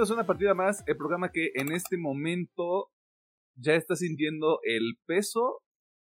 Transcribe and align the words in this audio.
bienvenidos 0.00 0.16
a 0.16 0.20
una 0.22 0.26
partida 0.26 0.54
más, 0.54 0.82
el 0.86 0.96
programa 0.96 1.30
que 1.30 1.50
en 1.56 1.72
este 1.72 1.98
momento 1.98 2.88
ya 3.56 3.74
está 3.74 3.96
sintiendo 3.96 4.58
el 4.62 4.94
peso 5.04 5.60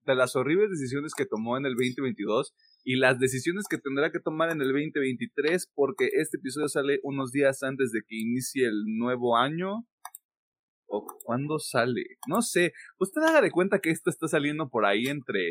de 0.06 0.16
las 0.16 0.38
horribles 0.38 0.70
decisiones 0.70 1.12
que 1.14 1.26
tomó 1.26 1.58
en 1.58 1.66
el 1.66 1.74
2022 1.74 2.54
y 2.86 2.96
las 2.96 3.20
decisiones 3.20 3.66
que 3.70 3.78
tendrá 3.78 4.10
que 4.10 4.22
tomar 4.22 4.52
en 4.52 4.62
el 4.62 4.72
2023 4.72 5.70
porque 5.76 6.08
este 6.14 6.38
episodio 6.38 6.70
sale 6.70 7.02
unos 7.04 7.34
días 7.34 7.62
antes 7.62 7.92
de 7.92 8.00
que 8.08 8.16
inicie 8.16 8.68
el 8.68 8.86
nuevo 8.86 9.36
año. 9.36 9.86
¿O 10.88 11.06
cuándo 11.26 11.60
sale? 11.60 12.04
No 12.26 12.42
sé. 12.42 12.72
Usted 13.00 13.22
haga 13.24 13.42
de 13.42 13.52
cuenta 13.52 13.80
que 13.80 13.90
esto 13.90 14.10
está 14.10 14.30
saliendo 14.30 14.70
por 14.70 14.86
ahí 14.86 15.08
entre 15.08 15.42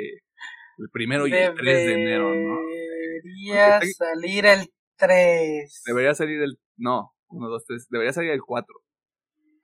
el 0.78 0.88
primero 0.90 1.26
y 1.26 1.34
el 1.34 1.54
3 1.54 1.64
de 1.64 1.92
enero, 1.92 2.34
¿no? 2.34 2.60
Debería 2.66 3.78
salir 3.94 4.46
el 4.46 4.72
3. 4.96 5.82
Debería 5.84 6.14
salir 6.14 6.40
el... 6.40 6.58
No, 6.78 7.12
1, 7.32 7.48
2, 7.48 7.64
3. 7.66 7.88
Debería 7.90 8.12
salir 8.12 8.30
el 8.30 8.42
4. 8.42 8.74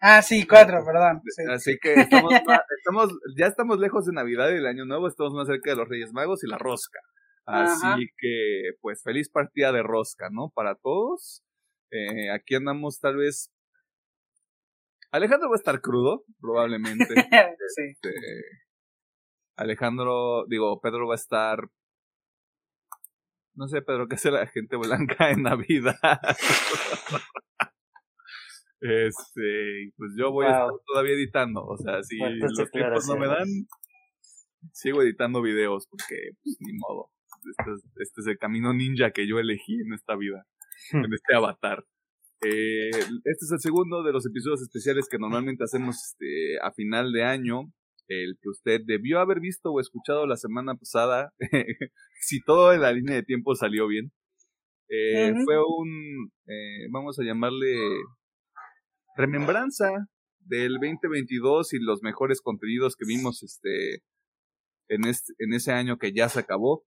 Ah, 0.00 0.22
sí, 0.22 0.46
4, 0.46 0.84
perdón. 0.84 1.22
Sí. 1.27 1.42
Así 1.50 1.78
que 1.80 1.94
estamos, 1.94 2.32
estamos, 2.78 3.10
ya 3.36 3.47
estamos 3.47 3.78
lejos 3.78 4.06
de 4.06 4.12
Navidad 4.12 4.50
y 4.50 4.56
el 4.56 4.66
Año 4.66 4.84
Nuevo, 4.84 5.08
estamos 5.08 5.34
más 5.34 5.48
cerca 5.48 5.70
de 5.70 5.77
los 5.77 5.88
Reyes 5.88 6.12
Magos 6.12 6.44
y 6.44 6.47
la 6.47 6.58
rosca. 6.58 7.00
Así 7.44 7.86
Ajá. 7.86 7.97
que, 8.19 8.72
pues, 8.80 9.02
feliz 9.02 9.30
partida 9.30 9.72
de 9.72 9.83
rosca, 9.83 10.28
¿no? 10.30 10.50
Para 10.55 10.75
todos. 10.75 11.42
Eh, 11.91 12.30
aquí 12.30 12.55
andamos 12.55 13.00
tal 13.00 13.16
vez... 13.16 13.50
Alejandro 15.10 15.48
va 15.48 15.55
a 15.55 15.58
estar 15.58 15.80
crudo, 15.80 16.25
probablemente. 16.38 17.06
sí. 17.75 17.82
Este, 17.91 18.10
Alejandro, 19.56 20.44
digo, 20.47 20.78
Pedro 20.80 21.08
va 21.08 21.14
a 21.14 21.16
estar... 21.16 21.70
No 23.59 23.67
sé, 23.67 23.83
Pedro, 23.83 24.06
¿qué 24.06 24.14
hace 24.14 24.31
la 24.31 24.47
gente 24.47 24.77
blanca 24.77 25.31
en 25.33 25.42
Navidad? 25.42 25.98
este, 28.81 29.92
pues 29.97 30.12
yo 30.17 30.31
voy 30.31 30.47
a 30.47 30.50
estar 30.50 30.69
todavía 30.87 31.15
editando, 31.15 31.65
o 31.65 31.77
sea, 31.77 32.05
si 32.05 32.19
Fuertes 32.19 32.53
los 32.56 32.70
tiempos 32.70 33.09
no 33.09 33.17
me 33.17 33.27
dan, 33.27 33.48
sigo 34.73 35.03
editando 35.03 35.42
videos, 35.42 35.89
porque, 35.91 36.31
pues, 36.42 36.56
ni 36.61 36.73
modo. 36.75 37.11
Este 37.50 37.73
es, 37.73 37.84
este 37.97 38.20
es 38.20 38.27
el 38.28 38.39
camino 38.39 38.73
ninja 38.73 39.11
que 39.11 39.27
yo 39.27 39.41
elegí 39.41 39.81
en 39.81 39.93
esta 39.93 40.15
vida, 40.15 40.47
Hmm. 40.93 41.05
en 41.05 41.12
este 41.12 41.34
avatar. 41.34 41.84
Eh, 42.41 42.91
este 42.91 43.45
es 43.45 43.50
el 43.53 43.61
segundo 43.61 44.03
de 44.05 44.12
los 44.12 44.25
episodios 44.27 44.62
especiales 44.62 45.09
que 45.11 45.19
normalmente 45.19 45.65
hacemos 45.65 45.97
este, 45.97 46.59
a 46.62 46.70
final 46.72 47.12
de 47.12 47.25
año. 47.25 47.72
El 48.09 48.39
que 48.41 48.48
usted 48.48 48.81
debió 48.84 49.20
haber 49.20 49.41
visto 49.41 49.70
o 49.70 49.81
escuchado 49.81 50.27
la 50.27 50.37
semana 50.37 50.75
pasada, 50.75 51.33
si 52.20 52.41
todo 52.41 52.73
en 52.73 52.81
la 52.81 52.92
línea 52.92 53.15
de 53.15 53.23
tiempo 53.23 53.55
salió 53.55 53.87
bien. 53.87 54.12
Eh. 54.89 55.33
Fue 55.45 55.56
un, 55.59 56.33
eh, 56.47 56.89
vamos 56.91 57.19
a 57.19 57.25
llamarle, 57.25 57.77
remembranza 59.17 59.91
del 60.39 60.75
2022 60.75 61.75
y 61.75 61.78
los 61.81 62.03
mejores 62.03 62.41
contenidos 62.41 62.97
que 62.97 63.05
vimos 63.06 63.42
este, 63.42 64.03
en, 64.89 65.05
este, 65.06 65.34
en 65.39 65.53
ese 65.53 65.72
año 65.72 65.98
que 65.98 66.12
ya 66.12 66.28
se 66.28 66.41
acabó. 66.41 66.84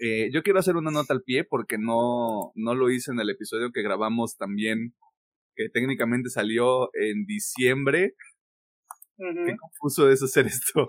Eh, 0.00 0.30
yo 0.32 0.42
quiero 0.42 0.60
hacer 0.60 0.76
una 0.76 0.90
nota 0.90 1.12
al 1.12 1.22
pie 1.22 1.44
porque 1.44 1.76
no, 1.78 2.52
no 2.54 2.74
lo 2.74 2.90
hice 2.90 3.10
en 3.10 3.20
el 3.20 3.30
episodio 3.30 3.72
que 3.72 3.82
grabamos 3.82 4.36
también, 4.36 4.94
que 5.54 5.68
técnicamente 5.68 6.30
salió 6.30 6.88
en 6.94 7.26
diciembre. 7.26 8.14
Qué 9.18 9.56
confuso 9.56 10.08
es 10.10 10.22
hacer 10.22 10.46
esto. 10.46 10.88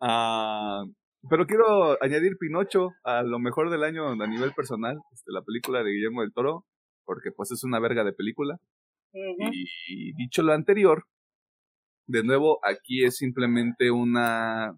Ah, 0.00 0.84
pero 1.28 1.46
quiero 1.46 2.02
añadir 2.02 2.36
Pinocho 2.38 2.90
a 3.04 3.22
lo 3.22 3.38
mejor 3.38 3.70
del 3.70 3.84
año 3.84 4.08
a 4.08 4.26
nivel 4.26 4.52
personal, 4.52 4.98
este, 5.12 5.32
la 5.32 5.42
película 5.42 5.82
de 5.82 5.90
Guillermo 5.90 6.22
del 6.22 6.32
Toro, 6.32 6.66
porque 7.04 7.30
pues 7.30 7.50
es 7.52 7.64
una 7.64 7.78
verga 7.80 8.04
de 8.04 8.12
película. 8.12 8.58
Y 9.12 10.14
dicho 10.14 10.42
lo 10.42 10.52
anterior, 10.52 11.04
de 12.06 12.24
nuevo, 12.24 12.58
aquí 12.64 13.04
es 13.04 13.16
simplemente 13.16 13.90
una 13.90 14.76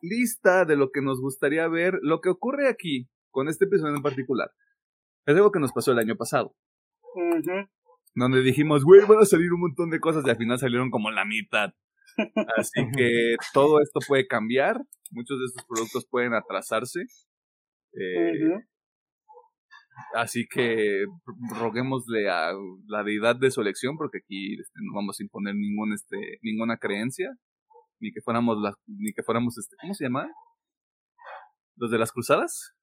lista 0.00 0.64
de 0.64 0.76
lo 0.76 0.90
que 0.90 1.02
nos 1.02 1.20
gustaría 1.20 1.68
ver. 1.68 1.98
Lo 2.02 2.20
que 2.20 2.30
ocurre 2.30 2.68
aquí, 2.68 3.08
con 3.30 3.48
este 3.48 3.66
episodio 3.66 3.94
en 3.94 4.02
particular, 4.02 4.50
es 5.26 5.36
algo 5.36 5.52
que 5.52 5.60
nos 5.60 5.72
pasó 5.72 5.92
el 5.92 5.98
año 5.98 6.16
pasado. 6.16 6.54
Donde 8.14 8.42
dijimos, 8.42 8.84
güey, 8.84 9.02
van 9.06 9.18
a 9.18 9.26
salir 9.26 9.52
un 9.52 9.60
montón 9.60 9.90
de 9.90 10.00
cosas 10.00 10.24
y 10.26 10.30
al 10.30 10.36
final 10.36 10.58
salieron 10.58 10.90
como 10.90 11.10
la 11.10 11.24
mitad. 11.24 11.72
Así 12.56 12.80
que 12.96 13.36
todo 13.52 13.80
esto 13.80 14.00
puede 14.06 14.26
cambiar. 14.26 14.80
Muchos 15.10 15.38
de 15.38 15.44
estos 15.46 15.64
productos 15.66 16.06
pueden 16.10 16.34
atrasarse. 16.34 17.00
Eh. 17.92 18.58
Así 20.14 20.46
que 20.46 21.04
roguémosle 21.58 22.28
a 22.28 22.52
la 22.86 23.02
deidad 23.02 23.36
de 23.36 23.50
su 23.50 23.60
elección, 23.62 23.96
porque 23.96 24.18
aquí 24.18 24.54
este, 24.60 24.80
no 24.82 24.94
vamos 24.94 25.18
a 25.18 25.22
imponer 25.22 25.54
ningún, 25.54 25.94
este, 25.94 26.38
ninguna 26.42 26.76
creencia, 26.76 27.30
ni 27.98 28.12
que 28.12 28.20
fuéramos 28.20 28.58
las, 28.60 28.74
ni 28.86 29.12
que 29.12 29.22
fuéramos 29.22 29.56
este, 29.56 29.74
¿cómo 29.80 29.94
se 29.94 30.04
llama? 30.04 30.28
¿Los 31.76 31.90
de 31.90 31.98
las 31.98 32.12
cruzadas? 32.12 32.74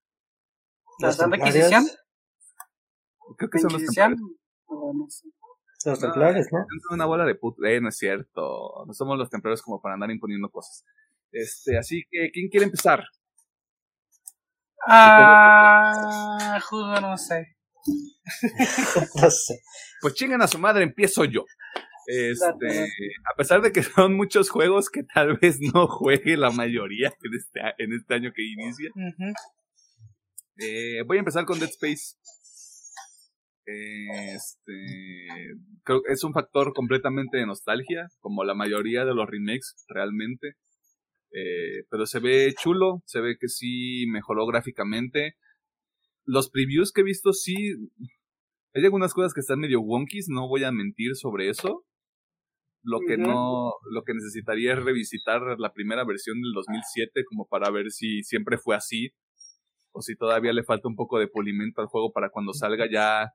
¿La 0.99 1.09
Los 1.09 1.17
Santa 1.17 1.38
templarios, 1.38 1.72
Inquisición? 1.72 1.97
Creo 3.38 3.49
que 3.49 3.57
¿La 3.57 3.61
son 3.61 3.73
los 3.73 3.85
templarios. 3.85 5.23
Los 5.85 5.99
No, 5.99 6.07
templarios, 6.07 6.47
¿no? 6.51 6.59
Son 6.88 6.95
una 6.95 7.05
bola 7.05 7.25
de 7.25 7.35
put, 7.35 7.57
eh, 7.66 7.81
no 7.81 7.89
es 7.89 7.97
cierto. 7.97 8.85
No 8.85 8.94
somos 8.94 9.17
los 9.17 9.29
templarios 9.29 9.61
como 9.61 9.81
para 9.81 9.95
andar 9.95 10.11
imponiendo 10.11 10.49
cosas. 10.49 10.85
Este, 11.31 11.77
así 11.77 12.03
que, 12.09 12.31
¿quién 12.31 12.49
quiere 12.49 12.66
empezar? 12.66 13.03
Ah, 14.88 16.59
jugo, 16.69 16.99
no 17.01 17.17
sé. 17.17 17.55
No 19.22 19.29
sé. 19.29 19.59
Pues 20.01 20.13
chingan 20.13 20.41
a 20.41 20.47
su 20.47 20.57
madre, 20.57 20.83
empiezo 20.83 21.25
yo. 21.25 21.45
Este, 22.05 22.85
a 23.31 23.35
pesar 23.38 23.61
de 23.61 23.72
que 23.72 23.81
son 23.81 24.16
muchos 24.16 24.49
juegos 24.49 24.89
que 24.89 25.03
tal 25.03 25.38
vez 25.38 25.59
no 25.73 25.88
juegue 25.88 26.35
la 26.35 26.51
mayoría 26.51 27.13
en 27.23 27.33
este, 27.33 27.61
en 27.77 27.93
este 27.93 28.13
año 28.13 28.31
que 28.35 28.43
inicia, 28.43 28.89
eh, 30.57 31.01
voy 31.05 31.17
a 31.17 31.19
empezar 31.19 31.45
con 31.45 31.59
Dead 31.59 31.69
Space. 31.69 32.16
Este, 33.66 34.85
creo 35.84 36.01
que 36.01 36.12
es 36.12 36.24
un 36.24 36.34
factor 36.34 36.74
completamente 36.74 37.38
de 37.38 37.46
nostalgia, 37.46 38.07
como 38.19 38.44
la 38.44 38.56
mayoría 38.56 39.06
de 39.06 39.16
los 39.16 39.29
remakes, 39.29 39.85
realmente. 39.88 40.56
Eh, 41.31 41.85
pero 41.90 42.06
se 42.06 42.19
ve 42.19 42.53
chulo, 42.59 43.02
se 43.06 43.22
ve 43.22 43.38
que 43.40 43.47
sí 43.47 44.06
mejoró 44.07 44.46
gráficamente. 44.46 45.35
Los 46.25 46.50
previews 46.50 46.91
que 46.91 47.02
he 47.02 47.06
visto 47.06 47.34
sí, 47.34 47.56
hay 48.73 48.84
algunas 48.84 49.13
cosas 49.13 49.34
que 49.34 49.40
están 49.40 49.59
medio 49.59 49.81
wonkies, 49.81 50.28
no 50.29 50.47
voy 50.47 50.63
a 50.63 50.72
mentir 50.72 51.16
sobre 51.16 51.50
eso. 51.50 51.85
Lo 52.85 53.00
que 53.00 53.18
no, 53.18 53.72
lo 53.90 54.03
que 54.03 54.13
necesitaría 54.13 54.73
es 54.73 54.84
revisitar 54.84 55.41
la 55.57 55.72
primera 55.72 56.03
versión 56.03 56.41
del 56.41 56.52
2007 56.52 57.23
como 57.29 57.47
para 57.47 57.72
ver 57.72 57.91
si 57.91 58.23
siempre 58.23 58.57
fue 58.57 58.75
así 58.75 59.12
o 59.94 60.02
si 60.02 60.18
todavía 60.18 60.52
le 60.52 60.66
falta 60.66 60.90
un 60.90 60.97
poco 60.97 61.18
de 61.18 61.29
pulimento 61.29 61.79
al 61.79 61.88
juego 61.88 62.12
para 62.12 62.29
cuando 62.29 62.52
salga 62.52 62.85
ya 62.91 63.31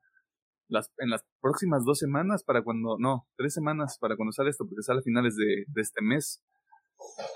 las, 0.69 0.91
en 0.99 1.09
las 1.09 1.25
próximas 1.41 1.83
dos 1.83 1.99
semanas, 1.99 2.43
para 2.43 2.63
cuando, 2.63 2.97
no, 2.99 3.27
tres 3.35 3.53
semanas 3.53 3.97
para 3.99 4.15
cuando 4.15 4.31
sale 4.31 4.51
esto, 4.51 4.65
porque 4.65 4.83
sale 4.83 4.99
a 4.99 5.03
finales 5.03 5.35
de, 5.35 5.65
de 5.67 5.81
este 5.81 6.01
mes. 6.01 6.43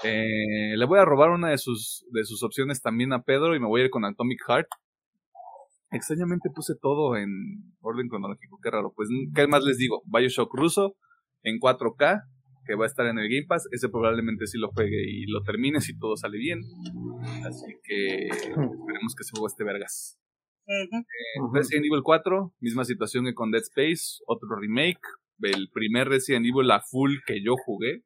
Eh, 0.03 0.77
le 0.77 0.85
voy 0.85 1.00
a 1.00 1.06
robar 1.06 1.31
una 1.31 1.50
de 1.50 1.57
sus, 1.57 2.06
de 2.12 2.24
sus 2.24 2.44
opciones 2.44 2.81
también 2.81 3.13
a 3.13 3.24
Pedro 3.24 3.56
y 3.56 3.59
me 3.59 3.68
voy 3.68 3.81
a 3.81 3.85
ir 3.85 3.89
con 3.89 4.06
Atomic 4.06 4.39
Heart. 4.47 4.68
Extrañamente 5.91 6.50
puse 6.53 6.74
todo 6.80 7.15
en 7.18 7.30
orden 7.81 8.07
cronológico, 8.07 8.59
qué 8.62 8.71
raro. 8.71 8.94
Pues, 8.95 9.09
¿qué 9.36 9.47
más 9.47 9.63
les 9.63 9.77
digo? 9.77 10.01
Bioshock 10.06 10.53
ruso 10.53 10.95
en 11.44 11.59
4K, 11.59 12.24
que 12.65 12.75
va 12.75 12.86
a 12.86 12.88
estar 12.88 13.06
en 13.06 13.19
el 13.19 13.29
Game 13.29 13.45
Pass. 13.47 13.68
Ese 13.71 13.89
probablemente 13.89 14.47
sí 14.47 14.57
lo 14.57 14.69
juegue 14.69 15.03
y 15.07 15.25
lo 15.27 15.44
termine 15.44 15.81
si 15.81 15.97
todo 15.97 16.18
sale 16.18 16.38
bien. 16.38 16.62
Así 17.45 17.75
que 17.83 18.27
esperemos 18.27 19.15
que 19.15 19.24
se 19.24 19.31
juegue 19.31 19.51
este 19.51 19.63
vergas. 19.63 20.22
Ujú. 20.65 21.54
Resident 21.54 21.86
Evil 21.86 22.04
4, 22.04 22.54
misma 22.60 22.86
situación 22.86 23.25
que 23.25 23.33
con 23.33 23.51
Dead 23.51 23.63
Space, 23.63 24.24
otro 24.27 24.50
remake. 24.60 25.01
El 25.42 25.69
primer 25.74 26.07
Resident 26.07 26.45
Evil 26.45 26.71
a 26.71 26.81
full 26.81 27.18
que 27.25 27.44
yo 27.44 27.56
jugué. 27.65 28.04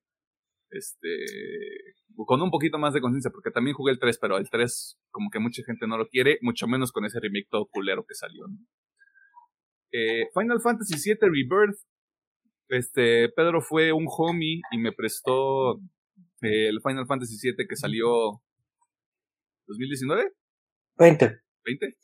Este. 0.72 1.10
Con 2.16 2.42
un 2.42 2.50
poquito 2.50 2.80
más 2.80 2.94
de 2.94 3.02
conciencia, 3.02 3.30
porque 3.30 3.52
también 3.52 3.76
jugué 3.76 3.92
el 3.92 4.00
3, 4.00 4.18
pero 4.20 4.38
el 4.38 4.50
3, 4.50 4.98
como 5.12 5.30
que 5.30 5.40
mucha 5.40 5.62
gente 5.64 5.86
no 5.88 5.98
lo 5.98 6.08
quiere, 6.08 6.40
mucho 6.42 6.68
menos 6.68 6.92
con 6.92 7.06
ese 7.06 7.20
remake 7.20 7.48
todo 7.50 7.68
culero 7.72 8.06
que 8.08 8.16
salió. 8.16 8.48
¿no? 8.48 8.58
Eh, 9.92 10.28
Final 10.34 10.60
Fantasy 10.62 10.96
VII 10.96 11.18
Rebirth. 11.22 11.78
Este, 12.70 13.30
Pedro 13.30 13.62
fue 13.62 13.94
un 13.94 14.08
homie 14.10 14.62
y 14.72 14.78
me 14.78 14.92
prestó 14.92 15.78
eh, 16.42 16.68
el 16.68 16.82
Final 16.82 17.06
Fantasy 17.06 17.38
VII 17.42 17.68
que 17.68 17.76
salió 17.76 18.42
2019, 19.68 20.34
20. 20.98 21.42
20. 21.66 21.98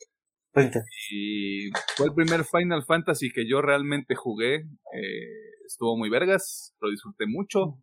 20. 0.54 0.80
Y 1.10 1.70
fue 1.96 2.06
el 2.06 2.14
primer 2.14 2.44
Final 2.44 2.84
Fantasy 2.84 3.30
que 3.30 3.48
yo 3.48 3.60
realmente 3.62 4.14
jugué. 4.14 4.56
eh, 4.56 5.44
estuvo 5.66 5.96
muy 5.96 6.10
vergas, 6.10 6.74
lo 6.80 6.90
disfruté 6.90 7.26
mucho. 7.26 7.78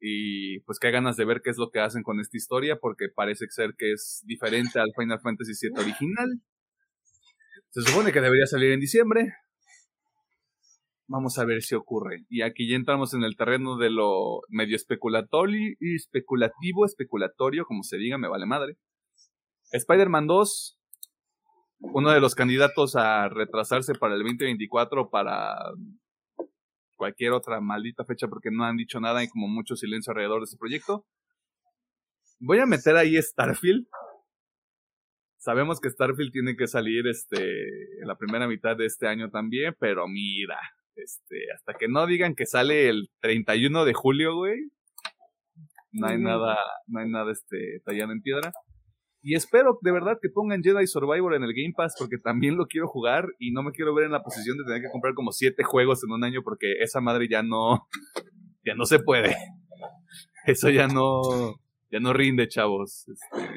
Y 0.00 0.60
pues 0.60 0.78
qué 0.78 0.90
ganas 0.90 1.16
de 1.16 1.24
ver 1.24 1.40
qué 1.42 1.50
es 1.50 1.58
lo 1.58 1.70
que 1.70 1.80
hacen 1.80 2.02
con 2.02 2.20
esta 2.20 2.36
historia, 2.36 2.76
porque 2.76 3.06
parece 3.14 3.46
ser 3.50 3.74
que 3.76 3.92
es 3.92 4.22
diferente 4.26 4.78
al 4.78 4.92
Final 4.96 5.20
Fantasy 5.20 5.52
VII 5.60 5.82
original. 5.82 6.40
Se 7.70 7.82
supone 7.82 8.12
que 8.12 8.20
debería 8.20 8.46
salir 8.46 8.72
en 8.72 8.80
diciembre. 8.80 9.34
Vamos 11.08 11.38
a 11.38 11.44
ver 11.44 11.62
si 11.62 11.74
ocurre. 11.74 12.26
Y 12.28 12.42
aquí 12.42 12.68
ya 12.68 12.76
entramos 12.76 13.14
en 13.14 13.24
el 13.24 13.36
terreno 13.36 13.76
de 13.76 13.90
lo 13.90 14.42
medio 14.48 14.76
especulatorio 14.76 15.74
y 15.80 15.96
especulativo, 15.96 16.84
especulatorio, 16.84 17.64
como 17.64 17.82
se 17.82 17.96
diga, 17.96 18.18
me 18.18 18.28
vale 18.28 18.46
madre. 18.46 18.76
Spider-Man 19.72 20.26
2, 20.26 20.77
uno 21.80 22.10
de 22.10 22.20
los 22.20 22.34
candidatos 22.34 22.96
a 22.96 23.28
retrasarse 23.28 23.94
para 23.94 24.14
el 24.14 24.22
2024 24.22 25.10
para 25.10 25.56
cualquier 26.96 27.32
otra 27.32 27.60
maldita 27.60 28.04
fecha 28.04 28.28
porque 28.28 28.50
no 28.50 28.64
han 28.64 28.76
dicho 28.76 29.00
nada 29.00 29.22
y 29.22 29.28
como 29.28 29.48
mucho 29.48 29.76
silencio 29.76 30.10
alrededor 30.10 30.40
de 30.40 30.44
ese 30.44 30.56
proyecto. 30.56 31.06
Voy 32.40 32.58
a 32.58 32.66
meter 32.66 32.96
ahí 32.96 33.20
Starfield. 33.20 33.86
Sabemos 35.38 35.80
que 35.80 35.90
Starfield 35.90 36.32
tiene 36.32 36.56
que 36.56 36.66
salir 36.66 37.06
este 37.06 38.00
en 38.00 38.08
la 38.08 38.16
primera 38.16 38.48
mitad 38.48 38.76
de 38.76 38.86
este 38.86 39.06
año 39.06 39.30
también, 39.30 39.74
pero 39.78 40.06
mira, 40.08 40.58
este, 40.96 41.52
hasta 41.54 41.74
que 41.74 41.88
no 41.88 42.06
digan 42.06 42.34
que 42.34 42.44
sale 42.44 42.88
el 42.88 43.08
31 43.20 43.84
de 43.84 43.94
julio, 43.94 44.34
güey, 44.34 44.58
no 45.92 46.08
hay 46.08 46.16
Ujú. 46.16 46.24
nada, 46.24 46.56
no 46.86 47.00
hay 47.00 47.08
nada 47.08 47.32
este 47.32 47.80
tallado 47.84 48.12
en 48.12 48.20
piedra. 48.22 48.52
Y 49.20 49.34
espero 49.34 49.78
de 49.82 49.90
verdad 49.92 50.18
que 50.22 50.28
pongan 50.30 50.62
Jedi 50.62 50.86
Survivor 50.86 51.34
en 51.34 51.42
el 51.42 51.52
Game 51.52 51.74
Pass 51.76 51.94
porque 51.98 52.18
también 52.18 52.56
lo 52.56 52.66
quiero 52.66 52.86
jugar 52.88 53.26
y 53.38 53.50
no 53.50 53.62
me 53.62 53.72
quiero 53.72 53.92
ver 53.94 54.04
en 54.06 54.12
la 54.12 54.22
posición 54.22 54.56
de 54.58 54.64
tener 54.64 54.80
que 54.82 54.90
comprar 54.92 55.14
como 55.14 55.32
siete 55.32 55.64
juegos 55.64 56.04
en 56.04 56.12
un 56.12 56.22
año 56.24 56.42
porque 56.44 56.74
esa 56.80 57.00
madre 57.00 57.28
ya 57.28 57.42
no, 57.42 57.88
ya 58.64 58.74
no 58.74 58.84
se 58.86 58.98
puede. 59.00 59.36
Eso 60.46 60.70
ya 60.70 60.86
no, 60.86 61.20
ya 61.90 62.00
no 62.00 62.12
rinde, 62.12 62.48
chavos. 62.48 63.06
Este, 63.08 63.54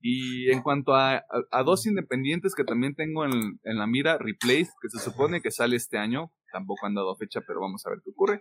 y 0.00 0.50
en 0.50 0.62
cuanto 0.62 0.94
a, 0.94 1.16
a- 1.16 1.24
a 1.50 1.62
dos 1.62 1.86
independientes 1.86 2.54
que 2.54 2.64
también 2.64 2.94
tengo 2.94 3.24
en, 3.24 3.58
en 3.64 3.78
la 3.78 3.86
mira, 3.86 4.18
Replace, 4.18 4.70
que 4.80 4.88
se 4.88 4.98
supone 4.98 5.40
que 5.40 5.50
sale 5.50 5.76
este 5.76 5.96
año, 5.98 6.32
tampoco 6.52 6.86
han 6.86 6.94
dado 6.94 7.14
fecha, 7.16 7.40
pero 7.46 7.60
vamos 7.60 7.84
a 7.86 7.90
ver 7.90 8.00
qué 8.04 8.10
ocurre. 8.10 8.40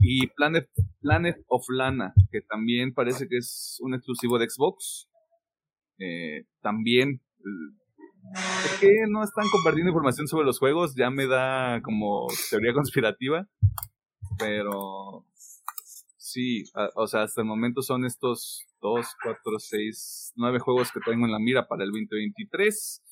Y 0.00 0.26
Planet, 0.28 0.68
Planet 1.00 1.36
of 1.48 1.64
Lana, 1.68 2.14
que 2.32 2.40
también 2.40 2.94
parece 2.94 3.28
que 3.28 3.36
es 3.36 3.78
un 3.80 3.94
exclusivo 3.94 4.38
de 4.38 4.48
Xbox. 4.48 5.08
Eh, 5.98 6.44
también, 6.62 7.20
eh, 7.38 7.76
¿por 8.32 8.80
qué 8.80 8.88
no 9.10 9.22
están 9.22 9.44
compartiendo 9.52 9.90
información 9.90 10.26
sobre 10.26 10.46
los 10.46 10.58
juegos? 10.58 10.94
Ya 10.96 11.10
me 11.10 11.26
da 11.26 11.82
como 11.82 12.26
teoría 12.48 12.72
conspirativa, 12.72 13.46
pero 14.38 15.26
sí, 16.16 16.64
a- 16.74 16.88
o 16.94 17.06
sea, 17.06 17.22
hasta 17.24 17.42
el 17.42 17.46
momento 17.46 17.82
son 17.82 18.04
estos 18.06 18.64
2, 18.80 19.06
4, 19.22 19.58
6, 19.58 20.32
9 20.36 20.58
juegos 20.60 20.90
que 20.92 21.00
tengo 21.00 21.26
en 21.26 21.32
la 21.32 21.38
mira 21.38 21.68
para 21.68 21.84
el 21.84 21.90
2023. 21.90 23.02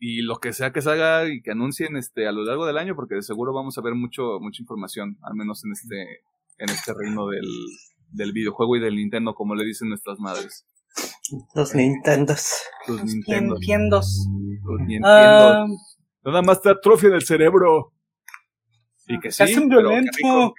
Y 0.00 0.22
lo 0.22 0.36
que 0.36 0.52
sea 0.52 0.72
que 0.72 0.80
salga 0.80 1.26
y 1.26 1.42
que 1.42 1.50
anuncien 1.50 1.96
este 1.96 2.28
a 2.28 2.32
lo 2.32 2.44
largo 2.44 2.66
del 2.66 2.78
año, 2.78 2.94
porque 2.94 3.16
de 3.16 3.22
seguro 3.22 3.52
vamos 3.52 3.76
a 3.78 3.82
ver 3.82 3.94
mucho, 3.94 4.38
mucha 4.40 4.62
información, 4.62 5.18
al 5.22 5.34
menos 5.34 5.64
en 5.64 5.72
este, 5.72 6.02
en 6.58 6.70
este 6.70 6.94
reino 6.94 7.26
del, 7.26 7.46
del 8.12 8.32
videojuego 8.32 8.76
y 8.76 8.80
del 8.80 8.96
Nintendo, 8.96 9.34
como 9.34 9.54
le 9.54 9.64
dicen 9.64 9.88
nuestras 9.88 10.18
madres. 10.20 10.66
Los 11.54 11.74
Nintendos. 11.74 12.52
Los 12.86 13.04
Nintendo. 13.04 13.54
Nintendos. 13.54 14.26
Nintendo. 14.86 15.06
Ah, 15.08 15.66
Nada 16.24 16.42
más 16.42 16.60
te 16.60 16.70
atrofia 16.70 17.08
en 17.08 17.14
el 17.14 17.22
cerebro. 17.22 17.92
Y 19.06 19.18
que 19.20 19.30
sí, 19.30 19.44
violento. 19.66 20.10
rico. 20.16 20.54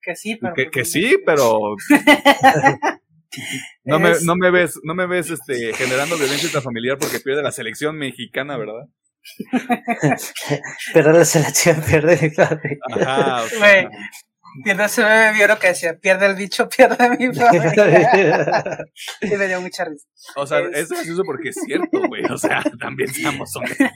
Que 0.00 0.14
sí, 0.14 0.36
pero. 0.40 0.54
Que, 0.54 0.70
que 0.70 0.84
sí, 0.84 1.16
pero 1.24 1.76
no 3.84 3.98
me, 3.98 4.12
no 4.24 4.36
me 4.36 4.50
ves, 4.50 4.78
no 4.82 4.94
me 4.94 5.06
ves 5.06 5.30
este 5.30 5.72
generando 5.74 6.16
violencia 6.16 6.46
intrafamiliar 6.46 6.98
porque 6.98 7.20
pierde 7.20 7.42
la 7.42 7.52
selección 7.52 7.96
mexicana, 7.96 8.56
¿verdad? 8.56 8.86
Pero 10.94 11.12
la 11.12 11.24
selección 11.24 11.80
pierde 11.82 12.14
el 12.26 12.32
clave. 12.32 12.78
Ajá, 12.90 13.42
o 13.42 13.48
sea. 13.48 13.90
Pierde 14.64 14.84
ese 14.84 15.02
bebé 15.02 15.32
vieron 15.32 15.58
que 15.58 15.68
decía, 15.68 15.96
pierde 15.98 16.26
el 16.26 16.34
bicho, 16.34 16.68
pierde 16.68 17.08
mi 17.16 17.34
familia. 17.34 18.84
y 19.22 19.28
me 19.34 19.48
dio 19.48 19.62
mucha 19.62 19.86
risa. 19.86 20.06
o 20.36 20.46
sea, 20.46 20.60
es- 20.60 20.76
es 20.76 20.88
gracioso 20.90 21.22
porque 21.24 21.48
es 21.48 21.56
cierto, 21.64 22.06
güey. 22.06 22.22
O 22.26 22.36
sea, 22.36 22.62
también 22.80 23.08
seamos 23.14 23.56
honestos. 23.56 23.88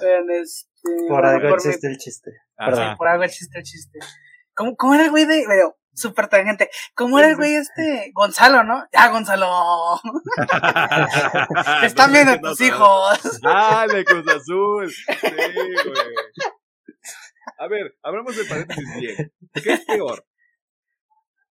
Este, 0.00 0.72
Por 1.08 1.26
algo 1.26 1.48
mi- 1.48 1.54
existe 1.54 1.86
el 1.86 1.98
chiste. 1.98 2.30
Ajá. 2.56 2.96
por 2.96 3.08
algo 3.08 3.24
el 3.24 3.30
chiste, 3.30 3.58
el 3.58 3.64
chiste. 3.64 3.98
¿Cómo, 4.54 4.74
cómo 4.76 4.94
era 4.94 5.04
el 5.04 5.10
güey 5.10 5.26
de, 5.26 5.44
pero, 5.46 5.76
súper 5.94 6.28
tangente, 6.28 6.70
cómo 6.94 7.18
era 7.18 7.30
el 7.30 7.36
güey 7.36 7.54
este, 7.54 8.10
Gonzalo, 8.12 8.64
¿no? 8.64 8.86
Ya, 8.92 9.08
Gonzalo, 9.08 10.00
te 11.80 11.86
están 11.86 12.12
viendo 12.12 12.38
tus 12.40 12.60
hijos. 12.60 13.40
Ah, 13.44 13.86
de 13.90 14.04
Cruz 14.04 14.26
Azul. 14.28 14.90
Sí, 14.90 15.06
güey. 15.22 16.14
A 17.58 17.68
ver, 17.68 17.96
hablamos 18.02 18.36
de 18.36 18.44
paréntesis 18.44 18.84
bien. 18.98 19.32
¿Qué 19.62 19.72
es 19.72 19.84
peor? 19.84 20.26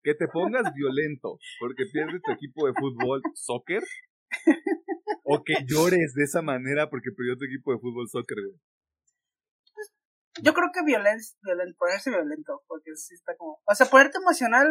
Que 0.04 0.14
te 0.14 0.28
pongas 0.28 0.74
violento 0.74 1.38
porque 1.60 1.86
pierdes 1.92 2.22
tu 2.22 2.32
equipo 2.32 2.68
de 2.68 2.74
fútbol, 2.74 3.22
soccer. 3.36 3.84
O 5.24 5.44
que 5.44 5.54
llores 5.66 6.14
de 6.16 6.24
esa 6.24 6.42
manera 6.42 6.90
porque 6.90 7.12
perdió 7.16 7.38
tu 7.38 7.46
equipo 7.46 7.72
de 7.72 7.80
fútbol, 7.80 8.10
soccer, 8.10 8.38
güey. 8.46 8.60
Yo 10.42 10.54
creo 10.54 10.70
que 10.74 10.84
violencia, 10.84 11.38
violento, 11.44 11.76
ponerse 11.78 12.10
violento, 12.10 12.64
porque 12.68 12.96
sí 12.96 13.14
está 13.14 13.36
como, 13.36 13.62
o 13.64 13.76
sea, 13.76 13.86
ponerte 13.88 14.18
emocional, 14.18 14.68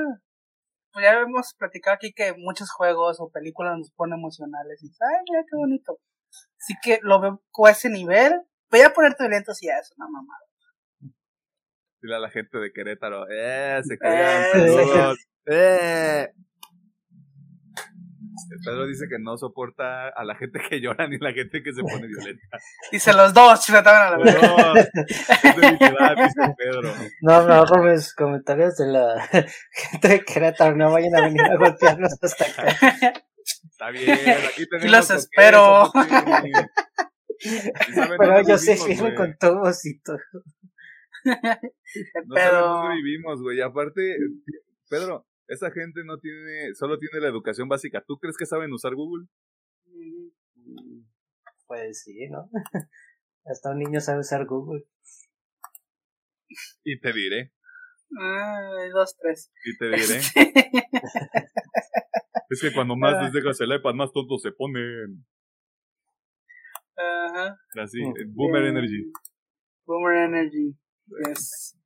pues 0.93 1.05
ya 1.05 1.13
hemos 1.21 1.55
platicado 1.55 1.95
aquí 1.95 2.13
que 2.13 2.35
muchos 2.37 2.71
juegos 2.71 3.19
o 3.21 3.31
películas 3.31 3.79
nos 3.79 3.93
ponen 3.93 4.19
emocionales 4.19 4.83
y, 4.83 4.89
ay, 4.89 5.23
mira 5.31 5.45
qué 5.49 5.57
bonito. 5.57 5.99
Así 6.61 6.75
que 6.83 6.99
lo 7.03 7.21
veo 7.21 7.43
con 7.51 7.71
ese 7.71 7.91
nivel, 7.91 8.33
pero 8.69 8.89
ya 8.89 8.95
ponerte 8.95 9.25
violento 9.25 9.55
sí 9.55 9.67
ya 9.67 9.79
es 9.79 9.93
una 9.97 10.09
mamada. 10.09 10.41
Dile 12.01 12.17
a 12.17 12.19
la 12.19 12.31
gente 12.31 12.59
de 12.59 12.73
Querétaro, 12.73 13.27
eh, 13.31 13.81
se 13.85 13.95
Eh, 13.95 14.51
saludos, 14.53 15.19
eh. 15.47 16.33
El 18.51 18.59
Pedro 18.65 18.87
dice 18.87 19.07
que 19.09 19.19
no 19.19 19.37
soporta 19.37 20.09
a 20.09 20.25
la 20.25 20.35
gente 20.35 20.61
que 20.69 20.81
llora 20.81 21.07
ni 21.09 21.17
a 21.17 21.19
la 21.21 21.33
gente 21.33 21.63
que 21.63 21.73
se 21.73 21.83
pone 21.83 22.07
violenta. 22.07 22.59
Dice 22.93 23.13
los 23.13 23.33
dos, 23.33 23.65
chuletaban 23.65 24.15
a 24.15 24.19
la. 24.19 24.33
No, 24.33 24.75
debilidad, 24.75 26.17
dice 26.17 26.55
Pedro. 26.57 26.95
No, 27.23 27.45
me 27.47 27.55
ahorro 27.55 27.85
mis 27.85 28.15
comentarios 28.15 28.77
de 28.77 28.87
la 28.87 29.21
gente 29.73 30.09
de 30.09 30.25
Querétaro. 30.25 30.77
No 30.77 30.93
vayan 30.93 31.17
a 31.17 31.23
venir 31.23 31.43
a 31.43 31.57
golpearnos 31.57 32.19
hasta 32.21 32.45
acá. 32.45 33.15
Está 33.71 33.91
bien, 33.91 34.19
aquí 34.49 34.67
tenemos. 34.69 34.93
los 34.93 35.09
con 35.09 35.17
espero. 35.17 35.93
Y 37.45 38.17
Pero 38.19 38.41
yo 38.47 38.57
sé 38.57 38.77
firme 38.77 39.17
con 39.17 39.37
tubos 39.37 39.85
y 39.85 39.99
todo. 40.01 40.19
No 41.25 42.35
pedo. 42.35 42.61
dónde 42.61 42.97
vivimos, 42.97 43.43
güey. 43.43 43.59
Y 43.59 43.61
aparte, 43.61 44.17
Pedro, 44.89 45.27
esa 45.53 45.71
gente 45.71 46.03
no 46.05 46.19
tiene, 46.19 46.75
solo 46.75 46.99
tiene 46.99 47.21
la 47.21 47.29
educación 47.29 47.69
básica. 47.69 48.03
¿Tú 48.07 48.19
crees 48.19 48.37
que 48.37 48.47
saben 48.47 48.73
usar 48.73 48.95
Google? 48.95 49.27
Pues 51.67 52.03
sí, 52.03 52.29
¿no? 52.29 52.49
Hasta 53.45 53.71
un 53.71 53.79
niño 53.79 54.01
sabe 54.01 54.21
usar 54.21 54.47
Google. 54.47 54.85
Y 56.85 57.01
te 57.01 57.13
diré, 57.13 57.53
Ay, 58.21 58.91
dos, 58.93 59.17
tres. 59.19 59.51
y 59.65 59.77
te 59.79 59.87
diré. 59.87 60.21
Es 62.51 62.61
que 62.61 62.71
cuando 62.75 62.95
más 62.97 63.23
les 63.23 63.33
dejas 63.33 63.59
el 63.63 63.73
iPad, 63.75 63.95
más 63.95 64.13
tontos 64.13 64.43
se 64.43 64.53
ponen. 64.53 65.25
Ajá. 66.97 67.59
Así, 67.83 68.03
Mm. 68.03 68.35
Boomer 68.35 68.63
Bien. 68.65 68.77
Energy. 68.77 69.11
Boomer 69.87 70.17
Energy. 70.29 70.77
Yes. 71.27 71.79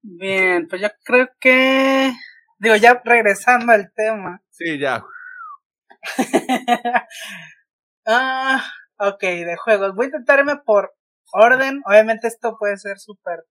Bien, 0.00 0.66
pues 0.66 0.80
yo 0.80 0.88
creo 1.04 1.28
que. 1.38 2.10
Digo, 2.60 2.76
ya 2.76 3.00
regresando 3.02 3.72
al 3.72 3.90
tema. 3.94 4.42
Sí, 4.50 4.78
ya. 4.78 5.02
ah, 8.06 8.62
ok, 8.98 9.20
de 9.20 9.56
juegos. 9.56 9.94
Voy 9.94 10.04
a 10.04 10.08
intentarme 10.08 10.56
por 10.58 10.94
orden. 11.32 11.80
Obviamente 11.86 12.28
esto 12.28 12.56
puede 12.58 12.76
ser 12.76 12.98
súper 12.98 13.44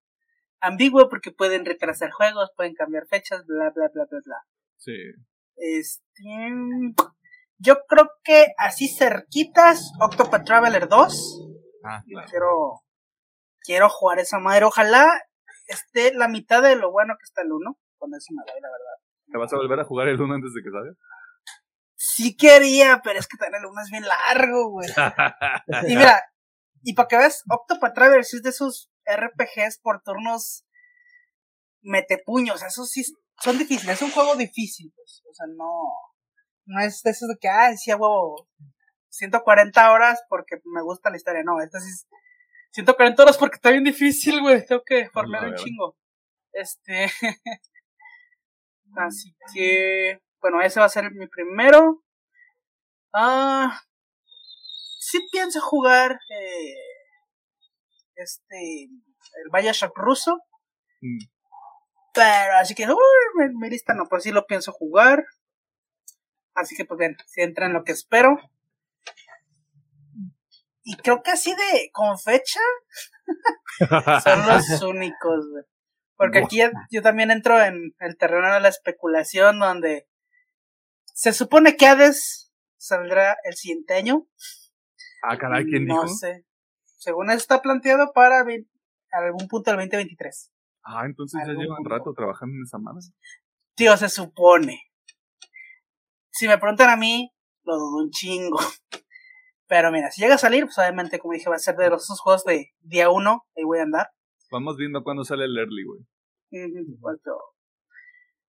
ambiguo 0.62 1.10
porque 1.10 1.32
pueden 1.32 1.66
retrasar 1.66 2.12
juegos, 2.12 2.52
pueden 2.56 2.76
cambiar 2.76 3.08
fechas, 3.08 3.46
bla, 3.48 3.72
bla, 3.72 3.90
bla, 3.92 4.06
bla, 4.10 4.20
bla. 4.24 4.38
Sí. 4.78 4.96
Este. 5.56 6.04
Yo 7.58 7.84
creo 7.88 8.12
que 8.24 8.54
así 8.58 8.88
cerquitas, 8.88 9.92
Octopath 10.00 10.46
Traveler 10.46 10.88
2. 10.88 11.50
Ah, 11.84 12.04
Yo 12.06 12.14
claro. 12.14 12.28
quiero, 12.30 12.84
quiero 13.62 13.90
jugar 13.90 14.20
esa 14.20 14.38
madre. 14.38 14.66
Ojalá 14.66 15.10
esté 15.66 16.14
la 16.14 16.28
mitad 16.28 16.62
de 16.62 16.76
lo 16.76 16.92
bueno 16.92 17.16
que 17.20 17.24
está 17.24 17.42
el 17.42 17.52
1. 17.52 17.76
Me 18.08 18.18
doy, 18.18 18.62
la 18.62 18.70
verdad. 18.70 18.96
¿Te 19.32 19.38
vas 19.38 19.54
a 19.54 19.58
volver 19.58 19.80
a 19.80 19.86
jugar 19.86 20.08
el 20.08 20.20
1 20.20 20.34
antes 20.34 20.54
de 20.54 20.62
que 20.64 20.72
salga? 20.72 20.94
Sí 21.96 22.36
quería, 22.36 23.02
pero 23.04 23.20
es 23.20 23.28
que 23.28 23.38
también 23.38 23.62
el 23.62 23.70
1 23.70 23.82
es 23.82 23.92
bien 23.92 24.06
largo, 24.06 24.70
güey. 24.72 24.90
Y 25.88 25.96
mira, 25.96 26.22
y 26.84 26.94
para 26.94 27.08
que 27.08 27.18
veas, 27.18 27.44
Octopath 27.50 27.94
Traveler 27.94 28.22
es 28.22 28.42
de 28.42 28.50
esos 28.50 28.90
RPGs 29.06 29.80
por 29.82 30.02
turnos 30.02 30.66
metepuños. 31.82 32.64
Esos 32.64 32.90
sí 32.90 33.04
son 33.42 33.58
difíciles. 33.58 33.96
Es 33.96 34.02
un 34.02 34.12
juego 34.12 34.36
difícil, 34.36 34.92
pues. 34.96 35.24
O 35.30 35.34
sea, 35.34 35.46
no. 35.56 35.70
No 36.66 36.82
es 36.82 37.02
de 37.04 37.12
esos 37.12 37.28
de 37.28 37.38
que, 37.40 37.50
ah, 37.50 37.76
sí, 37.76 37.92
huevo. 37.92 38.48
140 39.10 39.92
horas 39.92 40.24
porque 40.30 40.58
me 40.66 40.82
gusta 40.84 41.10
la 41.10 41.18
historia. 41.18 41.42
No, 41.44 41.60
este 41.62 41.80
sí 41.80 41.90
es 41.90 42.08
140 42.72 43.24
horas 43.24 43.38
porque 43.38 43.56
está 43.56 43.72
bien 43.72 43.84
difícil, 43.84 44.42
güey. 44.42 44.66
Tengo 44.66 44.84
que 44.86 45.10
farmear 45.10 45.48
un 45.48 45.56
chingo. 45.56 45.98
Este. 46.52 47.12
Así 48.96 49.36
que. 49.54 50.20
Bueno, 50.42 50.62
ese 50.62 50.80
va 50.80 50.86
a 50.86 50.90
ser 50.90 51.12
mi 51.12 51.28
primero. 51.28 52.04
Ah. 53.14 53.82
Sí 55.00 55.20
pienso 55.32 55.62
jugar. 55.62 56.20
Eh, 56.30 56.74
este. 58.16 58.84
El 58.84 59.52
Bioshock 59.52 59.98
ruso. 59.98 60.40
Mm. 61.02 61.20
Pero 62.14 62.58
así 62.58 62.76
que. 62.76 62.88
Uy, 62.88 62.96
mi, 63.38 63.56
mi 63.56 63.70
lista 63.70 63.94
no, 63.94 64.08
pues 64.08 64.24
sí 64.24 64.32
lo 64.32 64.46
pienso 64.46 64.72
jugar. 64.72 65.26
Así 66.54 66.76
que, 66.76 66.86
pues 66.86 66.98
bien, 66.98 67.16
si 67.28 67.42
entra 67.42 67.68
en 67.68 67.74
lo 67.74 67.84
que 67.84 67.94
espero. 67.94 68.38
Y 70.84 70.98
creo 70.98 71.22
que 71.22 71.32
así 71.32 71.54
de. 71.54 71.90
Con 71.94 72.18
fecha. 72.20 72.60
Son 74.24 74.48
los 74.48 74.82
únicos, 74.84 75.48
güey. 75.52 75.64
Porque 76.20 76.40
aquí 76.40 76.58
ya- 76.58 76.72
yo 76.92 77.02
también 77.02 77.32
entro 77.32 77.60
en 77.64 77.96
el 78.00 78.18
terreno 78.18 78.54
de 78.54 78.60
la 78.60 78.68
especulación 78.68 79.58
donde 79.60 80.06
se 81.14 81.32
supone 81.32 81.78
que 81.78 81.88
Hades 81.88 82.52
saldrá 82.78 83.38
el 83.46 83.56
siguiente 83.56 83.94
año. 83.94 84.28
Ah, 85.24 85.38
caray, 85.38 85.64
¿quién 85.66 85.86
no 85.86 86.04
dijo? 86.04 86.08
sé. 86.10 86.46
Según 86.84 87.32
está 87.32 87.62
planteado 87.62 88.12
para 88.14 88.44
algún 89.12 89.48
punto 89.48 89.72
del 89.72 89.78
2023. 89.80 90.52
Ah, 90.84 91.04
entonces 91.06 91.40
ya 91.48 91.54
llevan 91.54 91.78
punto. 91.78 91.90
rato 91.90 92.14
trabajando 92.14 92.56
en 92.58 92.64
esa 92.64 92.78
madre. 92.78 93.00
Tío, 93.76 93.96
se 93.96 94.10
supone. 94.10 94.82
Si 96.32 96.48
me 96.50 96.58
preguntan 96.58 96.90
a 96.90 96.98
mí, 96.98 97.34
lo 97.64 97.78
dudo 97.78 98.04
un 98.04 98.10
chingo. 98.12 98.60
Pero 99.68 99.90
mira, 99.92 100.12
si 100.12 100.22
llega 100.22 100.36
a 100.36 100.40
salir, 100.40 100.66
pues 100.66 100.78
obviamente, 100.80 101.20
como 101.20 101.34
dije, 101.34 101.50
va 101.50 101.56
a 101.56 101.60
ser 101.60 101.76
de 101.78 101.90
los 101.90 102.04
esos 102.04 102.20
juegos 102.20 102.44
de 102.44 102.74
día 102.80 103.10
uno, 103.10 103.46
ahí 103.56 103.64
voy 103.64 103.80
a 103.80 103.84
andar. 103.84 104.12
Vamos 104.52 104.78
viendo 104.78 105.04
cuándo 105.04 105.24
sale 105.24 105.46
el 105.46 105.58
early, 105.58 105.84
güey. 105.86 106.00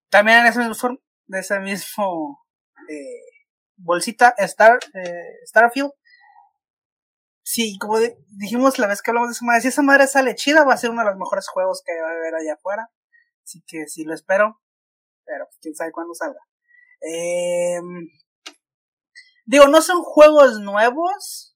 También 0.09 0.39
en 0.39 0.45
ese 0.47 0.59
mismo, 0.59 0.73
form- 0.75 1.01
de 1.27 1.39
ese 1.39 1.59
mismo 1.59 2.39
eh, 2.89 3.21
bolsita 3.77 4.33
Star, 4.39 4.79
eh, 4.93 5.37
Starfield. 5.45 5.91
Sí, 7.43 7.77
como 7.79 7.99
de- 7.99 8.17
dijimos 8.29 8.79
la 8.79 8.87
vez 8.87 9.01
que 9.01 9.11
hablamos 9.11 9.29
de 9.29 9.33
esa 9.33 9.45
madre, 9.45 9.61
si 9.61 9.67
esa 9.67 9.81
madre 9.81 10.07
sale 10.07 10.35
chida, 10.35 10.63
va 10.63 10.73
a 10.73 10.77
ser 10.77 10.89
uno 10.89 11.01
de 11.03 11.09
los 11.09 11.17
mejores 11.17 11.47
juegos 11.47 11.81
que 11.85 11.93
va 12.01 12.09
a 12.09 12.11
haber 12.11 12.35
allá 12.35 12.53
afuera. 12.53 12.89
Así 13.43 13.63
que 13.67 13.87
sí 13.87 14.03
lo 14.03 14.13
espero. 14.13 14.61
Pero 15.25 15.45
pues, 15.45 15.57
quién 15.61 15.75
sabe 15.75 15.91
cuándo 15.91 16.13
salga. 16.13 16.39
Em, 17.01 18.07
digo, 19.45 19.67
no 19.67 19.81
son 19.81 20.01
juegos 20.03 20.59
nuevos. 20.59 21.55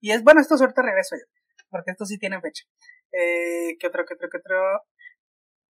Y 0.00 0.12
es 0.12 0.22
bueno, 0.22 0.40
esto 0.40 0.56
suerte 0.56 0.82
regreso 0.82 1.16
yo. 1.16 1.24
Porque 1.70 1.90
estos 1.90 2.08
sí 2.08 2.18
tienen 2.18 2.40
fecha. 2.42 2.64
Eh, 3.12 3.76
¿Qué 3.78 3.86
otro, 3.86 4.04
qué 4.06 4.14
otro, 4.14 4.28
qué 4.30 4.38
otro? 4.38 4.82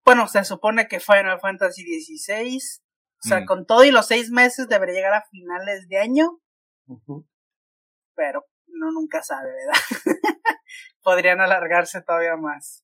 Bueno, 0.06 0.28
se 0.28 0.44
supone 0.44 0.88
que 0.88 1.00
Final 1.00 1.40
Fantasy 1.40 1.84
XVI. 1.84 2.58
O 2.58 3.28
sea, 3.28 3.42
Mm. 3.42 3.46
con 3.46 3.66
todo 3.66 3.84
y 3.86 3.92
los 3.92 4.08
seis 4.08 4.30
meses 4.32 4.68
debería 4.68 4.96
llegar 4.96 5.14
a 5.14 5.26
finales 5.30 5.88
de 5.88 5.98
año. 6.00 6.40
Pero 8.16 8.46
no 8.68 8.92
nunca 8.92 9.24
sabe, 9.24 9.50
¿verdad? 9.52 9.82
Podrían 11.04 11.42
alargarse 11.42 12.02
todavía 12.02 12.36
más. 12.36 12.84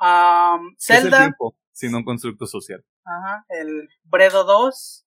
Um, 0.00 0.70
¿Qué 0.76 0.76
es 0.78 0.90
el 0.90 1.02
Zelda, 1.04 1.18
tiempo? 1.18 1.56
Sino 1.72 1.98
un 1.98 2.04
constructo 2.04 2.46
social. 2.46 2.84
ajá, 3.04 3.44
el 3.48 3.88
Bredo 4.04 4.44
2, 4.44 5.06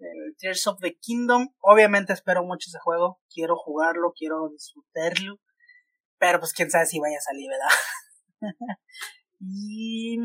el 0.00 0.36
Tears 0.38 0.66
of 0.66 0.78
the 0.80 0.96
Kingdom. 0.98 1.48
Obviamente 1.60 2.12
espero 2.12 2.44
mucho 2.44 2.66
ese 2.68 2.78
juego. 2.80 3.20
Quiero 3.32 3.56
jugarlo, 3.56 4.12
quiero 4.16 4.48
disfrutarlo. 4.50 5.38
Pero 6.18 6.40
pues 6.40 6.52
quién 6.52 6.70
sabe 6.70 6.86
si 6.86 6.98
vaya 6.98 7.18
a 7.18 7.20
salir, 7.20 7.48
¿verdad? 7.48 7.68
y... 9.40 10.18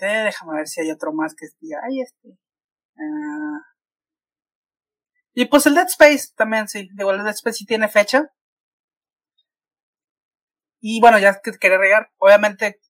Déjame 0.00 0.56
ver 0.56 0.66
si 0.66 0.80
hay 0.80 0.90
otro 0.90 1.12
más 1.12 1.34
que 1.34 1.46
diga, 1.60 1.78
ay, 1.88 2.00
este. 2.00 2.36
Ah. 2.96 3.60
Y 5.32 5.46
pues 5.46 5.66
el 5.66 5.74
Dead 5.74 5.86
Space 5.86 6.32
también, 6.34 6.66
sí. 6.66 6.88
Digo, 6.94 7.12
el 7.12 7.18
Dead 7.18 7.34
Space 7.34 7.58
sí 7.58 7.66
tiene 7.66 7.88
fecha. 7.88 8.32
Y 10.80 11.00
bueno, 11.00 11.18
ya 11.18 11.40
que 11.40 11.52
quería 11.52 11.78
regar, 11.78 12.10
obviamente 12.18 12.80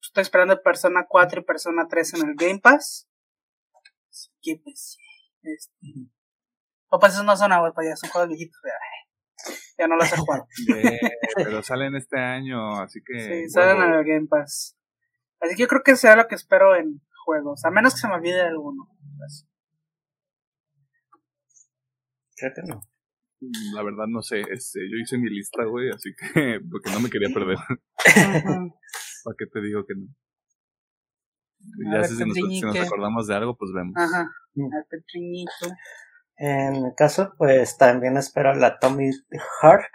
estoy 0.00 0.22
esperando 0.22 0.62
Persona 0.62 1.06
4 1.08 1.40
y 1.40 1.44
Persona 1.44 1.86
3 1.88 2.14
en 2.14 2.28
el 2.28 2.34
Game 2.36 2.60
Pass. 2.60 3.08
Así 4.08 4.30
que 4.40 4.60
pues, 4.62 4.96
este. 5.42 6.10
O 6.88 6.98
pues 6.98 7.12
esos 7.12 7.24
no 7.24 7.36
son 7.36 7.52
agua, 7.52 7.72
pues 7.74 7.88
ya 7.88 7.96
son 7.96 8.10
juegos 8.10 8.28
viejitos. 8.30 8.60
Ya, 8.64 8.72
ya 9.80 9.88
no 9.88 9.96
los 9.96 10.12
he 10.12 10.16
jugado. 10.16 10.46
Eh, 10.76 10.98
pero 11.36 11.62
salen 11.62 11.96
este 11.96 12.18
año, 12.18 12.80
así 12.80 13.00
que. 13.04 13.18
Sí, 13.20 13.48
salen 13.50 13.82
en 13.82 13.94
el 13.94 14.04
Game 14.04 14.26
Pass. 14.28 14.76
Así 15.40 15.56
que 15.56 15.62
yo 15.62 15.68
creo 15.68 15.82
que 15.82 15.96
sea 15.96 16.16
lo 16.16 16.28
que 16.28 16.34
espero 16.34 16.76
en 16.76 17.00
juegos. 17.24 17.64
A 17.64 17.70
menos 17.70 17.94
que 17.94 18.00
se 18.00 18.08
me 18.08 18.14
olvide 18.14 18.40
alguno. 18.42 18.86
Pues, 19.18 19.46
Creo 22.36 22.52
que 22.54 22.62
no. 22.62 22.80
La 23.74 23.82
verdad 23.82 24.04
no 24.06 24.20
sé, 24.20 24.40
este, 24.50 24.80
yo 24.80 24.96
hice 25.02 25.16
mi 25.16 25.30
lista, 25.30 25.64
güey, 25.64 25.88
así 25.90 26.10
que 26.14 26.60
porque 26.70 26.90
no 26.92 27.00
me 27.00 27.08
quería 27.10 27.28
perder. 27.32 27.56
¿Para 28.04 29.36
qué 29.38 29.46
te 29.50 29.60
digo 29.62 29.84
que 29.86 29.94
no? 29.96 30.06
A 31.88 31.92
Ya 31.94 31.98
ver, 32.00 32.06
sé 32.06 32.16
si 32.16 32.24
nos, 32.24 32.34
si 32.34 32.40
nos 32.42 32.50
Petriñique. 32.50 32.80
acordamos 32.80 33.26
de 33.26 33.34
algo, 33.34 33.56
pues 33.56 33.70
vemos. 33.74 33.94
Ajá. 33.96 34.30
Mm. 34.54 34.74
Al 34.74 34.84
pequeñito. 34.90 35.66
En 36.42 36.82
mi 36.82 36.94
caso, 36.94 37.34
pues 37.36 37.76
también 37.76 38.16
espero 38.16 38.54
la 38.54 38.78
Tommy 38.78 39.10
Heart. 39.60 39.92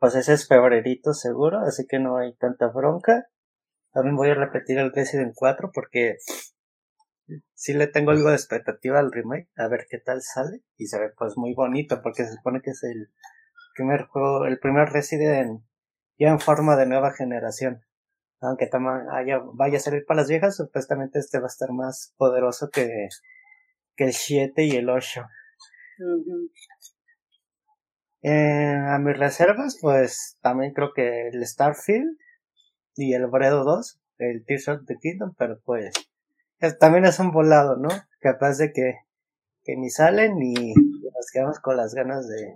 Pues 0.00 0.16
ese 0.16 0.32
es 0.32 0.48
febrerito 0.48 1.14
seguro, 1.14 1.60
así 1.60 1.86
que 1.86 2.00
no 2.00 2.16
hay 2.18 2.34
tanta 2.34 2.66
bronca. 2.66 3.28
También 3.92 4.16
voy 4.16 4.30
a 4.30 4.34
repetir 4.34 4.78
el 4.78 4.92
Resident 4.92 5.32
4 5.32 5.70
porque 5.72 6.16
sí 7.54 7.72
le 7.72 7.86
tengo 7.86 8.10
algo 8.10 8.30
de 8.30 8.34
expectativa 8.34 8.98
al 8.98 9.12
remake, 9.12 9.48
a 9.56 9.68
ver 9.68 9.86
qué 9.88 9.98
tal 9.98 10.22
sale. 10.22 10.62
Y 10.76 10.88
se 10.88 10.98
ve 10.98 11.10
pues 11.16 11.34
muy 11.36 11.54
bonito 11.54 12.02
porque 12.02 12.24
se 12.24 12.32
supone 12.32 12.60
que 12.60 12.70
es 12.70 12.82
el 12.82 13.12
primer 13.76 14.06
juego, 14.06 14.46
el 14.46 14.58
primer 14.58 14.88
Resident 14.88 15.62
ya 16.18 16.30
en 16.30 16.40
forma 16.40 16.74
de 16.74 16.86
nueva 16.86 17.12
generación. 17.12 17.84
Aunque 18.40 18.68
haya, 19.12 19.38
vaya 19.54 19.76
a 19.76 19.80
salir 19.80 20.04
para 20.04 20.22
las 20.22 20.28
viejas, 20.28 20.56
supuestamente 20.56 21.20
este 21.20 21.38
va 21.38 21.44
a 21.44 21.46
estar 21.46 21.70
más 21.70 22.12
poderoso 22.16 22.70
que, 22.72 23.06
que 23.94 24.04
el 24.06 24.12
7 24.14 24.64
y 24.64 24.72
el 24.72 24.90
8. 24.90 25.24
Eh, 28.22 28.76
a 28.88 28.98
mis 28.98 29.16
reservas, 29.16 29.78
pues 29.80 30.36
también 30.40 30.72
creo 30.72 30.92
que 30.94 31.28
el 31.28 31.46
Starfield 31.46 32.16
y 32.96 33.14
el 33.14 33.26
Bredo 33.28 33.64
2, 33.64 34.00
el 34.18 34.44
of 34.68 34.86
the 34.86 34.96
Kingdom, 35.00 35.34
pero 35.38 35.60
pues 35.64 35.92
es- 36.60 36.78
también 36.78 37.04
es 37.06 37.18
un 37.20 37.32
volado, 37.32 37.76
¿no? 37.76 37.88
Capaz 38.20 38.58
de 38.58 38.72
que, 38.72 38.94
que 39.64 39.76
ni 39.76 39.90
salen 39.90 40.38
ni 40.38 40.54
nos 40.74 41.30
quedamos 41.32 41.60
con 41.60 41.76
las 41.78 41.94
ganas 41.94 42.28
de, 42.28 42.54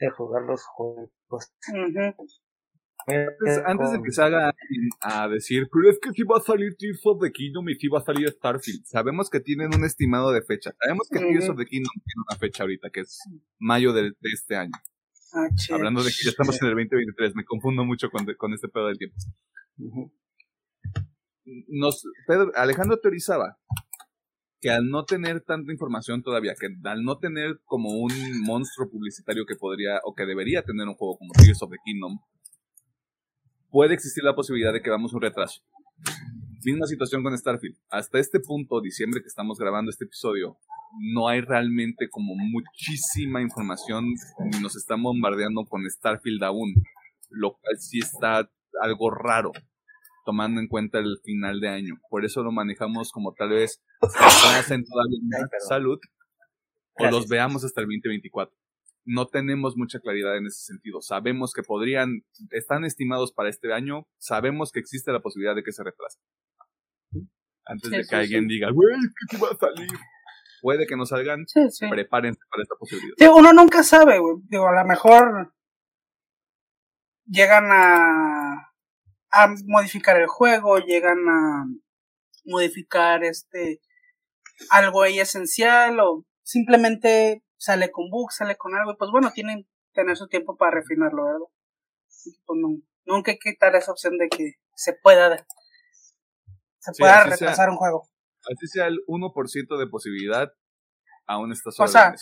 de 0.00 0.10
jugar 0.10 0.42
los 0.44 0.64
juegos. 0.66 1.10
Antes, 3.08 3.62
antes 3.64 3.92
de 3.92 4.02
que 4.02 4.12
salga 4.12 4.52
a 5.00 5.28
decir, 5.28 5.68
pero 5.72 5.90
es 5.90 5.98
que 5.98 6.10
sí 6.12 6.22
va 6.22 6.38
a 6.38 6.40
salir 6.40 6.76
Tears 6.76 7.00
of 7.04 7.20
the 7.22 7.32
Kingdom 7.32 7.68
y 7.68 7.74
sí 7.74 7.88
va 7.88 8.00
a 8.00 8.02
salir 8.02 8.28
Starfield. 8.28 8.84
Sabemos 8.84 9.30
que 9.30 9.40
tienen 9.40 9.74
un 9.74 9.84
estimado 9.84 10.32
de 10.32 10.42
fecha. 10.42 10.72
Sabemos 10.78 11.08
que 11.10 11.18
Tears 11.18 11.48
of 11.48 11.56
the 11.56 11.64
Kingdom 11.64 11.92
tiene 11.92 12.22
una 12.28 12.38
fecha 12.38 12.64
ahorita, 12.64 12.90
que 12.90 13.00
es 13.00 13.18
mayo 13.58 13.92
de, 13.92 14.02
de 14.02 14.30
este 14.32 14.56
año. 14.56 14.72
Ah. 15.32 15.48
Hablando 15.72 16.02
de 16.02 16.10
que 16.10 16.24
ya 16.24 16.30
estamos 16.30 16.60
en 16.60 16.68
el 16.68 16.74
2023, 16.74 17.34
me 17.34 17.44
confundo 17.44 17.84
mucho 17.84 18.10
con, 18.10 18.26
con 18.36 18.52
este 18.52 18.68
pedo 18.68 18.86
del 18.86 18.98
tiempo. 18.98 19.16
Nos, 21.68 22.02
Pedro, 22.26 22.52
Alejandro 22.54 22.98
teorizaba 22.98 23.58
que 24.60 24.70
al 24.70 24.88
no 24.88 25.04
tener 25.04 25.40
tanta 25.42 25.72
información 25.72 26.22
todavía, 26.22 26.54
que 26.58 26.68
al 26.84 27.04
no 27.04 27.18
tener 27.18 27.60
como 27.64 27.90
un 27.90 28.12
monstruo 28.42 28.90
publicitario 28.90 29.46
que 29.46 29.54
podría 29.54 30.00
o 30.04 30.14
que 30.14 30.26
debería 30.26 30.62
tener 30.62 30.88
un 30.88 30.94
juego 30.94 31.18
como 31.18 31.32
Tears 31.32 31.62
of 31.62 31.70
the 31.70 31.76
Kingdom, 31.84 32.18
puede 33.70 33.94
existir 33.94 34.24
la 34.24 34.34
posibilidad 34.34 34.72
de 34.72 34.82
que 34.82 34.90
vamos 34.90 35.12
un 35.12 35.20
retraso. 35.20 35.62
Misma 36.64 36.86
situación 36.86 37.22
con 37.22 37.36
Starfield. 37.36 37.76
Hasta 37.90 38.18
este 38.18 38.40
punto, 38.40 38.80
diciembre 38.80 39.20
que 39.20 39.28
estamos 39.28 39.58
grabando 39.58 39.90
este 39.90 40.04
episodio, 40.04 40.58
no 41.12 41.28
hay 41.28 41.40
realmente 41.40 42.08
como 42.08 42.34
muchísima 42.34 43.40
información 43.40 44.06
ni 44.50 44.60
nos 44.60 44.76
están 44.76 45.02
bombardeando 45.02 45.64
con 45.66 45.88
Starfield 45.88 46.42
aún, 46.42 46.74
lo 47.30 47.52
cual 47.52 47.78
sí 47.78 47.98
está 47.98 48.50
algo 48.82 49.10
raro 49.10 49.52
tomando 50.24 50.60
en 50.60 50.68
cuenta 50.68 50.98
el 50.98 51.18
final 51.24 51.58
de 51.60 51.68
año. 51.68 51.94
Por 52.10 52.24
eso 52.24 52.42
lo 52.42 52.52
manejamos 52.52 53.12
como 53.12 53.32
tal 53.32 53.50
vez 53.50 53.82
en 54.70 54.84
todavía 54.84 55.48
salud 55.66 55.98
o 56.98 57.06
los 57.10 57.28
veamos 57.28 57.64
hasta 57.64 57.80
el 57.80 57.86
2024. 57.86 58.54
No 59.10 59.26
tenemos 59.26 59.74
mucha 59.76 60.00
claridad 60.00 60.36
en 60.36 60.46
ese 60.46 60.60
sentido. 60.64 61.00
Sabemos 61.00 61.54
que 61.54 61.62
podrían, 61.62 62.20
están 62.50 62.84
estimados 62.84 63.32
para 63.32 63.48
este 63.48 63.72
año, 63.72 64.06
sabemos 64.18 64.70
que 64.70 64.80
existe 64.80 65.12
la 65.12 65.20
posibilidad 65.20 65.54
de 65.54 65.62
que 65.62 65.72
se 65.72 65.82
retrase. 65.82 66.18
Antes 67.64 67.90
de 67.90 67.98
que 67.98 68.04
sí, 68.04 68.14
alguien 68.14 68.42
sí. 68.42 68.48
diga, 68.54 68.70
güey, 68.70 68.94
¿qué 69.30 69.36
te 69.36 69.42
va 69.42 69.48
a 69.50 69.56
salir? 69.56 69.88
Puede 70.60 70.86
que 70.86 70.96
no 70.96 71.06
salgan, 71.06 71.46
Sí, 71.46 71.70
sí. 71.70 71.88
prepárense 71.88 72.40
para 72.50 72.62
esta 72.62 72.74
posibilidad. 72.78 73.14
Sí, 73.16 73.26
uno 73.26 73.52
nunca 73.52 73.82
sabe, 73.82 74.18
güey. 74.18 74.36
Digo, 74.48 74.68
a 74.68 74.82
lo 74.82 74.88
mejor 74.88 75.54
llegan 77.24 77.66
a, 77.70 78.72
a 79.30 79.54
modificar 79.66 80.20
el 80.20 80.26
juego, 80.26 80.78
llegan 80.78 81.18
a 81.28 81.64
modificar 82.44 83.24
este 83.24 83.80
algo 84.70 85.02
ahí 85.02 85.20
esencial 85.20 86.00
o 86.00 86.26
simplemente 86.42 87.42
sale 87.58 87.90
con 87.90 88.08
bugs, 88.10 88.36
sale 88.36 88.56
con 88.56 88.74
algo, 88.74 88.92
y 88.92 88.96
pues 88.96 89.10
bueno, 89.10 89.30
tienen 89.32 89.64
que 89.64 89.68
tener 89.92 90.16
su 90.16 90.28
tiempo 90.28 90.56
para 90.56 90.76
refinarlo, 90.76 91.24
¿verdad? 91.24 91.46
Pues 92.46 92.60
nunca 93.04 93.32
hay 93.32 93.38
que 93.38 93.50
quitar 93.50 93.74
esa 93.74 93.92
opción 93.92 94.16
de 94.16 94.28
que 94.28 94.52
se 94.74 94.94
pueda 94.94 95.36
se 96.78 96.92
pueda 96.98 97.24
retrasar 97.24 97.68
un 97.68 97.76
juego. 97.76 98.08
Así 98.50 98.66
sea 98.68 98.86
el 98.86 98.98
1% 99.06 99.78
de 99.78 99.86
posibilidad, 99.88 100.48
aún 101.26 101.52
está 101.52 101.70
O 101.82 101.88
sea, 101.88 102.14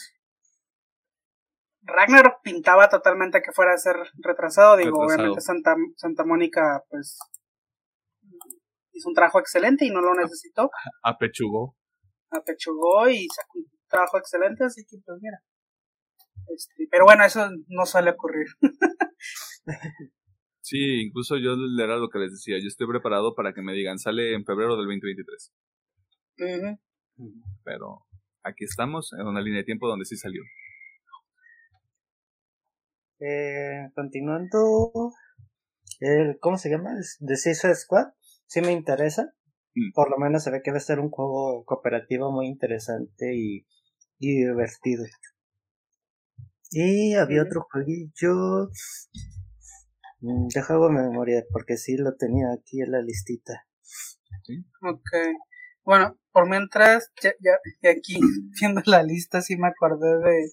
Ragnarok 1.82 2.40
pintaba 2.42 2.88
totalmente 2.88 3.42
que 3.42 3.52
fuera 3.52 3.74
a 3.74 3.78
ser 3.78 3.96
retrasado, 4.16 4.76
digo, 4.76 4.98
obviamente 4.98 5.40
Santa, 5.40 5.76
Santa 5.96 6.24
Mónica, 6.24 6.82
pues 6.88 7.18
hizo 8.92 9.08
un 9.08 9.14
trabajo 9.14 9.38
excelente 9.38 9.84
y 9.84 9.90
no 9.90 10.00
lo 10.00 10.14
necesitó. 10.14 10.70
Apechugó. 11.02 11.76
Apechugó 12.30 13.08
y 13.08 13.28
sacó 13.28 13.58
un 13.58 13.75
trabajo 13.88 14.18
excelente, 14.18 14.64
así 14.64 14.84
que 14.88 14.98
pues 15.04 15.18
mira. 15.20 15.38
Este, 16.54 16.88
pero 16.90 17.04
bueno, 17.04 17.24
eso 17.24 17.48
no 17.68 17.86
suele 17.86 18.10
ocurrir. 18.10 18.46
sí, 20.60 21.02
incluso 21.06 21.36
yo 21.36 21.56
era 21.82 21.96
lo 21.96 22.08
que 22.08 22.18
les 22.18 22.32
decía, 22.32 22.58
yo 22.60 22.68
estoy 22.68 22.86
preparado 22.86 23.34
para 23.34 23.52
que 23.52 23.62
me 23.62 23.72
digan, 23.72 23.98
sale 23.98 24.34
en 24.34 24.44
febrero 24.44 24.76
del 24.76 24.86
2023. 24.86 25.52
Pero 27.64 28.06
aquí 28.42 28.64
estamos, 28.64 29.12
en 29.18 29.26
una 29.26 29.40
línea 29.40 29.60
de 29.60 29.64
tiempo 29.64 29.88
donde 29.88 30.04
sí 30.04 30.16
salió. 30.16 30.42
Eh, 33.18 33.88
continuando, 33.94 35.12
el, 36.00 36.38
¿cómo 36.40 36.58
se 36.58 36.70
llama? 36.70 36.90
The 37.20 37.36
Suicide 37.36 37.74
Squad. 37.74 38.08
Sí 38.46 38.60
me 38.60 38.72
interesa. 38.72 39.32
Mm. 39.74 39.92
Por 39.94 40.10
lo 40.10 40.18
menos 40.18 40.44
se 40.44 40.50
ve 40.50 40.60
que 40.62 40.70
va 40.70 40.76
a 40.76 40.80
ser 40.80 41.00
un 41.00 41.10
juego 41.10 41.64
cooperativo 41.64 42.30
muy 42.30 42.46
interesante 42.46 43.34
y, 43.34 43.66
y 44.18 44.44
divertido. 44.44 45.04
Y 46.70 47.14
había 47.14 47.42
otro 47.42 47.66
jueguillo. 47.70 48.68
Mm, 50.20 50.48
deja 50.48 50.78
memoria 50.78 51.44
porque 51.52 51.76
sí 51.76 51.96
lo 51.96 52.14
tenía 52.16 52.46
aquí 52.52 52.80
en 52.80 52.92
la 52.92 53.02
listita. 53.02 53.66
¿Sí? 54.42 54.64
Ok. 54.82 55.10
Bueno, 55.84 56.18
por 56.32 56.48
mientras, 56.48 57.12
ya, 57.22 57.32
ya, 57.40 57.90
aquí 57.90 58.18
viendo 58.60 58.82
la 58.86 59.02
lista 59.02 59.40
sí 59.40 59.56
me 59.56 59.68
acordé 59.68 60.18
de, 60.18 60.52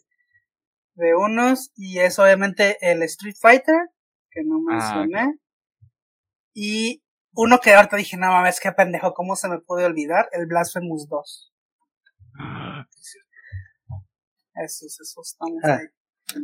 de 0.95 1.15
unos 1.15 1.71
y 1.75 1.99
es 1.99 2.19
obviamente 2.19 2.77
el 2.81 3.01
Street 3.03 3.35
Fighter, 3.39 3.89
que 4.29 4.43
no 4.43 4.57
ah, 4.69 5.03
mencioné. 5.03 5.39
Y 6.53 7.03
uno 7.33 7.59
que 7.59 7.73
ahorita 7.73 7.97
dije, 7.97 8.15
no 8.17 8.27
mames, 8.27 8.59
qué 8.59 8.71
pendejo, 8.71 9.13
¿cómo 9.13 9.35
se 9.35 9.49
me 9.49 9.59
puede 9.59 9.85
olvidar? 9.85 10.29
El 10.33 10.45
Blasphemous 10.45 11.09
2. 11.09 11.53
Ah, 12.39 12.85
esos, 14.55 14.99
esos 14.99 15.31
estamos 15.31 15.63
ah, 15.63 15.77
ahí. 15.77 15.87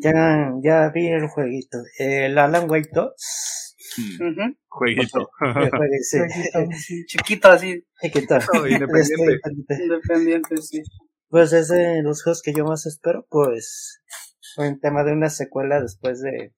Ya, 0.02 0.54
ya 0.62 0.90
vi 0.90 1.08
el 1.08 1.28
jueguito. 1.28 1.80
El 1.98 2.38
Alan 2.38 2.70
Wake 2.70 2.90
2. 2.94 3.76
Jueguito. 4.68 5.30
Chiquito 7.08 7.50
así. 7.50 7.86
Chiquito. 8.02 8.38
independiente. 8.68 9.84
independiente, 9.84 10.58
sí. 10.58 10.84
Pues 11.30 11.54
es 11.54 11.68
de 11.70 12.02
los 12.02 12.24
juegos 12.24 12.42
que 12.42 12.54
yo 12.54 12.66
más 12.66 12.86
espero, 12.86 13.26
pues 13.30 14.02
en 14.58 14.80
tema 14.80 15.04
de 15.04 15.14
una 15.14 15.30
secuela 15.30 15.82
después 15.82 16.22
de, 16.22 16.54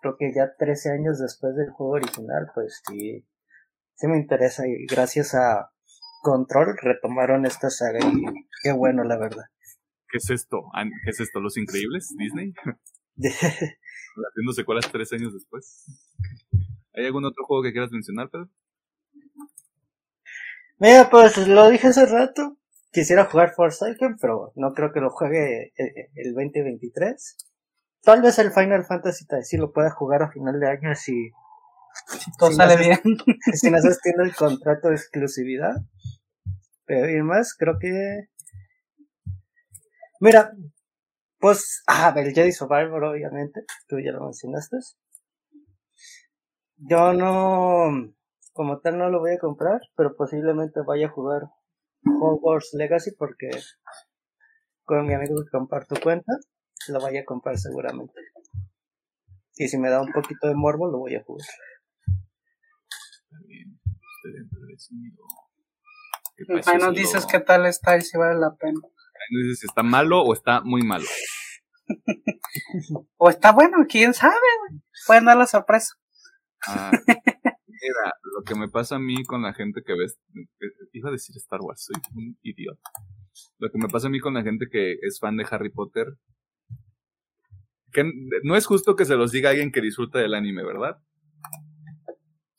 creo 0.00 0.16
que 0.16 0.32
ya 0.34 0.54
13 0.56 0.92
años 0.92 1.18
después 1.18 1.56
del 1.56 1.70
juego 1.70 1.94
original, 1.94 2.46
pues 2.54 2.80
sí, 2.86 3.26
sí 3.94 4.06
me 4.06 4.18
interesa 4.18 4.66
y 4.66 4.86
gracias 4.86 5.34
a 5.34 5.70
Control 6.22 6.76
retomaron 6.80 7.44
esta 7.44 7.70
saga 7.70 7.98
y 8.00 8.22
qué 8.62 8.72
bueno 8.72 9.04
la 9.04 9.18
verdad. 9.18 9.44
¿Qué 10.14 10.18
es 10.18 10.30
esto? 10.30 10.70
¿Qué 11.02 11.10
es 11.10 11.18
esto? 11.18 11.40
¿Los 11.40 11.56
Increíbles? 11.56 12.14
¿Disney? 12.16 12.54
Haciendo 13.16 14.52
secuelas 14.54 14.88
tres 14.92 15.12
años 15.12 15.34
después. 15.34 15.86
¿Hay 16.94 17.06
algún 17.06 17.24
otro 17.24 17.44
juego 17.44 17.64
que 17.64 17.72
quieras 17.72 17.90
mencionar, 17.90 18.30
Pedro? 18.30 18.48
Mira, 20.78 21.10
pues 21.10 21.48
lo 21.48 21.68
dije 21.68 21.88
hace 21.88 22.06
rato. 22.06 22.58
Quisiera 22.92 23.24
jugar 23.24 23.54
Forsaken, 23.56 24.14
pero 24.20 24.52
no 24.54 24.72
creo 24.72 24.92
que 24.92 25.00
lo 25.00 25.10
juegue 25.10 25.72
el 26.14 26.32
2023. 26.32 27.36
Tal 28.02 28.22
vez 28.22 28.38
el 28.38 28.52
Final 28.52 28.84
Fantasy 28.84 29.24
sí 29.42 29.56
lo 29.56 29.72
pueda 29.72 29.90
jugar 29.90 30.22
a 30.22 30.30
final 30.30 30.60
de 30.60 30.68
año 30.68 30.94
si, 30.94 31.32
todo 32.38 32.52
sale 32.52 32.76
bien. 32.76 33.00
Si 33.52 33.68
no 33.68 33.78
el 33.78 34.36
contrato 34.36 34.90
de 34.90 34.94
exclusividad. 34.94 35.74
Pero 36.84 37.10
y 37.10 37.20
más, 37.20 37.52
creo 37.58 37.78
que. 37.80 38.28
Mira, 40.20 40.52
pues. 41.38 41.82
Ah, 41.86 42.12
el 42.16 42.32
Jedi 42.34 42.52
Survivor, 42.52 43.04
obviamente. 43.04 43.64
Tú 43.88 43.98
ya 43.98 44.12
lo 44.12 44.24
mencionaste. 44.24 44.78
Yo 46.76 47.12
no. 47.12 48.14
Como 48.52 48.78
tal, 48.80 48.98
no 48.98 49.10
lo 49.10 49.20
voy 49.20 49.32
a 49.32 49.38
comprar, 49.38 49.80
pero 49.96 50.14
posiblemente 50.16 50.80
vaya 50.86 51.06
a 51.06 51.10
jugar 51.10 51.42
Hogwarts 52.06 52.74
Legacy 52.74 53.12
porque 53.12 53.50
con 54.84 55.06
mi 55.06 55.14
amigo 55.14 55.34
que 55.42 55.50
comparto 55.50 55.96
cuenta 56.00 56.32
lo 56.88 57.00
vaya 57.00 57.20
a 57.20 57.24
comprar 57.24 57.58
seguramente. 57.58 58.14
Y 59.56 59.68
si 59.68 59.78
me 59.78 59.90
da 59.90 60.02
un 60.02 60.12
poquito 60.12 60.48
de 60.48 60.54
morbo 60.54 60.90
lo 60.90 60.98
voy 60.98 61.14
a 61.14 61.22
jugar. 61.24 61.46
Ahí 66.66 66.78
nos 66.78 66.94
dices 66.94 67.26
qué 67.26 67.40
tal 67.40 67.66
está 67.66 67.96
y 67.96 68.02
si 68.02 68.18
vale 68.18 68.38
la 68.38 68.54
pena. 68.54 68.80
Ahí 69.24 69.34
nos 69.34 69.42
dices 69.44 69.60
si 69.60 69.66
está 69.66 69.82
malo 69.82 70.22
o 70.22 70.32
está 70.34 70.60
muy 70.60 70.82
malo. 70.82 71.06
o 73.16 73.30
está 73.30 73.52
bueno, 73.52 73.78
quién 73.88 74.12
sabe, 74.12 74.34
Pueden 75.06 75.24
dar 75.24 75.36
la 75.36 75.46
sorpresa. 75.46 75.94
Ah, 76.66 76.90
Mira, 77.84 78.12
lo 78.36 78.42
que 78.44 78.54
me 78.54 78.68
pasa 78.68 78.96
a 78.96 78.98
mí 78.98 79.24
con 79.24 79.42
la 79.42 79.52
gente 79.52 79.82
que 79.84 79.94
ves, 79.94 80.18
iba 80.92 81.08
a 81.08 81.12
decir 81.12 81.36
Star 81.36 81.60
Wars, 81.60 81.84
soy 81.84 82.00
un 82.14 82.38
idiota. 82.42 82.90
Lo 83.58 83.70
que 83.70 83.78
me 83.78 83.88
pasa 83.88 84.06
a 84.06 84.10
mí 84.10 84.20
con 84.20 84.34
la 84.34 84.42
gente 84.42 84.66
que 84.70 84.96
es 85.02 85.18
fan 85.20 85.36
de 85.36 85.46
Harry 85.50 85.70
Potter, 85.70 86.06
que 87.92 88.10
no 88.42 88.56
es 88.56 88.66
justo 88.66 88.96
que 88.96 89.04
se 89.04 89.16
los 89.16 89.32
diga 89.32 89.50
alguien 89.50 89.72
que 89.72 89.80
disfruta 89.80 90.18
del 90.18 90.34
anime, 90.34 90.64
¿verdad? 90.64 90.98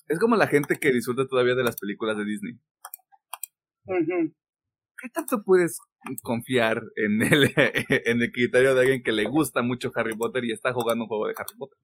Es 0.08 0.20
como 0.20 0.36
la 0.36 0.48
gente 0.48 0.78
que 0.78 0.92
disfruta 0.92 1.28
todavía 1.28 1.56
de 1.56 1.64
las 1.64 1.78
películas 1.78 2.18
de 2.18 2.26
Disney. 2.26 2.60
¿Qué 5.06 5.10
tanto 5.10 5.44
puedes 5.44 5.78
confiar 6.24 6.82
en 6.96 7.22
el, 7.22 7.44
en 8.08 8.24
el 8.24 8.32
criterio 8.32 8.74
de 8.74 8.82
alguien 8.82 9.04
que 9.04 9.12
le 9.12 9.30
gusta 9.30 9.62
mucho 9.62 9.92
Harry 9.94 10.18
Potter 10.18 10.44
y 10.46 10.52
está 10.52 10.74
jugando 10.74 11.04
un 11.04 11.08
juego 11.08 11.28
de 11.28 11.36
Harry 11.38 11.56
Potter? 11.60 11.78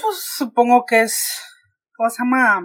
Pues 0.00 0.22
supongo 0.38 0.86
que 0.86 1.02
es. 1.02 1.42
¿Cómo 1.94 2.08
se 2.08 2.22
llama? 2.22 2.62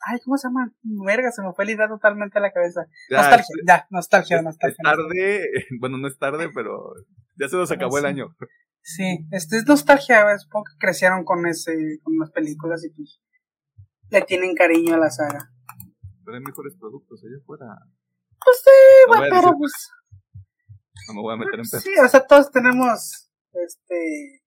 Ay, 0.00 0.18
¿cómo 0.22 0.36
se 0.36 0.48
llama? 0.48 0.70
Verga, 0.82 1.32
se 1.32 1.40
me 1.40 1.54
fue 1.54 1.64
la 1.64 1.72
idea 1.72 1.88
totalmente 1.88 2.38
a 2.38 2.42
la 2.42 2.52
cabeza. 2.52 2.82
nostalgia, 3.08 3.56
ya, 3.66 3.86
nostalgia, 3.88 4.42
nostalgia. 4.42 4.76
Es 4.76 4.84
tarde, 4.84 5.48
bueno, 5.80 5.96
no 5.96 6.06
es 6.06 6.18
tarde, 6.18 6.50
pero 6.54 6.92
ya 7.38 7.48
se 7.48 7.56
nos 7.56 7.72
acabó 7.72 7.96
el 7.96 8.04
año. 8.04 8.36
Sí, 8.82 9.26
este 9.30 9.56
es 9.56 9.66
nostalgia, 9.66 10.36
supongo 10.36 10.64
que 10.64 10.78
crecieron 10.86 11.24
con 11.24 11.46
ese, 11.46 11.72
con 12.02 12.18
las 12.18 12.30
películas 12.30 12.84
y 12.84 12.90
pues 12.90 13.22
le 14.10 14.20
tienen 14.20 14.54
cariño 14.54 14.96
a 14.96 14.98
la 14.98 15.08
saga. 15.08 15.50
Pero 16.30 16.38
hay 16.38 16.44
mejores 16.44 16.76
productos 16.78 17.20
allá 17.24 17.42
afuera. 17.42 17.66
Pues 18.44 18.62
sí, 18.62 19.08
bueno, 19.08 19.26
pero 19.28 19.58
pues. 19.58 19.72
No 21.08 21.14
me 21.14 21.22
voy 21.22 21.34
a 21.34 21.36
meter 21.38 21.58
en 21.58 21.66
pedo. 21.68 21.80
Sí, 21.80 21.90
o 21.98 22.08
sea, 22.08 22.24
todos 22.24 22.52
tenemos 22.52 23.30
este 23.52 24.40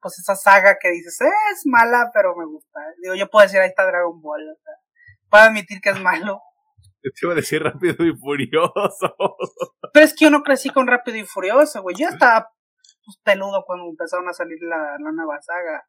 pues 0.00 0.18
esa 0.18 0.34
saga 0.34 0.78
que 0.80 0.90
dices, 0.90 1.20
eh, 1.20 1.52
es 1.52 1.62
mala, 1.66 2.10
pero 2.14 2.34
me 2.34 2.46
gusta. 2.46 2.80
Digo, 3.02 3.14
yo 3.14 3.28
puedo 3.28 3.44
decir, 3.44 3.60
ahí 3.60 3.68
está 3.68 3.86
Dragon 3.86 4.20
Ball, 4.22 4.40
o 4.48 4.56
sea, 4.56 4.74
puedo 5.28 5.44
admitir 5.44 5.80
que 5.82 5.90
es 5.90 6.00
malo. 6.00 6.40
Te 7.02 7.10
iba 7.22 7.32
a 7.32 7.36
decir 7.36 7.62
Rápido 7.62 8.06
y 8.06 8.16
Furioso. 8.16 9.14
Pero 9.92 10.06
es 10.06 10.14
que 10.14 10.24
yo 10.24 10.30
no 10.30 10.42
crecí 10.42 10.70
con 10.70 10.86
Rápido 10.86 11.18
y 11.18 11.24
Furioso, 11.24 11.82
güey. 11.82 11.96
Yo 11.96 12.08
estaba 12.08 12.48
pues, 13.04 13.18
peludo 13.22 13.64
cuando 13.66 13.88
empezaron 13.90 14.28
a 14.28 14.32
salir 14.32 14.58
la, 14.62 14.96
la 14.98 15.12
nueva 15.12 15.40
saga. 15.42 15.84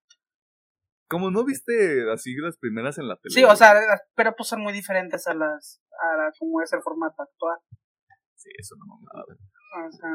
Como 1.13 1.30
no 1.30 1.45
viste 1.45 2.12
así 2.12 2.34
las 2.38 2.58
primeras 2.58 2.97
en 2.97 3.08
la 3.08 3.17
tele. 3.17 3.36
Sí, 3.36 3.43
o 3.43 3.56
sea, 3.56 3.76
pero 4.15 4.36
pues 4.36 4.49
son 4.49 4.62
muy 4.62 4.73
diferentes 4.73 5.28
a 5.28 5.36
las, 5.36 5.80
a 5.91 6.32
como 6.39 6.60
es 6.60 6.73
el 6.73 6.82
formato 6.82 7.21
actual. 7.21 7.60
Sí, 8.36 8.49
eso 8.58 8.73
no 8.80 8.97
me 8.97 9.86
O 9.86 9.91
sea, 9.91 10.10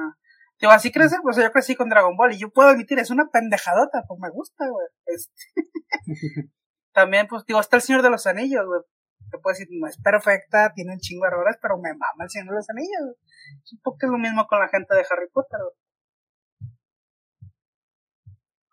Digo, 0.61 0.73
así 0.73 0.91
crece, 0.91 1.19
pues 1.23 1.37
yo 1.37 1.53
crecí 1.53 1.77
con 1.77 1.89
Dragon 1.89 2.17
Ball 2.17 2.33
y 2.33 2.39
yo 2.39 2.51
puedo 2.51 2.71
admitir, 2.71 2.99
es 2.99 3.11
una 3.11 3.29
pendejadota, 3.31 4.03
pues 4.09 4.19
me 4.19 4.29
gusta, 4.31 4.69
güey. 4.69 4.89
Este, 5.07 5.33
también, 6.93 7.29
pues 7.29 7.45
digo, 7.47 7.61
está 7.61 7.77
el 7.77 7.83
Señor 7.83 8.03
de 8.03 8.11
los 8.11 8.27
Anillos, 8.27 8.67
güey. 8.67 8.81
Te 9.31 9.39
puedo 9.39 9.55
decir, 9.55 9.69
no 9.71 9.87
es 9.87 10.03
perfecta, 10.03 10.73
tiene 10.75 10.95
un 10.95 10.99
chingo 10.99 11.27
de 11.27 11.29
errores, 11.29 11.59
pero 11.63 11.79
me 11.79 11.93
mama 11.93 12.25
el 12.25 12.31
Señor 12.31 12.49
de 12.49 12.57
los 12.57 12.71
Anillos. 12.71 13.15
Supongo 13.63 13.99
que 13.99 14.07
es 14.07 14.13
lo 14.13 14.19
mismo 14.19 14.49
con 14.49 14.59
la 14.59 14.69
gente 14.69 14.97
de 14.97 15.07
Harry 15.09 15.29
Potter, 15.33 15.61
güey. 15.63 15.88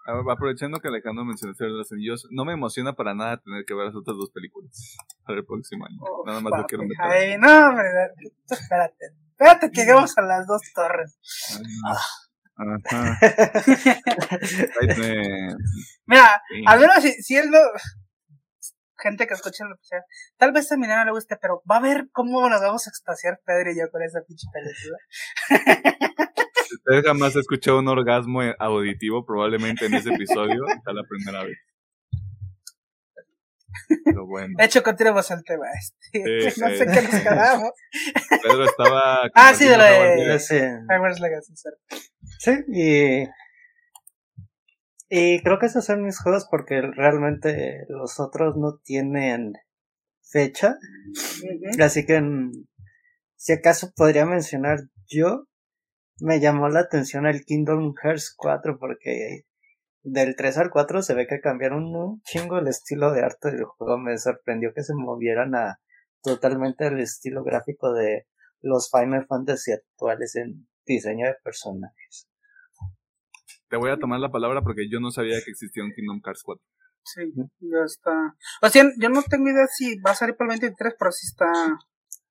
Aprovechando 0.05 0.79
que 0.79 0.87
Alejandro 0.87 1.25
mencionó 1.25 1.53
el 1.57 1.57
de 1.57 1.69
los 1.69 1.91
Anillos, 1.91 2.27
no 2.31 2.45
me 2.45 2.53
emociona 2.53 2.93
para 2.93 3.13
nada 3.13 3.37
tener 3.37 3.65
que 3.65 3.73
ver 3.73 3.87
las 3.87 3.95
otras 3.95 4.15
dos 4.17 4.31
películas 4.31 4.97
para 5.25 5.39
el 5.39 5.45
próximo 5.45 5.85
año. 5.85 5.97
nada 6.25 6.39
más 6.41 6.53
lo 6.57 6.65
quiero 6.65 6.83
meter. 6.83 7.05
Ay, 7.05 7.37
no, 7.37 7.69
hombre, 7.69 7.85
espérate. 8.49 9.05
Espérate 9.31 9.69
que 9.71 9.81
lleguemos 9.81 10.17
a 10.17 10.21
las 10.21 10.47
dos 10.47 10.61
torres. 10.73 11.19
Ajá. 11.85 12.01
Mira, 16.05 16.41
al 16.67 16.79
menos 16.79 16.95
si, 17.01 17.11
si 17.21 17.35
él 17.35 17.51
no, 17.51 17.59
gente 18.97 19.27
que 19.27 19.33
escucha 19.33 19.65
lo 19.65 19.75
que 19.75 19.83
sea, 19.83 20.03
tal 20.37 20.51
vez 20.51 20.71
a 20.71 20.77
mi 20.77 20.87
no 20.87 21.03
le 21.03 21.11
guste, 21.11 21.37
pero 21.37 21.61
va 21.69 21.77
a 21.77 21.81
ver 21.81 22.07
cómo 22.11 22.47
nos 22.49 22.61
vamos 22.61 22.87
a 22.87 22.89
extasiar 22.89 23.41
Pedro 23.45 23.71
y 23.71 23.79
yo 23.79 23.91
con 23.91 24.01
esa 24.03 24.21
pinche 24.21 24.47
película. 24.53 24.97
Usted 26.87 27.03
jamás 27.03 27.35
ha 27.35 27.39
escuchado 27.39 27.79
un 27.79 27.87
orgasmo 27.87 28.41
auditivo, 28.59 29.25
probablemente 29.25 29.85
en 29.85 29.95
ese 29.95 30.13
episodio 30.13 30.65
está 30.67 30.93
la 30.93 31.03
primera 31.03 31.43
vez. 31.43 31.57
Pero 34.05 34.25
bueno. 34.25 34.53
De 34.57 34.65
hecho, 34.65 34.83
continuamos 34.83 35.29
al 35.31 35.43
tema. 35.43 35.65
Este. 35.77 36.61
no 36.61 36.69
sé 36.69 36.85
qué 36.85 37.01
nos 37.01 37.21
quedamos. 37.21 37.71
Pedro 38.43 38.65
estaba. 38.65 39.29
Ah, 39.33 39.53
sí, 39.53 39.65
de 39.65 39.77
la 39.77 39.85
de. 39.85 40.15
Legacy, 40.17 41.53
Sí, 42.39 42.51
y 42.67 43.27
y 45.09 45.41
creo 45.43 45.59
que 45.59 45.67
esos 45.67 45.85
son 45.85 46.03
mis 46.03 46.19
juegos 46.19 46.47
porque 46.49 46.81
realmente 46.81 47.85
los 47.89 48.19
otros 48.19 48.55
no 48.57 48.79
tienen 48.83 49.53
fecha. 50.23 50.77
Así 51.79 52.05
que 52.05 52.19
mm, 52.21 52.51
si 53.35 53.53
acaso 53.53 53.93
podría 53.95 54.25
mencionar 54.25 54.79
yo, 55.07 55.45
me 56.19 56.39
llamó 56.39 56.69
la 56.69 56.81
atención 56.81 57.25
el 57.25 57.43
Kingdom 57.45 57.93
Hearts 58.01 58.33
4 58.37 58.77
porque 58.79 59.45
del 60.03 60.35
3 60.35 60.57
al 60.57 60.69
4 60.69 61.01
se 61.01 61.13
ve 61.13 61.27
que 61.27 61.39
cambiaron 61.39 61.95
un 61.95 62.21
chingo 62.23 62.57
el 62.57 62.67
estilo 62.67 63.11
de 63.11 63.21
arte 63.21 63.51
del 63.51 63.65
juego. 63.65 63.97
Me 63.97 64.17
sorprendió 64.17 64.73
que 64.73 64.83
se 64.83 64.93
movieran 64.95 65.55
a 65.55 65.79
totalmente 66.23 66.87
el 66.87 66.99
estilo 66.99 67.43
gráfico 67.43 67.93
de 67.93 68.27
los 68.61 68.89
Final 68.89 69.25
Fantasy 69.27 69.71
actuales 69.71 70.35
en 70.35 70.67
diseño 70.85 71.27
de 71.27 71.35
personajes 71.43 72.27
te 73.69 73.77
voy 73.77 73.91
a 73.91 73.97
tomar 73.97 74.19
la 74.19 74.31
palabra 74.31 74.61
porque 74.61 74.87
yo 74.89 74.99
no 74.99 75.11
sabía 75.11 75.41
que 75.43 75.51
existía 75.51 75.83
un 75.83 75.91
Kingdom 75.91 76.21
Hearts 76.23 76.43
4. 76.43 76.63
Sí, 77.03 77.33
ya 77.59 77.83
está. 77.85 78.35
O 78.61 78.69
sea, 78.69 78.83
yo 78.97 79.09
no 79.09 79.21
tengo 79.23 79.49
idea 79.49 79.67
si 79.67 79.99
va 79.99 80.11
a 80.11 80.15
salir 80.15 80.35
para 80.35 80.53
el 80.53 80.59
23, 80.59 80.95
pero 80.97 81.11
sí 81.11 81.27
está 81.27 81.51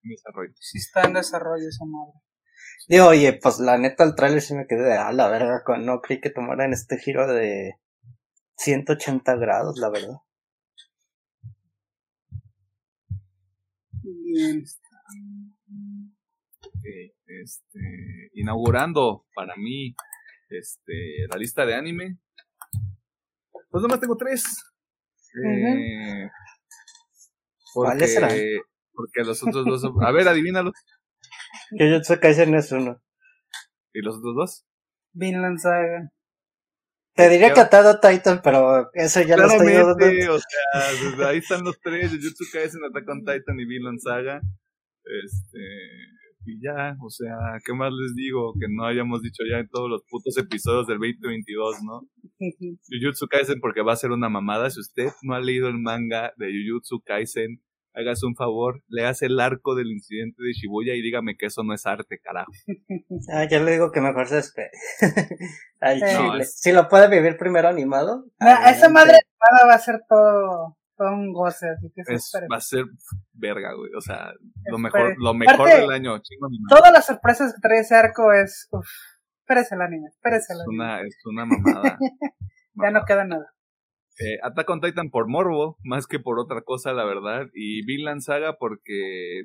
en 0.02 0.10
desarrollo. 0.10 0.54
Sí 0.58 0.78
está 0.78 1.02
en 1.02 1.12
desarrollo 1.12 1.68
esa 1.68 1.84
madre. 1.84 2.18
Digo, 2.88 3.06
oye, 3.06 3.38
pues 3.42 3.58
la 3.60 3.78
neta 3.78 4.04
el 4.04 4.14
trailer 4.14 4.42
sí 4.42 4.54
me 4.54 4.66
quedé 4.66 4.82
de 4.82 4.96
a 4.96 5.12
la 5.12 5.28
verga, 5.28 5.62
no 5.78 6.00
creí 6.00 6.20
que 6.20 6.30
tomaran 6.30 6.72
este 6.72 6.98
giro 6.98 7.26
de 7.26 7.76
180 8.56 9.36
grados, 9.36 9.78
la 9.78 9.90
verdad. 9.90 10.18
Bien. 14.02 14.62
este, 17.26 18.30
inaugurando 18.34 19.26
para 19.34 19.54
mí 19.56 19.94
este, 20.50 21.26
la 21.30 21.38
lista 21.38 21.64
de 21.64 21.74
anime. 21.74 22.18
Pues 23.70 23.82
nomás 23.82 24.00
tengo 24.00 24.16
tres. 24.16 24.44
Eh, 25.44 26.28
¿Cuáles 27.72 28.12
serán? 28.12 28.30
Porque 28.92 29.24
los 29.24 29.42
otros 29.42 29.64
dos. 29.64 29.92
A 30.00 30.12
ver, 30.12 30.28
adivínalo. 30.28 30.70
Jujutsu 31.78 32.18
Kaisen 32.20 32.54
es 32.54 32.72
uno. 32.72 33.00
¿Y 33.92 34.02
los 34.02 34.16
otros 34.16 34.34
dos? 34.34 34.66
Vinland 35.12 35.58
Saga. 35.58 36.10
Te 37.14 37.28
diría 37.28 37.52
que 37.52 37.60
Atado 37.60 38.00
Titan, 38.00 38.40
pero 38.42 38.90
eso 38.92 39.22
ya 39.22 39.36
lo 39.36 39.46
estoy 39.46 39.72
dudando. 39.72 40.34
O 40.34 40.38
sea, 40.38 41.28
ahí 41.28 41.38
están 41.38 41.62
los 41.62 41.78
tres: 41.80 42.10
Jujutsu 42.10 42.44
Kaisen, 42.52 42.84
Attack 42.84 43.08
on 43.08 43.20
Titan 43.20 43.60
y 43.60 43.64
Vinland 43.64 44.00
Saga. 44.00 44.40
Este 45.04 45.60
y 46.46 46.60
ya, 46.60 46.96
o 47.00 47.08
sea, 47.08 47.58
¿qué 47.64 47.72
más 47.72 47.90
les 47.92 48.14
digo? 48.14 48.52
Que 48.60 48.66
no 48.68 48.84
hayamos 48.84 49.22
dicho 49.22 49.42
ya 49.50 49.60
en 49.60 49.68
todos 49.68 49.88
los 49.88 50.02
putos 50.08 50.36
episodios 50.36 50.86
del 50.86 50.98
2022, 50.98 51.76
¿no? 51.82 52.02
Jujutsu 52.88 53.26
Kaisen 53.28 53.60
porque 53.60 53.82
va 53.82 53.92
a 53.92 53.96
ser 53.96 54.10
una 54.10 54.28
mamada. 54.28 54.68
Si 54.68 54.80
usted 54.80 55.08
no 55.22 55.34
ha 55.34 55.40
leído 55.40 55.68
el 55.68 55.78
manga 55.78 56.34
de 56.36 56.52
Jujutsu 56.52 57.00
Kaisen, 57.04 57.62
hágase 57.94 58.26
un 58.26 58.34
favor, 58.34 58.82
le 58.88 59.06
hace 59.06 59.26
el 59.26 59.40
arco 59.40 59.74
del 59.74 59.90
incidente 59.90 60.42
de 60.42 60.52
Shibuya 60.52 60.94
y 60.94 61.02
dígame 61.02 61.36
que 61.36 61.46
eso 61.46 61.62
no 61.62 61.74
es 61.74 61.86
arte, 61.86 62.18
carajo. 62.18 62.50
Ah, 63.32 63.44
ya 63.44 63.60
le 63.60 63.72
digo 63.72 63.92
que 63.92 64.00
mejor 64.00 64.26
se 64.28 64.38
espere. 64.38 64.70
Si 66.44 66.72
lo 66.72 66.88
puede 66.88 67.08
vivir 67.08 67.36
primero 67.36 67.68
animado. 67.68 68.24
esa 68.40 68.88
madre 68.88 69.18
va 69.68 69.74
a 69.74 69.78
ser 69.78 70.00
todo 70.08 70.76
un 70.98 71.32
goce, 71.32 71.68
así 71.68 71.92
que 71.94 72.02
Va 72.50 72.56
a 72.56 72.60
ser 72.60 72.84
verga, 73.32 73.74
güey. 73.74 73.92
O 73.96 74.00
sea, 74.00 74.32
lo 74.66 74.78
mejor, 74.78 75.14
lo 75.18 75.34
mejor 75.34 75.68
del 75.68 75.90
año. 75.90 76.20
todas 76.68 76.92
las 76.92 77.06
sorpresas 77.06 77.54
que 77.54 77.60
trae 77.60 77.80
ese 77.80 77.94
arco 77.94 78.32
es. 78.32 78.68
Uf, 78.70 78.86
espérese 79.40 79.74
el 79.74 79.82
anime, 79.82 80.08
espérese 80.08 80.52
el 80.54 80.60
anime. 80.60 80.74
Una, 80.74 81.00
es 81.02 81.16
una 81.26 81.44
mamada. 81.44 81.98
ya 82.74 82.90
no 82.90 83.04
queda 83.04 83.24
nada. 83.24 83.53
Eh, 84.18 84.38
Attack 84.42 84.70
on 84.70 84.80
Titan 84.80 85.10
por 85.10 85.28
morbo, 85.28 85.76
más 85.82 86.06
que 86.06 86.20
por 86.20 86.38
otra 86.38 86.62
cosa, 86.62 86.92
la 86.92 87.04
verdad. 87.04 87.48
Y 87.54 87.84
Vinland 87.84 88.20
Saga 88.20 88.56
porque. 88.58 89.44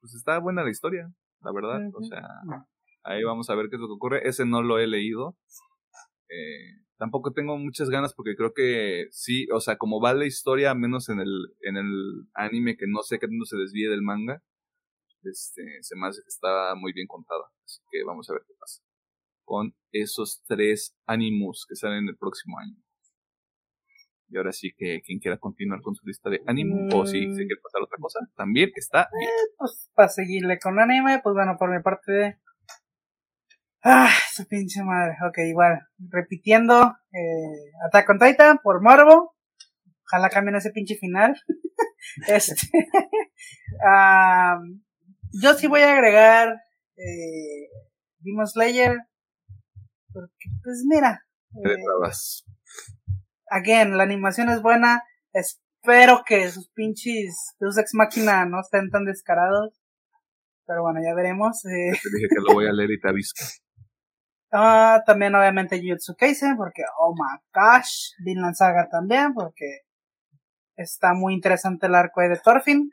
Pues 0.00 0.14
está 0.14 0.38
buena 0.40 0.64
la 0.64 0.70
historia, 0.70 1.12
la 1.40 1.52
verdad. 1.52 1.80
O 1.94 2.02
sea, 2.02 2.26
ahí 3.04 3.22
vamos 3.22 3.48
a 3.50 3.54
ver 3.54 3.68
qué 3.68 3.76
es 3.76 3.80
lo 3.80 3.86
que 3.86 3.94
ocurre. 3.94 4.28
Ese 4.28 4.44
no 4.44 4.62
lo 4.62 4.78
he 4.78 4.88
leído. 4.88 5.36
Eh, 6.28 6.82
tampoco 6.98 7.32
tengo 7.32 7.56
muchas 7.58 7.88
ganas 7.88 8.12
porque 8.14 8.34
creo 8.34 8.52
que 8.52 9.06
sí, 9.10 9.46
o 9.52 9.60
sea, 9.60 9.76
como 9.76 10.00
va 10.00 10.14
la 10.14 10.26
historia, 10.26 10.74
menos 10.74 11.08
en 11.08 11.20
el, 11.20 11.54
en 11.60 11.76
el 11.76 12.26
anime, 12.34 12.76
que 12.76 12.86
no 12.88 13.02
sé 13.02 13.18
que 13.20 13.28
no 13.30 13.44
se 13.44 13.56
desvíe 13.56 13.88
del 13.88 14.02
manga, 14.02 14.42
este, 15.22 15.62
se 15.82 15.96
me 15.96 16.08
hace 16.08 16.22
que 16.22 16.28
está 16.28 16.74
muy 16.74 16.92
bien 16.92 17.06
contada. 17.06 17.44
Así 17.64 17.80
que 17.92 18.02
vamos 18.02 18.28
a 18.28 18.32
ver 18.32 18.42
qué 18.46 18.54
pasa 18.58 18.82
con 19.44 19.74
esos 19.92 20.42
tres 20.46 20.96
animus 21.06 21.66
que 21.68 21.76
salen 21.76 22.08
el 22.08 22.16
próximo 22.16 22.58
año. 22.58 22.76
Y 24.32 24.38
ahora 24.38 24.52
sí 24.52 24.72
que 24.76 25.02
quien 25.02 25.18
quiera 25.18 25.36
continuar 25.36 25.82
con 25.82 25.94
su 25.94 26.06
lista 26.06 26.30
de 26.30 26.40
anime 26.46 26.88
o 26.94 27.06
si 27.06 27.20
se 27.20 27.46
quiere 27.46 27.60
pasar 27.62 27.82
otra 27.82 27.98
cosa, 28.00 28.20
también 28.34 28.70
está 28.74 29.08
bien. 29.12 29.30
Eh, 29.30 29.54
pues 29.58 29.90
para 29.94 30.08
seguirle 30.08 30.58
con 30.58 30.80
anime, 30.80 31.20
pues 31.22 31.34
bueno, 31.34 31.56
por 31.58 31.70
mi 31.70 31.82
parte 31.82 32.38
Ah, 33.84 34.12
su 34.32 34.46
pinche 34.46 34.84
madre. 34.84 35.16
Ok, 35.28 35.38
igual. 35.38 35.80
Repitiendo. 35.98 36.96
Eh, 37.12 37.72
Attack 37.86 38.10
on 38.10 38.18
Titan 38.20 38.58
por 38.62 38.80
Morbo. 38.80 39.34
Ojalá 40.06 40.30
cambien 40.30 40.54
ese 40.54 40.70
pinche 40.70 40.94
final. 40.94 41.34
este. 42.28 42.54
yo 45.32 45.54
sí 45.54 45.66
voy 45.66 45.80
a 45.80 45.92
agregar. 45.92 46.60
Eh, 46.96 47.68
Demon 48.20 48.46
Slayer. 48.46 48.98
Porque, 50.12 50.48
pues 50.62 50.84
mira. 50.88 51.26
Eh, 51.64 51.76
again, 53.52 53.96
la 53.96 54.02
animación 54.02 54.48
es 54.48 54.62
buena. 54.62 55.02
Espero 55.32 56.22
que 56.26 56.48
sus 56.50 56.68
pinches 56.70 57.54
Deus 57.60 57.78
Ex 57.78 57.90
Máquina 57.94 58.44
no 58.46 58.60
estén 58.60 58.90
tan 58.90 59.04
descarados. 59.04 59.80
Pero 60.66 60.82
bueno, 60.82 61.00
ya 61.02 61.14
veremos. 61.14 61.64
Eh. 61.66 61.92
Te 61.92 62.08
dije 62.16 62.28
que 62.28 62.40
lo 62.46 62.54
voy 62.54 62.66
a 62.66 62.72
leer 62.72 62.90
y 62.90 63.00
te 63.00 63.08
aviso. 63.08 63.34
Ah, 64.54 65.02
también 65.06 65.34
obviamente 65.34 65.80
Jujutsu 65.80 66.14
Kaisen, 66.14 66.58
porque 66.58 66.82
oh 66.98 67.14
my 67.14 67.40
gosh, 67.54 68.12
Vinland 68.22 68.54
Saga 68.54 68.86
también, 68.90 69.32
porque 69.32 69.80
está 70.76 71.14
muy 71.14 71.32
interesante 71.32 71.86
el 71.86 71.94
arco 71.94 72.20
de 72.20 72.36
Thorfinn. 72.36 72.90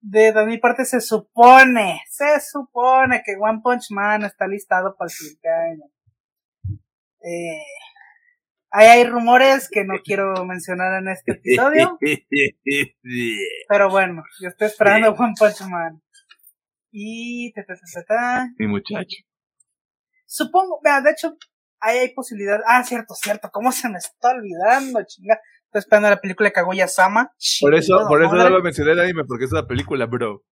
De, 0.00 0.32
mi 0.46 0.58
parte 0.58 0.84
se 0.84 1.00
supone, 1.00 2.02
se 2.08 2.38
supone 2.40 3.20
que 3.26 3.34
One 3.34 3.58
Punch 3.60 3.90
Man 3.90 4.22
está 4.22 4.46
listado 4.46 4.94
para 4.96 5.06
el 5.06 5.10
siguiente 5.10 5.48
año. 5.48 5.84
Eh, 7.24 7.64
ahí 8.70 8.86
hay 8.86 9.04
rumores 9.04 9.68
que 9.70 9.84
no 9.84 9.94
quiero 10.02 10.44
mencionar 10.44 11.02
en 11.02 11.08
este 11.08 11.32
episodio. 11.32 11.98
pero 13.68 13.90
bueno, 13.90 14.22
yo 14.40 14.48
estoy 14.48 14.68
esperando 14.68 15.12
One 15.12 15.34
Punch 15.38 15.62
Man. 15.68 16.02
Y... 16.90 17.52
Ta, 17.52 17.64
ta, 18.06 18.48
Mi 18.58 18.66
muchacho. 18.66 19.16
Supongo, 20.26 20.80
vea, 20.82 21.00
de 21.00 21.10
hecho, 21.10 21.36
ahí 21.80 21.98
hay 21.98 22.14
posibilidad. 22.14 22.60
Ah, 22.66 22.82
cierto, 22.84 23.14
cierto. 23.14 23.50
¿Cómo 23.52 23.72
se 23.72 23.88
me 23.88 23.98
está 23.98 24.30
olvidando, 24.30 25.02
chinga? 25.06 25.38
Estoy 25.66 25.80
esperando 25.80 26.10
la 26.10 26.20
película 26.20 26.48
de 26.48 26.52
Kaguya 26.52 26.88
Sama. 26.88 27.32
Por 27.60 27.74
eso, 27.74 28.06
por 28.08 28.22
eso 28.22 28.34
no 28.34 28.48
lo 28.48 28.62
mencioné 28.62 28.92
el 28.92 29.00
anime, 29.00 29.24
porque 29.24 29.44
es 29.44 29.52
una 29.52 29.66
película, 29.66 30.06
bro. 30.06 30.42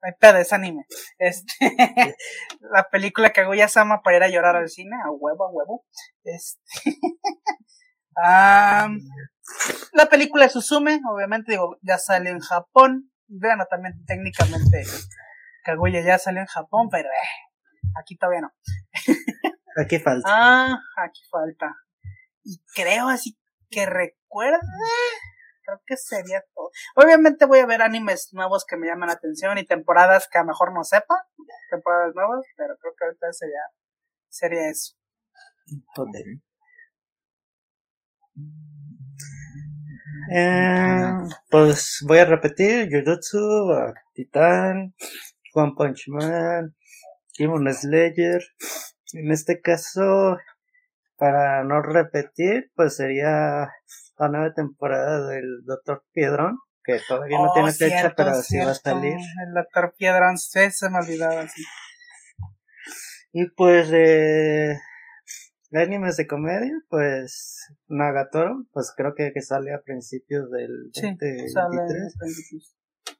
Ay, 0.00 0.12
pedo, 0.20 0.38
es 0.38 0.52
anime. 0.52 0.84
Este, 1.18 1.52
la 2.60 2.88
película 2.90 3.30
Kaguya 3.30 3.68
Sama 3.68 4.02
para 4.02 4.16
ir 4.16 4.22
a 4.22 4.28
llorar 4.28 4.56
al 4.56 4.68
cine, 4.68 4.96
a 5.04 5.10
huevo, 5.10 5.46
a 5.46 5.50
huevo. 5.50 5.84
Este, 6.24 6.98
la 9.92 10.06
película 10.10 10.44
de 10.44 10.50
Suzume, 10.50 11.00
obviamente, 11.10 11.52
digo, 11.52 11.78
ya 11.82 11.98
sale 11.98 12.30
en 12.30 12.40
Japón. 12.40 13.10
Bueno, 13.26 13.66
también 13.68 14.04
técnicamente 14.06 14.84
Kaguya 15.64 16.00
ya 16.00 16.18
salió 16.18 16.40
en 16.40 16.46
Japón, 16.46 16.88
pero 16.90 17.08
eh, 17.08 17.48
Aquí 17.96 18.16
todavía 18.16 18.42
no. 18.42 18.52
Aquí 19.76 19.98
falta. 19.98 20.28
Ah, 20.28 20.78
aquí 20.96 21.22
falta. 21.30 21.76
Y 22.42 22.60
creo 22.74 23.08
así 23.08 23.38
que 23.70 23.86
recuerde, 23.86 24.58
creo 25.68 25.82
que 25.86 25.96
sería 25.96 26.42
todo. 26.54 26.70
Obviamente 26.96 27.44
voy 27.44 27.58
a 27.58 27.66
ver 27.66 27.82
animes 27.82 28.30
nuevos 28.32 28.64
que 28.64 28.76
me 28.76 28.86
llaman 28.86 29.08
la 29.08 29.14
atención 29.14 29.58
y 29.58 29.66
temporadas 29.66 30.28
que 30.30 30.38
a 30.38 30.42
lo 30.42 30.48
mejor 30.48 30.72
no 30.72 30.82
sepa, 30.82 31.26
temporadas 31.70 32.14
nuevas, 32.14 32.44
pero 32.56 32.76
creo 32.78 32.94
que 32.98 33.04
ahorita 33.04 33.32
sería, 33.32 33.60
sería 34.28 34.70
eso. 34.70 34.96
Eh, 40.34 41.12
pues 41.50 42.04
voy 42.06 42.18
a 42.18 42.24
repetir 42.24 42.88
Jujutsu, 42.90 43.38
Titan, 44.14 44.94
One 45.54 45.72
Punch 45.76 46.08
Man, 46.08 46.74
Demon 47.38 47.72
Slayer. 47.72 48.42
En 49.12 49.32
este 49.32 49.60
caso, 49.60 50.38
para 51.16 51.64
no 51.64 51.82
repetir, 51.82 52.70
pues 52.74 52.96
sería 52.96 53.70
la 54.18 54.28
nueva 54.28 54.52
temporada 54.54 55.26
del 55.28 55.64
Doctor 55.64 56.04
Piedrón, 56.12 56.58
que 56.84 56.98
todavía 57.06 57.38
no 57.38 57.50
Oh, 57.50 57.54
tiene 57.54 57.72
fecha, 57.72 58.14
pero 58.16 58.34
sí 58.42 58.58
va 58.58 58.70
a 58.70 58.74
salir. 58.74 59.14
El 59.14 59.54
doctor 59.54 59.94
Piedrón, 59.96 60.36
sí, 60.38 60.70
se 60.70 60.90
me 60.90 60.98
olvidaba, 60.98 61.46
sí. 61.48 61.62
Y 63.32 63.46
pues 63.50 63.90
de 63.90 64.78
animes 65.74 66.16
de 66.16 66.26
comedia, 66.26 66.72
pues 66.88 67.68
Nagatoro, 67.88 68.64
pues 68.72 68.92
creo 68.96 69.14
que, 69.14 69.32
que 69.34 69.42
sale 69.42 69.72
a 69.74 69.82
principios 69.82 70.50
del 70.50 70.90
Sí, 70.94 71.02
2023. 71.02 71.52
sale. 71.52 73.14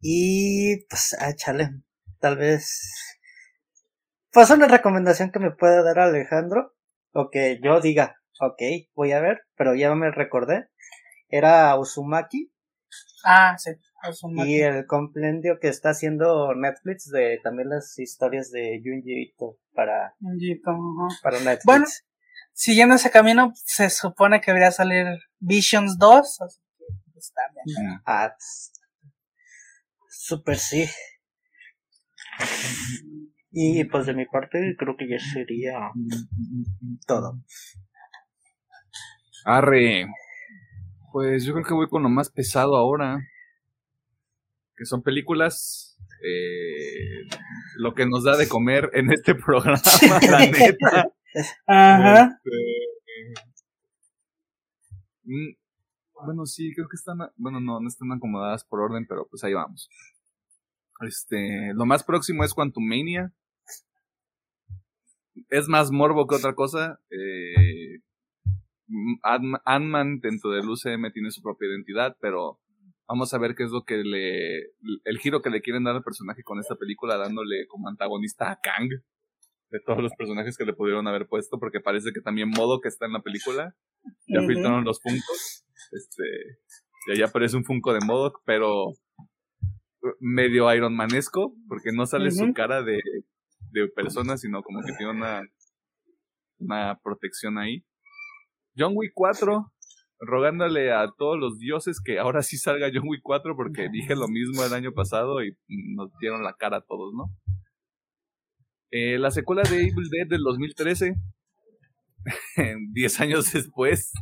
Y 0.00 0.84
pues, 0.86 1.16
ah, 1.20 1.34
chale, 1.34 1.70
tal 2.18 2.36
vez. 2.36 2.92
Pues 4.32 4.50
una 4.50 4.66
recomendación 4.66 5.30
que 5.30 5.38
me 5.38 5.50
pueda 5.52 5.82
dar 5.82 5.98
Alejandro, 6.00 6.74
o 7.12 7.30
que 7.30 7.60
yo 7.62 7.80
diga, 7.80 8.16
ok, 8.40 8.62
voy 8.94 9.12
a 9.12 9.20
ver, 9.20 9.42
pero 9.56 9.74
ya 9.74 9.94
me 9.94 10.10
recordé, 10.10 10.68
era 11.28 11.78
Uzumaki 11.78 12.50
Ah, 13.24 13.56
sí. 13.58 13.70
Uzumaki. 14.08 14.50
y 14.56 14.60
el 14.60 14.86
compendio 14.86 15.58
que 15.58 15.68
está 15.68 15.90
haciendo 15.90 16.54
Netflix 16.54 17.10
de 17.10 17.40
también 17.42 17.70
las 17.70 17.98
historias 17.98 18.50
de 18.50 18.80
Junji 18.84 19.30
Ito 19.30 19.58
para, 19.72 20.14
para 21.22 21.38
Netflix. 21.38 21.64
Bueno. 21.64 21.86
Siguiendo 22.56 22.94
ese 22.94 23.10
camino, 23.10 23.52
se 23.56 23.90
supone 23.90 24.40
que 24.40 24.52
debería 24.52 24.70
salir 24.70 25.06
Visions 25.40 25.98
2. 25.98 26.40
Así 26.42 26.60
que 26.78 26.84
pues, 27.12 27.32
también. 27.32 28.00
Ah, 28.06 28.32
super 30.08 30.56
sí. 30.56 30.86
Y 33.50 33.84
pues 33.84 34.06
de 34.06 34.14
mi 34.14 34.26
parte 34.26 34.76
creo 34.78 34.96
que 34.96 35.08
ya 35.08 35.18
sería 35.18 35.90
todo. 37.06 37.40
Arre. 39.44 40.06
Pues 41.12 41.44
yo 41.44 41.52
creo 41.52 41.64
que 41.64 41.74
voy 41.74 41.88
con 41.88 42.02
lo 42.02 42.08
más 42.08 42.30
pesado 42.30 42.76
ahora. 42.76 43.20
Que 44.76 44.84
son 44.84 45.02
películas. 45.02 45.96
eh, 46.26 47.28
lo 47.76 47.94
que 47.94 48.06
nos 48.06 48.24
da 48.24 48.36
de 48.36 48.48
comer 48.48 48.90
en 48.94 49.12
este 49.12 49.34
programa, 49.46 49.80
la 50.30 50.46
neta. 50.46 51.12
Ajá. 51.66 52.40
Este, 52.44 53.34
mm, 55.24 55.54
bueno, 56.26 56.46
sí, 56.46 56.72
creo 56.74 56.88
que 56.88 56.96
están. 56.96 57.18
Bueno, 57.36 57.60
no, 57.60 57.80
no 57.80 57.88
están 57.88 58.10
acomodadas 58.12 58.64
por 58.64 58.80
orden, 58.80 59.06
pero 59.06 59.26
pues 59.30 59.44
ahí 59.44 59.52
vamos. 59.54 59.88
Este, 61.00 61.72
lo 61.74 61.84
más 61.86 62.02
próximo 62.04 62.44
es 62.44 62.54
Quantumania. 62.54 63.32
Es 65.50 65.68
más 65.68 65.90
morbo 65.90 66.26
que 66.26 66.36
otra 66.36 66.54
cosa. 66.54 67.00
Eh, 67.10 67.98
Ant-Man 69.64 70.20
dentro 70.20 70.50
del 70.50 70.68
UCM 70.68 71.12
tiene 71.12 71.30
su 71.30 71.42
propia 71.42 71.68
identidad, 71.68 72.16
pero 72.20 72.60
vamos 73.08 73.32
a 73.34 73.38
ver 73.38 73.54
qué 73.54 73.64
es 73.64 73.70
lo 73.70 73.84
que 73.84 73.98
le. 73.98 74.58
El 75.04 75.18
giro 75.18 75.42
que 75.42 75.50
le 75.50 75.60
quieren 75.60 75.84
dar 75.84 75.96
al 75.96 76.02
personaje 76.02 76.42
con 76.42 76.58
esta 76.58 76.76
película, 76.76 77.16
dándole 77.16 77.66
como 77.66 77.88
antagonista 77.88 78.50
a 78.50 78.60
Kang. 78.60 78.90
De 79.70 79.80
todos 79.84 80.02
los 80.02 80.12
personajes 80.16 80.56
que 80.56 80.64
le 80.64 80.72
pudieron 80.72 81.08
haber 81.08 81.26
puesto, 81.26 81.58
porque 81.58 81.80
parece 81.80 82.12
que 82.12 82.20
también 82.20 82.48
Modo 82.48 82.80
que 82.80 82.88
está 82.88 83.06
en 83.06 83.12
la 83.12 83.22
película. 83.22 83.74
Ya 84.28 84.40
filtraron 84.46 84.84
los 84.84 85.00
Funkos. 85.02 85.64
Este. 85.90 86.22
Y 87.06 87.12
ahí 87.12 87.22
aparece 87.22 87.56
un 87.56 87.64
Funko 87.64 87.92
de 87.92 88.00
Modoc, 88.04 88.40
pero 88.44 88.92
medio 90.20 90.72
Iron 90.74 90.94
Manesco, 90.94 91.54
porque 91.68 91.90
no 91.92 92.06
sale 92.06 92.30
su 92.30 92.52
cara 92.52 92.82
de, 92.82 93.00
de 93.72 93.88
persona, 93.88 94.36
sino 94.36 94.62
como 94.62 94.80
que 94.80 94.92
tiene 94.96 95.12
una, 95.12 95.42
una 96.58 96.98
protección 97.02 97.58
ahí. 97.58 97.84
John 98.76 98.92
Wick 98.94 99.12
4, 99.14 99.72
rogándole 100.20 100.92
a 100.92 101.08
todos 101.16 101.38
los 101.38 101.58
dioses 101.58 102.00
que 102.04 102.18
ahora 102.18 102.42
sí 102.42 102.56
salga 102.56 102.90
John 102.92 103.08
Wick 103.08 103.22
4, 103.22 103.56
porque 103.56 103.88
dije 103.90 104.14
lo 104.16 104.28
mismo 104.28 104.64
el 104.64 104.72
año 104.72 104.92
pasado 104.92 105.42
y 105.44 105.56
nos 105.68 106.10
dieron 106.20 106.42
la 106.42 106.54
cara 106.54 106.78
a 106.78 106.84
todos, 106.84 107.12
¿no? 107.14 107.24
Eh, 108.90 109.18
la 109.18 109.30
secuela 109.30 109.62
de 109.62 109.80
Evil 109.80 110.08
Dead 110.10 110.26
del 110.28 110.42
2013, 110.42 111.14
10 112.92 113.20
años 113.20 113.52
después, 113.52 114.12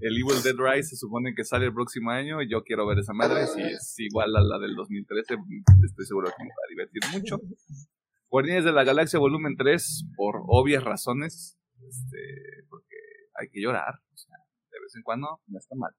el 0.00 0.16
Evil 0.16 0.42
Dead 0.42 0.56
Rise 0.56 0.90
se 0.90 0.96
supone 0.96 1.34
que 1.34 1.44
sale 1.44 1.66
el 1.66 1.74
próximo 1.74 2.10
año 2.10 2.42
y 2.42 2.50
yo 2.50 2.62
quiero 2.62 2.86
ver 2.86 2.98
esa 2.98 3.12
madre. 3.12 3.46
Si 3.46 3.60
es 3.60 3.94
igual 3.98 4.34
a 4.34 4.42
la 4.42 4.58
del 4.58 4.74
2013, 4.74 5.36
estoy 5.84 6.06
seguro 6.06 6.28
que 6.28 6.42
me 6.42 6.48
va 6.48 6.64
a 6.66 6.70
divertir 6.70 7.02
mucho. 7.12 7.38
Guardianes 8.30 8.64
de 8.64 8.72
la 8.72 8.84
Galaxia 8.84 9.18
Volumen 9.18 9.56
3, 9.56 10.06
por 10.16 10.42
obvias 10.46 10.84
razones, 10.84 11.59
este, 11.88 12.64
porque 12.68 12.96
hay 13.34 13.48
que 13.50 13.60
llorar, 13.60 13.94
o 14.12 14.16
sea, 14.16 14.36
de 14.70 14.80
vez 14.80 14.94
en 14.96 15.02
cuando 15.02 15.40
no 15.46 15.58
está 15.58 15.74
mal. 15.76 15.92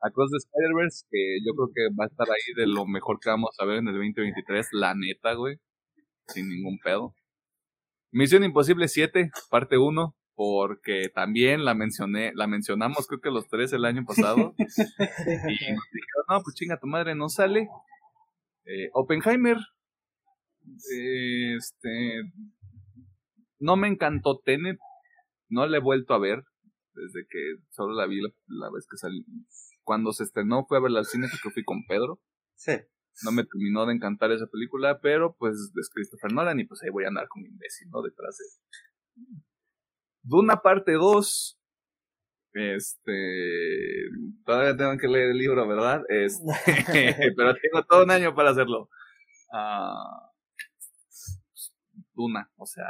Across 0.00 0.32
the 0.32 0.36
Spider-Verse, 0.36 1.06
que 1.10 1.38
yo 1.44 1.54
creo 1.54 1.70
que 1.74 1.94
va 1.98 2.04
a 2.04 2.08
estar 2.08 2.28
ahí 2.28 2.54
de 2.56 2.66
lo 2.66 2.86
mejor 2.86 3.18
que 3.20 3.30
vamos 3.30 3.56
a 3.58 3.64
ver 3.64 3.78
en 3.78 3.88
el 3.88 3.94
2023, 3.94 4.68
la 4.72 4.94
neta, 4.94 5.32
güey, 5.34 5.56
sin 6.28 6.48
ningún 6.48 6.78
pedo. 6.78 7.14
Misión 8.12 8.44
Imposible 8.44 8.88
7, 8.88 9.30
parte 9.50 9.78
1, 9.78 10.14
porque 10.34 11.08
también 11.14 11.64
la 11.64 11.74
mencioné, 11.74 12.32
la 12.34 12.46
mencionamos 12.46 13.06
creo 13.06 13.20
que 13.20 13.30
los 13.30 13.48
tres 13.48 13.72
el 13.72 13.84
año 13.84 14.04
pasado. 14.04 14.54
y 14.58 14.62
nos 14.62 15.84
dijeron, 15.92 16.24
no, 16.28 16.42
pues 16.42 16.54
chinga 16.54 16.78
tu 16.78 16.86
madre, 16.86 17.14
no 17.14 17.28
sale. 17.28 17.68
Eh, 18.66 18.88
Oppenheimer, 18.92 19.56
eh, 20.92 21.56
este, 21.56 22.22
no 23.58 23.76
me 23.76 23.88
encantó 23.88 24.40
Tenet, 24.44 24.78
no 25.48 25.66
la 25.66 25.76
he 25.76 25.80
vuelto 25.80 26.14
a 26.14 26.18
ver 26.18 26.44
desde 26.94 27.26
que 27.28 27.56
solo 27.70 27.94
la 27.94 28.06
vi 28.06 28.20
la, 28.20 28.30
la 28.46 28.70
vez 28.70 28.86
que 28.90 28.96
salí. 28.96 29.24
Cuando 29.82 30.12
se 30.12 30.24
estrenó 30.24 30.64
fue 30.66 30.78
a 30.78 30.80
verla 30.80 31.00
al 31.00 31.06
cine 31.06 31.28
porque 31.30 31.52
fui 31.52 31.64
con 31.64 31.84
Pedro. 31.86 32.20
Sí. 32.54 32.72
No 33.22 33.30
me 33.30 33.44
terminó 33.44 33.86
de 33.86 33.94
encantar 33.94 34.32
esa 34.32 34.46
película, 34.46 35.00
pero 35.00 35.36
pues 35.38 35.54
es 35.54 35.90
Christopher 35.92 36.32
Nolan 36.32 36.58
y 36.58 36.66
pues 36.66 36.82
ahí 36.82 36.90
voy 36.90 37.04
a 37.04 37.08
andar 37.08 37.28
como 37.28 37.46
imbécil, 37.46 37.88
¿no? 37.90 38.02
Detrás 38.02 38.36
de 38.38 38.44
Duna 40.22 40.62
parte 40.62 40.92
2. 40.92 41.60
Este. 42.54 44.08
Todavía 44.44 44.76
tengo 44.76 44.96
que 44.96 45.08
leer 45.08 45.30
el 45.30 45.38
libro, 45.38 45.66
¿verdad? 45.68 46.02
Este, 46.08 46.44
pero 47.36 47.54
tengo 47.54 47.84
todo 47.88 48.04
un 48.04 48.10
año 48.10 48.34
para 48.34 48.50
hacerlo. 48.50 48.88
Ah, 49.52 50.32
Duna, 52.14 52.50
o 52.56 52.66
sea, 52.66 52.84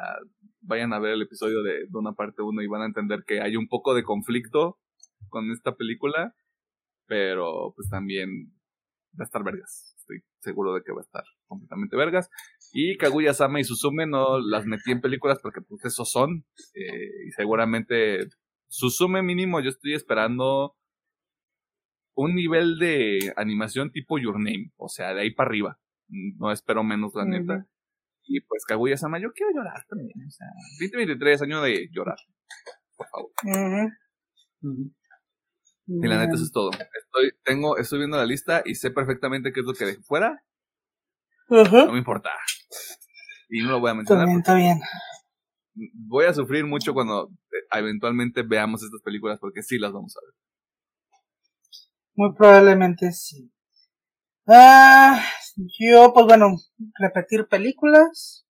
vayan 0.61 0.93
a 0.93 0.99
ver 0.99 1.13
el 1.13 1.23
episodio 1.23 1.63
de 1.63 1.87
Duna 1.89 2.13
parte 2.13 2.43
1 2.43 2.63
y 2.63 2.67
van 2.67 2.83
a 2.83 2.87
entender 2.87 3.25
que 3.27 3.41
hay 3.41 3.57
un 3.57 3.69
poco 3.69 3.95
de 3.95 4.03
conflicto 4.03 4.79
con 5.29 5.51
esta 5.51 5.75
película, 5.77 6.35
pero 7.07 7.73
pues 7.75 7.89
también 7.89 8.53
va 9.19 9.23
a 9.23 9.25
estar 9.25 9.43
vergas. 9.43 9.95
Estoy 9.99 10.23
seguro 10.41 10.75
de 10.75 10.83
que 10.83 10.93
va 10.93 11.01
a 11.01 11.05
estar 11.05 11.25
completamente 11.47 11.97
vergas. 11.97 12.29
Y 12.73 12.97
Kaguya-sama 12.97 13.61
y 13.61 13.65
Suzume 13.65 14.07
no 14.07 14.39
las 14.39 14.67
metí 14.67 14.91
en 14.91 15.01
películas 15.01 15.39
porque 15.43 15.61
pues 15.63 15.85
esos 15.85 16.11
son. 16.11 16.45
eh, 16.75 17.27
y 17.27 17.31
seguramente 17.33 18.29
Suzume 18.69 19.23
mínimo 19.23 19.61
yo 19.61 19.71
estoy 19.71 19.95
esperando 19.95 20.77
un 22.15 22.35
nivel 22.35 22.79
de 22.79 23.33
animación 23.37 23.91
tipo 23.91 24.19
Your 24.19 24.39
Name. 24.39 24.73
O 24.77 24.89
sea, 24.89 25.15
de 25.15 25.23
ahí 25.23 25.31
para 25.33 25.49
arriba. 25.49 25.79
No 26.09 26.53
espero 26.53 26.85
menos, 26.85 27.15
la 27.15 27.25
neta. 27.25 27.67
Y 28.27 28.41
pues 28.41 28.65
Kaguya-sama, 28.65 29.19
yo 29.21 29.33
quiero 29.33 29.53
llorar 29.55 29.85
también. 29.89 30.11
O 30.27 30.31
sea, 30.31 30.47
2023, 30.81 31.43
año 31.43 31.63
de 31.63 31.89
llorar. 31.93 32.17
Por 32.97 33.07
favor. 33.09 33.31
Y 35.87 36.07
la 36.09 36.19
neta, 36.19 36.35
eso 36.35 36.45
es 36.45 36.53
todo. 36.53 36.71
Estoy, 36.71 37.33
tengo, 37.45 37.77
estoy 37.77 37.99
viendo 37.99 38.17
la 38.17 38.25
lista 38.25 38.63
y 38.65 38.75
sé 38.75 38.91
perfectamente 38.91 39.53
qué 39.53 39.61
es 39.61 39.67
lo 39.67 39.75
que 39.75 39.85
dejé 39.85 40.03
fuera. 40.03 40.43
No 41.49 41.93
me 41.93 41.99
importa. 41.99 42.31
Y 43.51 43.63
no 43.63 43.73
lo 43.73 43.81
voy 43.81 43.91
a 43.91 43.93
Está 43.93 44.15
mencionar. 44.15 44.27
bien, 44.27 44.39
está 44.39 44.55
bien. 44.55 44.81
Voy 46.09 46.25
a 46.25 46.33
sufrir 46.33 46.65
mucho 46.65 46.95
cuando 46.95 47.29
eh, 47.53 47.79
eventualmente 47.79 48.43
veamos 48.43 48.83
estas 48.83 49.03
películas 49.03 49.39
porque 49.39 49.63
sí 49.63 49.79
las 49.79 49.93
vamos 49.93 50.17
a 50.17 50.21
ver. 50.25 50.35
Muy 52.17 52.35
probablemente 52.35 53.13
sí. 53.13 53.53
Ah, 54.47 55.25
yo, 55.79 56.13
pues 56.13 56.27
bueno, 56.27 56.57
repetir 56.99 57.47
películas. 57.49 58.45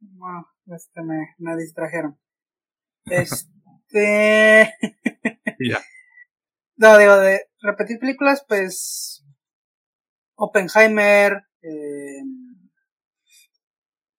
No, 0.00 0.46
este 0.76 1.02
me, 1.02 1.34
me 1.38 1.56
distrajeron. 1.56 2.18
Este. 3.06 4.74
Ya. 5.60 5.78
No, 6.76 6.98
digo, 6.98 7.16
de 7.18 7.48
repetir 7.62 7.98
películas, 7.98 8.44
pues. 8.48 9.24
Oppenheimer, 10.36 11.44
eh, 11.62 12.22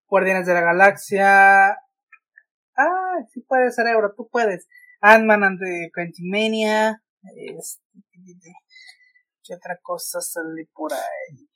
Guardianes 0.08 0.48
de 0.48 0.54
la 0.54 0.62
Galaxia. 0.62 1.78
Ah, 2.78 3.18
sí 3.34 3.42
puedes, 3.42 3.76
cerebro, 3.76 4.14
tú 4.16 4.30
puedes. 4.32 4.68
Ant-Man 5.02 5.44
and 5.44 5.60
the 5.60 5.92
Quantumania. 5.94 7.02
Este, 7.58 7.82
¿Qué 9.46 9.54
otra 9.54 9.78
cosa 9.82 10.22
sale 10.22 10.68
por 10.74 10.92
ahí? 10.92 11.48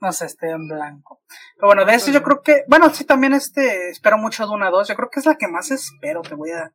No 0.00 0.12
sé, 0.12 0.26
estoy 0.26 0.48
en 0.50 0.66
blanco. 0.66 1.22
Pero 1.54 1.68
bueno, 1.68 1.84
de 1.84 1.94
eso 1.94 2.10
yo 2.10 2.22
creo 2.22 2.42
que, 2.42 2.64
bueno, 2.66 2.90
sí, 2.90 3.04
también 3.04 3.34
este, 3.34 3.90
espero 3.90 4.18
mucho 4.18 4.44
de 4.46 4.52
una 4.52 4.70
2. 4.70 4.88
Yo 4.88 4.96
creo 4.96 5.08
que 5.10 5.20
es 5.20 5.26
la 5.26 5.36
que 5.36 5.46
más 5.46 5.70
espero, 5.70 6.22
te 6.22 6.34
voy 6.34 6.50
a, 6.50 6.74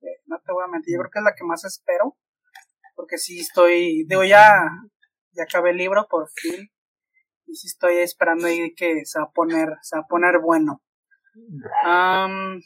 eh, 0.00 0.22
no 0.26 0.40
te 0.40 0.52
voy 0.52 0.64
a 0.64 0.68
mentir, 0.68 0.94
yo 0.94 1.00
creo 1.00 1.10
que 1.10 1.18
es 1.20 1.24
la 1.24 1.34
que 1.34 1.44
más 1.44 1.64
espero. 1.64 2.16
Porque 2.96 3.18
sí 3.18 3.40
estoy, 3.40 4.04
digo, 4.08 4.24
ya, 4.24 4.62
ya 5.32 5.44
acabé 5.44 5.70
el 5.70 5.76
libro 5.76 6.08
por 6.08 6.28
fin. 6.30 6.70
Y 7.46 7.54
sí 7.54 7.68
estoy 7.68 7.98
esperando 7.98 8.46
ahí 8.46 8.74
que 8.74 9.04
se 9.04 9.20
va 9.20 9.26
a 9.26 9.30
poner, 9.30 9.68
se 9.82 9.96
va 9.96 10.02
a 10.02 10.08
poner 10.08 10.40
bueno. 10.40 10.82
Am, 11.84 12.60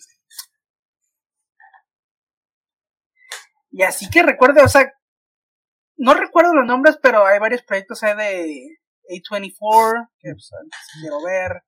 y 3.77 3.83
así 3.83 4.09
que 4.09 4.23
recuerde, 4.23 4.63
o 4.63 4.69
sea, 4.69 4.91
no 5.99 6.15
recuerdo 6.15 6.55
los 6.55 6.65
nombres, 6.65 6.99
pero 7.03 7.27
hay 7.27 7.39
varios 7.39 7.63
proyectos 7.63 8.03
ahí 8.03 8.17
de 8.17 8.79
A24 9.11 10.09
que 10.19 10.33
pues, 10.33 10.51
quiero 10.99 11.23
ver. 11.23 11.63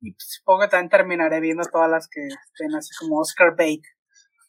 Y 0.00 0.12
pues, 0.12 0.38
supongo 0.38 0.62
que 0.62 0.68
también 0.68 0.88
terminaré 0.88 1.40
viendo 1.40 1.62
todas 1.70 1.90
las 1.90 2.08
que 2.08 2.26
estén 2.26 2.74
así 2.74 2.88
como 2.98 3.20
Oscar 3.20 3.54
Bait. 3.54 3.84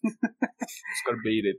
Oscar 0.03 1.17
Baited. 1.25 1.57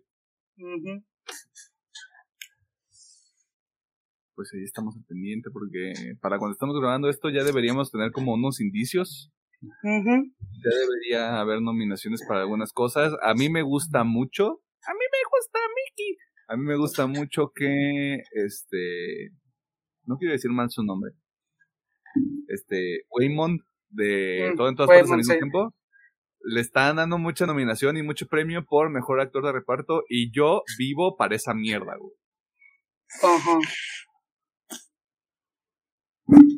Pues 4.35 4.51
ahí 4.55 4.65
estamos 4.65 4.97
al 4.97 5.05
pendiente 5.05 5.51
porque 5.53 6.15
para 6.23 6.39
cuando 6.39 6.55
estamos 6.55 6.75
grabando 6.81 7.11
esto 7.11 7.29
ya 7.29 7.45
deberíamos 7.45 7.91
tener 7.91 8.13
como 8.13 8.33
unos 8.33 8.63
indicios. 8.63 9.31
Ya 9.62 10.70
debería 10.79 11.40
haber 11.40 11.61
nominaciones 11.62 12.23
para 12.27 12.42
algunas 12.42 12.73
cosas. 12.73 13.12
A 13.23 13.35
mí 13.35 13.49
me 13.49 13.62
gusta 13.62 14.05
mucho. 14.05 14.62
A 14.87 14.92
mí 14.94 15.01
me 15.12 15.29
gusta 15.31 15.59
Mickey. 15.75 16.16
A 16.49 16.57
mí 16.57 16.64
me 16.64 16.77
gusta 16.77 17.07
mucho 17.07 17.53
que 17.55 18.16
este 18.33 19.31
no 20.05 20.16
quiero 20.16 20.33
decir 20.33 20.51
mal 20.51 20.70
su 20.70 20.83
nombre. 20.83 21.12
Este 22.49 23.03
Waymond 23.11 23.61
de 23.90 24.51
Mm, 24.53 24.57
todo 24.57 24.68
en 24.68 24.77
todas 24.77 24.88
partes 24.88 25.11
al 25.11 25.18
mismo 25.18 25.33
sí. 25.35 25.38
tiempo. 25.38 25.75
Le 26.42 26.61
están 26.61 26.96
dando 26.96 27.18
mucha 27.18 27.46
nominación 27.46 27.96
y 27.96 28.03
mucho 28.03 28.27
premio 28.27 28.64
por 28.64 28.90
mejor 28.90 29.20
actor 29.20 29.44
de 29.44 29.53
reparto 29.53 30.03
y 30.09 30.33
yo 30.33 30.62
vivo 30.79 31.16
para 31.16 31.37
esa 31.37 31.55
mierda, 31.55 31.96
güey. 31.99 32.14
Ajá. 33.23 33.59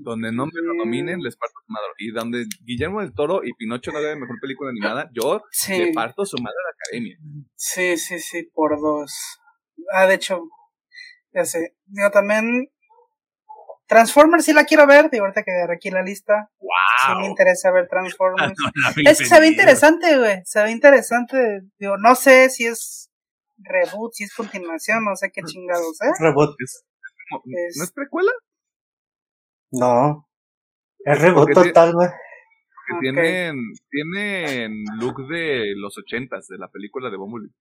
Donde 0.02 0.32
no 0.32 0.46
me 0.46 0.60
lo 0.62 0.74
nominen, 0.74 1.20
les 1.20 1.36
parto 1.36 1.54
su 1.64 1.72
madre. 1.72 1.88
Y 1.98 2.10
donde 2.10 2.44
Guillermo 2.64 3.00
del 3.00 3.14
Toro 3.14 3.42
y 3.44 3.52
Pinocho 3.54 3.92
no 3.92 4.00
ganen 4.00 4.20
mejor 4.20 4.36
película 4.40 4.70
animada, 4.70 5.08
yo 5.14 5.42
Sí. 5.50 5.78
le 5.78 5.92
parto 5.92 6.24
su 6.24 6.36
madre 6.38 6.56
a 6.58 6.66
la 6.66 6.74
academia. 6.76 7.18
Sí, 7.54 7.96
sí, 7.98 8.18
sí, 8.18 8.50
por 8.52 8.80
dos. 8.80 9.12
Ah, 9.92 10.06
de 10.06 10.14
hecho, 10.14 10.40
ya 11.32 11.44
sé. 11.44 11.76
Digo, 11.86 12.10
también. 12.10 12.68
Transformers 13.86 14.44
sí 14.46 14.52
la 14.54 14.64
quiero 14.64 14.86
ver, 14.86 15.10
digo, 15.10 15.24
ahorita 15.24 15.42
que 15.42 15.50
agarré 15.52 15.74
aquí 15.74 15.90
la 15.90 16.02
lista. 16.02 16.50
Sí 17.06 17.12
me 17.18 17.26
interesa 17.26 17.70
ver 17.70 17.88
Transformers. 17.88 18.54
es 19.06 19.18
que 19.18 19.24
se 19.26 19.40
ve 19.40 19.48
interesante, 19.48 20.18
güey. 20.18 20.40
Se 20.44 20.62
ve 20.62 20.70
interesante. 20.70 21.62
Digo, 21.78 21.98
no 21.98 22.14
sé 22.14 22.48
si 22.48 22.64
es 22.66 23.10
reboot, 23.58 24.12
si 24.14 24.24
es 24.24 24.34
continuación, 24.34 25.04
no 25.04 25.14
sé 25.14 25.30
qué 25.32 25.42
chingados, 25.46 26.00
¿eh? 26.00 26.10
Reboot. 26.20 26.56
¿No 27.76 27.84
es 27.84 27.92
precuela? 27.92 28.30
No. 29.72 30.28
Es 31.04 31.20
reboot 31.20 31.52
total, 31.52 31.92
güey. 31.94 32.08
Que 32.08 32.94
Ok. 32.94 33.00
tienen, 33.00 33.56
tienen 33.90 34.84
look 34.98 35.26
de 35.28 35.74
los 35.76 35.96
ochentas, 35.98 36.46
de 36.48 36.58
la 36.58 36.68
película 36.68 37.10
de 37.10 37.16
Bumblebee. 37.16 37.54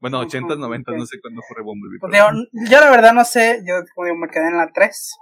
Bueno, 0.00 0.20
ochentas, 0.20 0.58
noventas, 0.58 0.94
no 0.96 1.06
sé 1.06 1.20
cuándo 1.20 1.42
fue 1.48 1.62
Bumblebee. 1.62 1.98
Pues 2.00 2.10
pero- 2.12 2.30
digo, 2.32 2.70
yo 2.70 2.80
la 2.80 2.90
verdad 2.90 3.12
no 3.14 3.24
sé, 3.24 3.62
yo 3.66 3.74
como 3.94 4.06
digo, 4.06 4.16
me 4.18 4.28
quedé 4.28 4.48
en 4.48 4.56
la 4.56 4.70
3. 4.72 5.16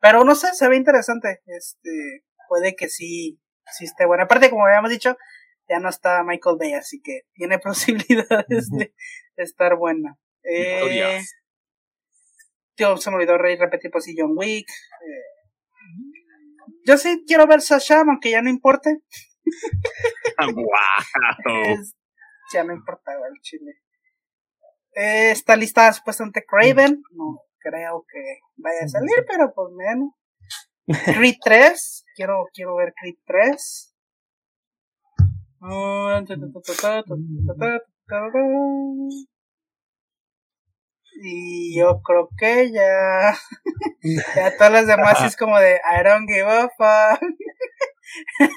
Pero 0.00 0.24
no 0.24 0.34
sé, 0.34 0.54
se 0.54 0.68
ve 0.68 0.76
interesante. 0.76 1.40
Este, 1.46 2.24
puede 2.48 2.74
que 2.74 2.88
sí, 2.88 3.40
sí 3.72 3.84
esté 3.84 4.06
bueno. 4.06 4.24
Aparte, 4.24 4.50
como 4.50 4.66
habíamos 4.66 4.90
dicho, 4.90 5.16
ya 5.68 5.78
no 5.78 5.88
está 5.88 6.22
Michael 6.24 6.56
Bay, 6.58 6.72
así 6.74 7.00
que 7.02 7.22
tiene 7.34 7.58
posibilidades 8.38 8.68
de, 8.70 8.94
de 9.36 9.42
estar 9.42 9.76
buena. 9.76 10.16
Eh, 10.42 10.74
Historias. 10.76 11.32
tío, 12.74 12.96
se 12.96 13.10
me 13.10 13.16
olvidó 13.16 13.36
re- 13.38 13.56
repetir, 13.56 13.90
pues 13.90 14.04
sí, 14.04 14.14
John 14.18 14.32
Wick. 14.36 14.68
eh. 14.68 15.29
Yo 16.90 16.96
sí 16.98 17.22
quiero 17.24 17.46
ver 17.46 17.60
Sasha, 17.60 18.00
aunque 18.00 18.32
ya 18.32 18.42
no 18.42 18.50
importe. 18.50 19.00
Es- 21.72 21.94
ya 22.52 22.64
no 22.64 22.72
importa 22.72 23.12
el 23.12 23.40
chile. 23.42 23.74
Eh, 24.96 25.30
está 25.30 25.54
lista 25.54 25.92
supuestamente 25.92 26.44
Craven. 26.44 27.00
No 27.12 27.42
creo 27.60 28.04
que 28.10 28.40
vaya 28.56 28.86
a 28.86 28.88
salir, 28.88 29.24
pero 29.28 29.52
pues 29.54 29.68
menos. 29.76 30.10
Creed 31.14 31.36
3. 31.44 32.04
Quiero, 32.16 32.46
quiero 32.52 32.74
ver 32.74 32.92
Creed 33.00 33.18
3. 33.24 33.94
Y 41.22 41.76
yo 41.78 42.00
creo 42.02 42.30
que 42.36 42.72
ya. 42.72 43.36
ya 44.36 44.56
todas 44.56 44.72
las 44.72 44.86
demás 44.86 45.18
sí 45.18 45.26
es 45.26 45.36
como 45.36 45.58
de 45.58 45.74
I 45.74 46.02
don't 46.02 46.26
give 46.26 46.50
a 46.50 46.68
fuck. 46.70 47.20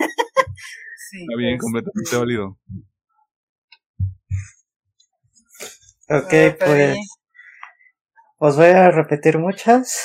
sí, 1.09 1.21
Está 1.21 1.37
bien, 1.37 1.57
completamente 1.57 2.15
válido. 2.15 2.57
Ok, 6.09 6.33
pues. 6.59 6.97
Os 8.37 8.57
voy 8.57 8.67
a 8.67 8.91
repetir 8.91 9.37
muchas. 9.39 9.97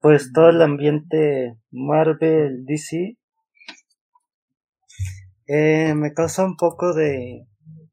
Pues 0.00 0.32
todo 0.32 0.50
el 0.50 0.62
ambiente 0.62 1.56
Marvel, 1.70 2.64
DC. 2.64 3.16
Eh, 5.46 5.94
me 5.94 6.12
causa 6.12 6.44
un 6.44 6.56
poco 6.56 6.92
de 6.92 7.46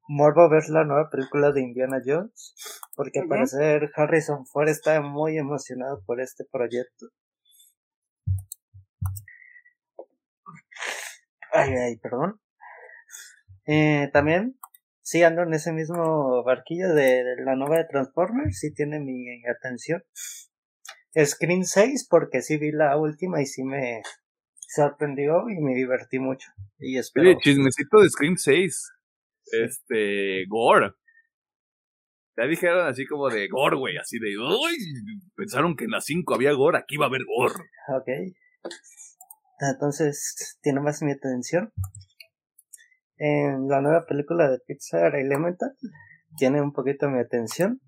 morbo 0.07 0.49
ver 0.49 0.69
la 0.69 0.83
nueva 0.83 1.09
película 1.09 1.51
de 1.51 1.61
Indiana 1.61 2.01
Jones. 2.05 2.53
Porque 2.95 3.19
al 3.19 3.27
parecer 3.27 3.91
Harrison 3.95 4.45
Ford 4.45 4.69
está 4.69 5.01
muy 5.01 5.38
emocionado 5.38 6.03
por 6.05 6.21
este 6.21 6.45
proyecto. 6.45 7.07
Ay, 11.51 11.73
ay, 11.73 11.97
perdón. 11.97 12.39
Eh, 13.65 14.09
también, 14.11 14.59
sí 15.01 15.23
ando 15.23 15.43
en 15.43 15.53
ese 15.53 15.71
mismo 15.71 16.43
barquillo 16.43 16.93
de, 16.93 17.23
la 17.43 17.55
nueva 17.55 17.77
de 17.77 17.86
Transformers, 17.86 18.59
sí 18.59 18.73
tiene 18.73 18.99
mi 18.99 19.25
atención. 19.47 20.03
Screen 21.23 21.63
6, 21.63 22.07
porque 22.09 22.41
sí 22.41 22.57
vi 22.57 22.71
la 22.71 22.97
última 22.97 23.41
y 23.41 23.45
sí 23.45 23.63
me 23.63 24.01
sorprendió 24.67 25.49
y 25.49 25.61
me 25.61 25.73
divertí 25.73 26.19
mucho. 26.19 26.51
Y 26.77 26.97
espero. 26.97 27.30
Oye, 27.30 27.38
chismecito 27.39 28.01
de 28.01 28.09
Scream 28.09 28.36
6. 28.36 28.94
Este, 29.66 30.45
Gore. 30.47 30.93
Ya 32.38 32.45
dijeron 32.47 32.88
así 32.88 33.06
como 33.06 33.30
de 33.30 33.47
Gore, 33.47 33.78
güey, 33.78 33.97
así 33.97 34.20
de, 34.20 34.38
uy, 34.38 34.78
pensaron 35.36 35.76
que 35.76 35.86
en 35.86 35.91
las 35.91 36.06
5 36.06 36.36
había 36.36 36.51
Gore, 36.51 36.78
aquí 36.78 36.97
va 36.97 37.06
a 37.06 37.10
haber 37.10 37.22
Gore. 37.26 37.64
Ok. 37.95 38.08
Entonces, 39.60 40.60
tiene 40.62 40.82
más 40.82 41.01
mi 41.01 41.14
atención. 41.14 41.72
En 43.18 43.70
la 43.70 43.80
nueva 43.80 44.06
película 44.06 44.49
de 44.49 44.60
Pixar 44.68 45.16
Elemental, 45.16 45.72
tiene 46.38 46.62
un 46.62 46.74
poquito 46.74 47.10
mi 47.10 47.20
atención. 47.20 47.80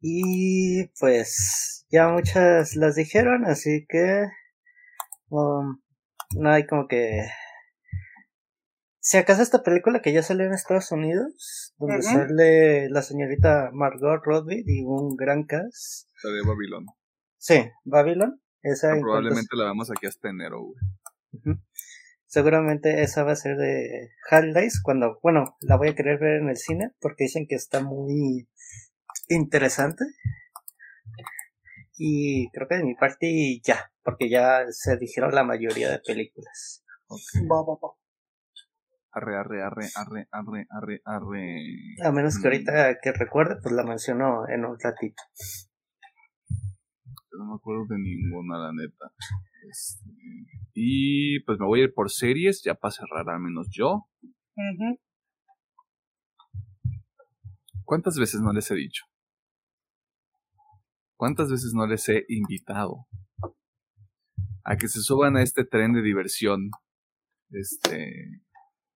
Y 0.00 0.88
pues, 0.98 1.86
ya 1.90 2.08
muchas 2.08 2.74
las 2.76 2.96
dijeron, 2.96 3.44
así 3.44 3.84
que 3.88 4.24
um, 5.28 5.80
no 6.34 6.50
hay 6.50 6.66
como 6.66 6.88
que. 6.88 7.28
Si 9.12 9.18
acaso 9.18 9.42
esta 9.42 9.62
película 9.62 10.00
que 10.00 10.10
ya 10.14 10.22
salió 10.22 10.46
en 10.46 10.54
Estados 10.54 10.90
Unidos, 10.90 11.74
donde 11.76 11.96
sale 12.02 12.88
la 12.88 13.02
señorita 13.02 13.68
Margot 13.70 14.22
Robbie 14.24 14.64
y 14.66 14.84
un 14.86 15.16
gran 15.16 15.44
cast. 15.44 16.08
La 16.24 16.30
de 16.30 16.40
Babylon. 16.40 16.86
Sí, 17.36 17.62
Babylon. 17.84 18.40
Esa 18.62 18.88
cuanto- 18.88 19.02
Probablemente 19.02 19.54
la 19.54 19.64
vamos 19.64 19.90
aquí 19.90 20.06
hasta 20.06 20.30
enero, 20.30 20.62
güey. 20.62 21.56
Seguramente 22.24 23.02
esa 23.02 23.22
va 23.22 23.32
a 23.32 23.36
ser 23.36 23.58
de 23.58 24.08
Holidays 24.30 24.80
cuando, 24.82 25.18
bueno, 25.22 25.58
la 25.60 25.76
voy 25.76 25.88
a 25.90 25.94
querer 25.94 26.18
ver 26.18 26.40
en 26.40 26.48
el 26.48 26.56
cine 26.56 26.92
porque 26.98 27.24
dicen 27.24 27.44
que 27.46 27.56
está 27.56 27.82
muy 27.82 28.48
interesante. 29.28 30.06
Y 31.98 32.48
creo 32.52 32.66
que 32.66 32.76
de 32.76 32.84
mi 32.84 32.94
parte 32.94 33.60
ya, 33.62 33.92
porque 34.02 34.30
ya 34.30 34.64
se 34.70 34.96
dijeron 34.96 35.34
la 35.34 35.44
mayoría 35.44 35.90
de 35.90 35.98
películas. 35.98 36.82
Va, 37.50 37.56
va, 37.60 37.74
va. 37.74 38.01
Arre, 39.14 39.36
arre, 39.36 39.62
arre, 39.62 39.88
arre, 39.94 40.28
arre, 40.30 40.66
arre, 40.70 41.00
arre. 41.04 41.56
A 42.02 42.12
menos 42.12 42.38
que 42.40 42.48
Mm, 42.48 42.52
ahorita 42.52 42.98
que 43.02 43.12
recuerde, 43.12 43.56
pues 43.62 43.74
la 43.74 43.84
menciono 43.84 44.48
en 44.48 44.64
un 44.64 44.78
ratito. 44.80 45.22
No 47.38 47.46
me 47.46 47.54
acuerdo 47.56 47.84
de 47.88 47.98
ninguna, 47.98 48.58
la 48.58 48.72
neta. 48.72 49.12
Este, 49.70 50.10
y 50.74 51.40
pues 51.44 51.58
me 51.58 51.66
voy 51.66 51.80
a 51.80 51.84
ir 51.84 51.94
por 51.94 52.10
series, 52.10 52.62
ya 52.64 52.74
para 52.74 52.92
cerrar 52.92 53.28
al 53.28 53.40
menos 53.40 53.68
yo. 53.70 54.06
¿Cuántas 57.84 58.18
veces 58.18 58.40
no 58.40 58.52
les 58.52 58.70
he 58.70 58.74
dicho? 58.74 59.04
¿Cuántas 61.16 61.50
veces 61.50 61.72
no 61.74 61.86
les 61.86 62.08
he 62.08 62.24
invitado 62.28 63.06
a 64.64 64.76
que 64.76 64.88
se 64.88 65.00
suban 65.00 65.36
a 65.36 65.42
este 65.42 65.64
tren 65.64 65.92
de 65.92 66.02
diversión 66.02 66.70
este 67.50 68.41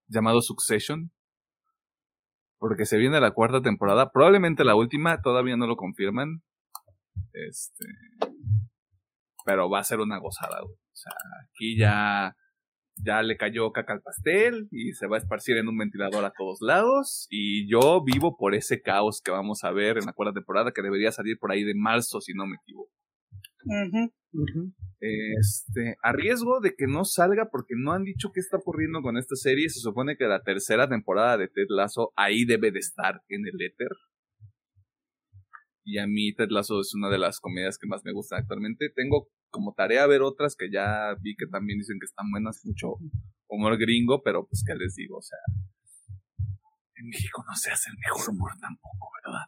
llamado 0.09 0.40
Succession? 0.42 1.12
Porque 2.59 2.86
se 2.86 2.96
viene 2.96 3.20
la 3.20 3.32
cuarta 3.32 3.61
temporada, 3.61 4.11
probablemente 4.11 4.64
la 4.64 4.76
última, 4.76 5.20
todavía 5.20 5.57
no 5.57 5.66
lo 5.66 5.76
confirman. 5.76 6.42
Este 7.32 7.84
pero 9.46 9.70
va 9.70 9.78
a 9.78 9.84
ser 9.84 10.00
una 10.00 10.18
gozada. 10.18 10.61
O 10.62 10.76
sea, 10.92 11.12
aquí 11.48 11.78
ya 11.78 12.36
ya 12.98 13.22
le 13.22 13.36
cayó 13.36 13.72
caca 13.72 13.92
al 13.92 14.00
pastel 14.00 14.68
y 14.70 14.92
se 14.94 15.07
va 15.07 15.16
a 15.16 15.18
esparcir 15.18 15.59
en 15.59 15.68
un 15.68 15.76
ventilador 15.76 16.24
a 16.24 16.32
todos 16.36 16.59
lados. 16.61 17.26
Y 17.30 17.70
yo 17.70 18.02
vivo 18.02 18.36
por 18.36 18.54
ese 18.54 18.82
caos 18.82 19.20
que 19.22 19.30
vamos 19.30 19.64
a 19.64 19.70
ver 19.70 19.98
en 19.98 20.07
la 20.07 20.12
cuarta 20.12 20.34
temporada, 20.34 20.72
que 20.72 20.82
debería 20.82 21.12
salir 21.12 21.38
por 21.38 21.52
ahí 21.52 21.62
de 21.62 21.74
marzo, 21.76 22.20
si 22.20 22.32
no 22.34 22.46
me 22.46 22.57
equivoco. 22.57 22.90
Este, 25.00 25.96
a 26.02 26.12
riesgo 26.12 26.60
de 26.60 26.74
que 26.76 26.86
no 26.86 27.04
salga, 27.04 27.48
porque 27.50 27.74
no 27.76 27.92
han 27.92 28.04
dicho 28.04 28.30
qué 28.32 28.40
está 28.40 28.56
ocurriendo 28.58 29.02
con 29.02 29.16
esta 29.16 29.36
serie. 29.36 29.68
Se 29.68 29.80
supone 29.80 30.16
que 30.16 30.24
la 30.24 30.42
tercera 30.42 30.88
temporada 30.88 31.36
de 31.36 31.48
Ted 31.48 31.66
Lasso 31.68 32.12
ahí 32.16 32.44
debe 32.44 32.70
de 32.70 32.78
estar 32.78 33.22
en 33.28 33.46
el 33.46 33.60
éter. 33.60 33.90
Y 35.84 35.98
a 35.98 36.06
mí 36.06 36.34
Ted 36.34 36.48
Lasso 36.50 36.80
es 36.80 36.94
una 36.94 37.08
de 37.08 37.18
las 37.18 37.38
comedias 37.40 37.78
que 37.78 37.86
más 37.86 38.02
me 38.04 38.12
gustan 38.12 38.40
actualmente. 38.40 38.90
Tengo 38.94 39.28
como 39.50 39.72
tarea 39.74 40.06
ver 40.06 40.22
otras 40.22 40.56
que 40.56 40.70
ya 40.70 41.14
vi 41.20 41.36
que 41.36 41.46
también 41.46 41.78
dicen 41.78 41.98
que 42.00 42.06
están 42.06 42.30
buenas, 42.30 42.60
mucho 42.64 42.96
humor 43.48 43.78
gringo, 43.78 44.22
pero 44.22 44.46
pues 44.46 44.64
qué 44.66 44.74
les 44.74 44.94
digo, 44.94 45.18
o 45.18 45.22
sea, 45.22 45.38
en 46.96 47.08
México 47.08 47.44
no 47.46 47.54
se 47.54 47.70
hace 47.70 47.90
el 47.90 47.96
mejor 47.98 48.34
humor 48.34 48.52
tampoco, 48.60 49.10
¿verdad? 49.24 49.46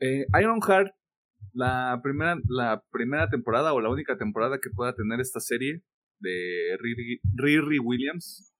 Eh, 0.00 0.26
Ironheart, 0.40 0.94
la 1.52 2.00
primera, 2.02 2.36
la 2.48 2.82
primera 2.90 3.28
temporada 3.28 3.72
o 3.72 3.80
la 3.80 3.90
única 3.90 4.16
temporada 4.16 4.58
que 4.62 4.70
pueda 4.70 4.94
tener 4.94 5.20
esta 5.20 5.40
serie 5.40 5.82
de 6.20 6.76
Riri, 6.78 7.78
Williams, 7.78 8.52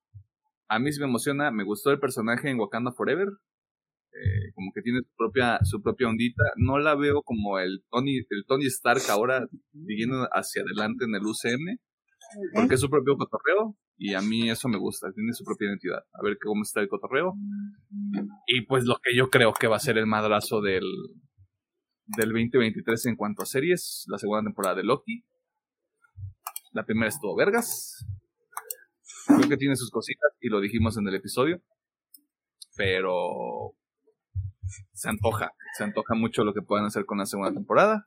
a 0.69 0.79
mí 0.79 0.93
sí 0.93 1.01
me 1.01 1.07
emociona, 1.07 1.51
me 1.51 1.65
gustó 1.65 1.91
el 1.91 2.01
personaje 2.01 2.49
en 2.49 2.59
Wakanda 2.59 2.93
Forever, 2.93 3.29
eh, 4.13 4.53
como 4.55 4.73
que 4.75 4.83
tiene 4.83 5.01
su 5.01 5.15
propia, 5.17 5.59
su 5.63 5.83
propia 5.83 6.09
ondita. 6.09 6.43
No 6.57 6.79
la 6.79 6.95
veo 6.95 7.23
como 7.23 7.59
el 7.59 7.85
Tony, 7.91 8.19
el 8.19 8.45
Tony 8.47 8.67
Stark 8.67 9.03
ahora 9.11 9.47
siguiendo 9.87 10.29
hacia 10.33 10.63
adelante 10.63 11.05
en 11.05 11.15
el 11.15 11.23
UCM, 11.23 11.79
porque 12.55 12.75
es 12.75 12.81
su 12.81 12.89
propio 12.89 13.17
cotorreo, 13.17 13.77
y 13.97 14.15
a 14.15 14.23
mí 14.23 14.49
eso 14.49 14.69
me 14.69 14.79
gusta, 14.79 15.13
tiene 15.13 15.33
su 15.33 15.45
propia 15.45 15.69
identidad. 15.69 16.03
A 16.13 16.23
ver 16.23 16.39
cómo 16.43 16.63
está 16.63 16.81
el 16.81 16.89
cotorreo. 16.89 17.35
Y 18.47 18.63
pues 18.63 18.85
lo 18.85 18.97
que 19.03 19.15
yo 19.15 19.29
creo 19.29 19.53
que 19.53 19.67
va 19.67 19.77
a 19.77 19.81
ser 19.81 19.99
el 19.99 20.07
madrazo 20.07 20.61
del, 20.61 20.85
del 22.17 22.31
2023 22.31 23.07
en 23.07 23.17
cuanto 23.17 23.43
a 23.43 23.47
series, 23.47 24.05
la 24.09 24.19
segunda 24.19 24.43
temporada 24.43 24.77
de 24.77 24.85
Loki. 24.85 25.25
La 26.73 26.85
primera 26.85 27.09
estuvo 27.09 27.37
Vergas. 27.37 28.07
Creo 29.27 29.49
que 29.49 29.57
tiene 29.57 29.77
sus 29.77 29.91
cositas 29.91 30.31
y 30.41 30.49
lo 30.49 30.61
dijimos 30.61 30.97
en 30.97 31.07
el 31.09 31.15
episodio. 31.15 31.61
Pero 32.77 33.75
se 34.93 35.09
antoja, 35.09 35.53
se 35.77 35.85
antoja 35.85 36.15
mucho 36.15 36.45
lo 36.45 36.55
que 36.55 36.63
puedan 36.63 36.87
hacer 36.87 37.05
con 37.05 37.19
la 37.19 37.27
segunda 37.27 37.53
temporada. 37.53 38.05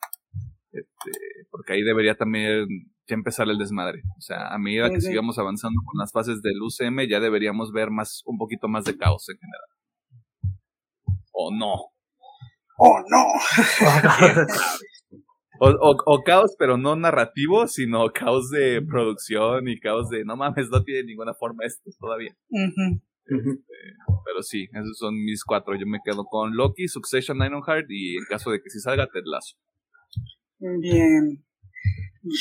Este, 0.71 1.11
porque 1.51 1.73
ahí 1.73 1.83
debería 1.83 2.15
también 2.15 2.67
ya 3.07 3.15
empezar 3.15 3.47
el 3.49 3.57
desmadre. 3.57 4.01
O 4.17 4.21
sea, 4.21 4.47
a 4.47 4.57
medida 4.57 4.89
que 4.89 5.01
sigamos 5.01 5.37
avanzando 5.37 5.81
con 5.85 5.99
las 5.99 6.11
fases 6.11 6.41
del 6.41 6.61
UCM, 6.61 7.07
ya 7.07 7.19
deberíamos 7.19 7.71
ver 7.71 7.91
más, 7.91 8.23
un 8.25 8.37
poquito 8.37 8.67
más 8.67 8.85
de 8.85 8.97
caos 8.97 9.27
en 9.29 9.37
general. 9.37 10.59
O 11.31 11.53
no. 11.53 11.92
Oh, 12.77 12.99
no. 13.09 13.25
O, 15.59 15.69
o, 15.69 15.95
o 16.05 16.23
caos, 16.23 16.55
pero 16.57 16.77
no 16.77 16.95
narrativo, 16.95 17.67
sino 17.67 18.11
caos 18.11 18.49
de 18.49 18.81
producción 18.81 19.67
y 19.67 19.79
caos 19.79 20.09
de 20.09 20.25
no 20.25 20.35
mames, 20.35 20.67
no 20.69 20.83
tiene 20.83 21.03
ninguna 21.03 21.33
forma 21.35 21.63
esto 21.63 21.89
todavía. 21.99 22.35
Ujú. 22.49 23.01
Pero 23.25 24.41
sí, 24.41 24.67
esos 24.73 24.97
son 24.97 25.15
mis 25.15 25.43
cuatro. 25.43 25.75
Yo 25.75 25.85
me 25.85 25.99
quedo 26.03 26.25
con 26.25 26.55
Loki, 26.55 26.87
Succession, 26.87 27.37
Ironheart 27.37 27.85
y 27.89 28.17
en 28.17 28.25
caso 28.25 28.51
de 28.51 28.61
que 28.61 28.69
si 28.69 28.79
salga, 28.79 29.07
Ted 29.07 29.23
Lasso. 29.25 29.55
Bien. 30.59 31.45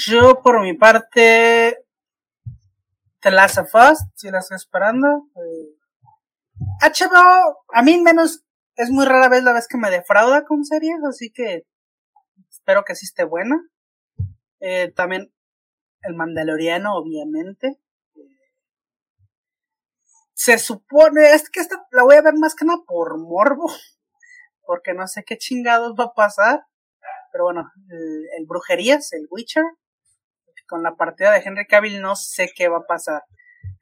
Yo, 0.07 0.41
por 0.43 0.61
mi 0.63 0.75
parte, 0.75 1.77
The 3.21 3.31
Last 3.31 3.59
of 3.59 3.75
Us, 3.75 3.99
si 4.15 4.31
la 4.31 4.39
estoy 4.39 4.57
esperando. 4.57 5.29
Eh, 5.37 5.77
HBO, 6.81 7.65
a 7.73 7.83
mí 7.83 8.01
menos, 8.01 8.45
es 8.83 8.91
muy 8.91 9.07
rara 9.07 9.29
vez 9.29 9.45
la 9.45 9.53
vez 9.53 9.69
que 9.69 9.79
me 9.79 9.91
defrauda 9.91 10.45
con 10.45 10.65
series, 10.65 11.03
así 11.09 11.31
que 11.31 11.63
espero 12.51 12.85
que 12.85 12.97
sí 12.97 13.07
esté 13.07 13.23
buena. 13.25 13.61
Eh, 14.61 14.93
también 14.95 15.33
El 16.03 16.15
Mandaloriano, 16.15 16.97
obviamente. 16.97 17.79
Se 20.35 20.59
supone, 20.59 21.33
es 21.35 21.49
que 21.49 21.61
esta 21.61 21.87
la 21.93 22.03
voy 22.03 22.17
a 22.17 22.23
ver 22.23 22.35
más 22.35 22.57
que 22.57 22.65
nada 22.65 22.81
por 22.85 23.19
morbo, 23.19 23.71
porque 24.67 24.95
no 24.95 25.07
sé 25.07 25.23
qué 25.25 25.39
chingados 25.39 25.95
va 25.99 26.05
a 26.05 26.15
pasar. 26.15 26.65
Pero 27.31 27.45
bueno, 27.45 27.71
el, 27.89 28.27
el 28.39 28.47
Brujerías, 28.47 29.13
el 29.13 29.29
Witcher, 29.31 29.65
con 30.67 30.83
la 30.83 30.97
partida 30.97 31.31
de 31.31 31.43
Henry 31.45 31.67
Cavill 31.67 32.01
no 32.01 32.17
sé 32.17 32.51
qué 32.55 32.69
va 32.69 32.79
a 32.79 32.87
pasar. 32.87 33.23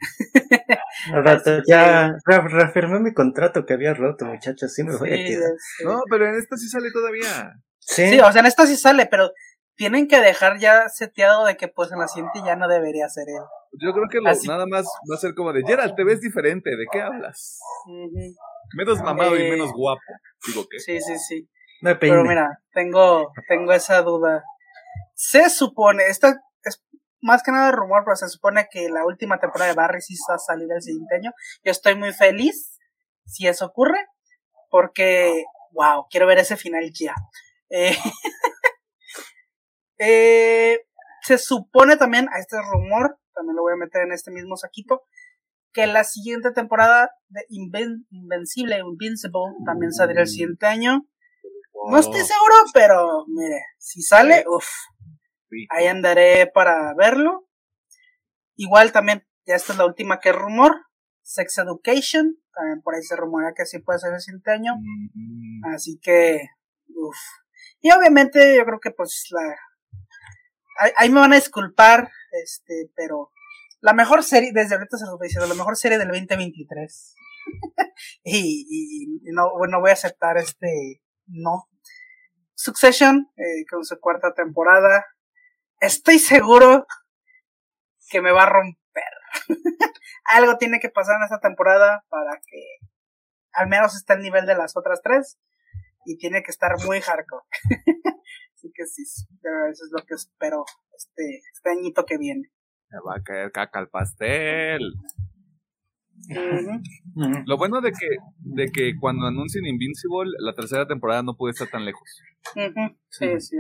Ya 1.67 2.13
re- 2.27 2.49
reafirmé 2.49 3.01
mi 3.01 3.13
contrato 3.15 3.65
que 3.67 3.75
había 3.75 3.95
roto, 3.95 4.25
muchachos. 4.27 4.73
Sí 4.75 4.83
me 4.85 4.97
voy 4.97 5.13
a 5.13 5.17
quedar. 5.17 5.51
sí. 5.79 5.85
No, 5.85 6.03
pero 6.11 6.27
en 6.29 6.37
esta 6.37 6.57
sí 6.57 6.69
sale 6.69 6.91
todavía. 6.93 7.53
Sí, 7.79 8.09
Sí, 8.11 8.21
o 8.21 8.31
sea, 8.33 8.41
en 8.41 8.47
esta 8.47 8.67
sí 8.67 8.77
sale, 8.77 9.07
pero 9.07 9.31
tienen 9.77 10.09
que 10.09 10.21
dejar 10.21 10.59
ya 10.59 10.89
seteado 10.89 11.45
de 11.47 11.57
que 11.57 11.69
pues 11.69 11.91
en 11.93 11.99
la 11.99 12.09
siguiente 12.09 12.41
ya 12.45 12.57
no 12.57 12.69
debería 12.69 13.09
ser 13.09 13.25
él. 13.29 13.43
Yo 13.81 13.93
creo 13.93 14.09
que 14.11 14.21
lo- 14.21 14.31
Así- 14.31 14.49
nada 14.49 14.67
más 14.67 14.85
va 15.11 15.15
a 15.17 15.19
ser 15.19 15.35
como 15.35 15.53
de 15.53 15.63
Gerald, 15.67 15.95
te 15.97 16.05
ves 16.05 16.21
diferente, 16.21 16.71
¿de 16.71 16.85
qué 16.93 17.01
hablas? 17.01 17.59
Menos 18.77 19.01
mamado 19.03 19.37
y 19.37 19.43
Eh, 19.43 19.51
menos 19.51 19.73
guapo. 19.73 20.01
Digo 20.47 20.65
que. 20.71 20.79
Sí, 20.81 21.01
sí, 21.01 21.19
sí. 21.19 21.49
me 21.83 21.95
Pero 21.97 22.23
mira, 22.25 22.59
tengo, 22.75 23.33
tengo 23.49 23.73
esa 23.73 24.03
duda. 24.03 24.43
Se 25.15 25.49
supone, 25.51 26.05
esta 26.09 26.37
es 26.63 26.83
más 27.23 27.43
que 27.43 27.53
nada 27.53 27.73
rumor, 27.73 28.03
pero 28.05 28.17
se 28.17 28.29
supone 28.29 28.67
que 28.71 28.89
la 28.89 29.05
última 29.05 29.39
temporada 29.39 29.71
de 29.71 29.77
Barry 29.77 30.01
sí 30.01 30.15
va 30.29 30.37
a 30.37 30.39
salir 30.39 30.69
el 30.73 30.83
siguiente 30.83 31.17
año. 31.17 31.33
Yo 31.65 31.71
estoy 31.71 31.95
muy 31.95 32.13
feliz 32.13 32.79
si 33.27 33.47
eso 33.47 33.67
ocurre, 33.67 34.07
porque, 34.71 35.45
wow, 35.73 36.07
quiero 36.11 36.27
ver 36.27 36.39
ese 36.39 36.57
final 36.57 36.91
ya. 36.93 37.15
Eh, 37.71 37.97
eh, 39.99 40.79
se 41.23 41.39
supone 41.39 41.97
también, 41.97 42.29
a 42.33 42.39
este 42.39 42.57
rumor, 42.61 43.19
también 43.35 43.57
lo 43.57 43.63
voy 43.63 43.75
a 43.75 43.85
meter 43.85 44.03
en 44.03 44.13
este 44.13 44.31
mismo 44.31 44.57
saquito, 44.57 45.03
que 45.73 45.87
la 45.87 46.05
siguiente 46.05 46.51
temporada 46.53 47.11
de 47.29 47.43
Inven- 47.51 48.07
Invencible, 48.11 48.79
Invincible, 48.79 49.41
también 49.65 49.93
saldrá 49.93 50.23
el 50.23 50.29
siguiente 50.29 50.67
año. 50.67 51.07
No 51.89 51.99
estoy 51.99 52.21
seguro, 52.21 52.55
pero 52.75 53.25
mire, 53.29 53.63
si 53.79 54.03
sale, 54.03 54.45
uff, 54.49 54.67
Ahí 55.71 55.87
andaré 55.87 56.47
para 56.53 56.95
verlo. 56.95 57.47
Igual 58.57 58.93
también, 58.93 59.27
ya 59.47 59.55
esta 59.55 59.73
es 59.73 59.79
la 59.79 59.87
última 59.87 60.21
que 60.21 60.31
es 60.31 60.35
rumor, 60.35 60.77
Sex 61.23 61.59
Education, 61.59 62.37
también 62.53 62.83
por 62.83 62.95
ahí 62.95 63.03
se 63.03 63.17
rumorea 63.17 63.53
que 63.57 63.67
sí 63.67 63.79
puede 63.79 63.99
ser 63.99 64.13
el 64.13 64.21
siguiente 64.21 64.51
año. 64.51 64.75
Mm, 64.77 65.65
Así 65.75 65.99
que, 66.03 66.49
uff. 66.89 67.17
Y 67.81 67.91
obviamente 67.93 68.57
yo 68.57 68.65
creo 68.65 68.81
que 68.81 68.91
pues 68.91 69.27
la... 69.31 69.57
Ahí, 70.79 70.93
ahí 70.97 71.11
me 71.11 71.21
van 71.21 71.33
a 71.33 71.37
disculpar, 71.37 72.11
este, 72.43 72.91
pero 72.95 73.31
la 73.81 73.93
mejor 73.93 74.23
serie, 74.23 74.51
desde 74.53 74.75
ahorita 74.75 74.99
se 74.99 75.07
los 75.07 75.17
voy 75.17 75.29
diciendo, 75.29 75.49
la 75.49 75.55
mejor 75.55 75.77
serie 75.77 75.99
del 75.99 76.09
2023. 76.09 77.15
y, 78.25 78.67
y, 78.69 79.05
y 79.29 79.33
no, 79.33 79.57
bueno, 79.57 79.81
voy 79.81 79.91
a 79.91 79.95
aceptar 79.95 80.37
este, 80.37 81.03
no. 81.27 81.69
Succession, 82.55 83.31
eh, 83.37 83.65
con 83.71 83.85
su 83.85 83.99
cuarta 83.99 84.35
temporada. 84.35 85.07
Estoy 85.81 86.19
seguro 86.19 86.87
que 88.11 88.21
me 88.21 88.33
va 88.33 88.45
a 88.45 88.51
romper. 88.51 88.79
Algo 90.25 90.59
tiene 90.59 90.79
que 90.81 90.91
pasar 90.91 91.17
en 91.17 91.25
esta 91.25 91.41
temporada 91.41 92.05
para 92.09 92.41
que 92.47 92.87
al 93.53 93.69
menos 93.69 93.97
esté 93.97 94.13
al 94.13 94.23
nivel 94.23 94.47
de 94.47 94.57
las 94.57 94.77
otras 94.77 95.01
tres 95.03 95.39
y 96.05 96.17
tiene 96.19 96.43
que 96.43 96.51
estar 96.51 96.73
muy 96.85 97.01
hardcore. 97.01 97.45
que 98.75 98.87
sí, 98.87 99.03
eso 99.03 99.85
es 99.85 99.91
lo 99.93 100.05
que 100.05 100.15
espero 100.15 100.65
este, 100.97 101.41
este 101.53 101.71
añito 101.71 102.05
que 102.05 102.19
viene. 102.19 102.51
Me 102.91 102.99
va 103.07 103.17
a 103.17 103.23
caer 103.23 103.53
caca 103.53 103.79
al 103.79 103.89
pastel. 103.89 104.83
Lo 107.47 107.57
bueno 107.57 107.81
de 107.81 107.93
que, 107.93 108.09
de 108.39 108.71
que 108.71 108.93
cuando 109.01 109.27
anuncien 109.27 109.67
Invincible, 109.67 110.33
la 110.39 110.55
tercera 110.55 110.87
temporada 110.87 111.23
no 111.23 111.37
puede 111.37 111.53
estar 111.53 111.69
tan 111.69 111.85
lejos. 111.85 112.21
Sí, 113.09 113.41
sí. 113.41 113.57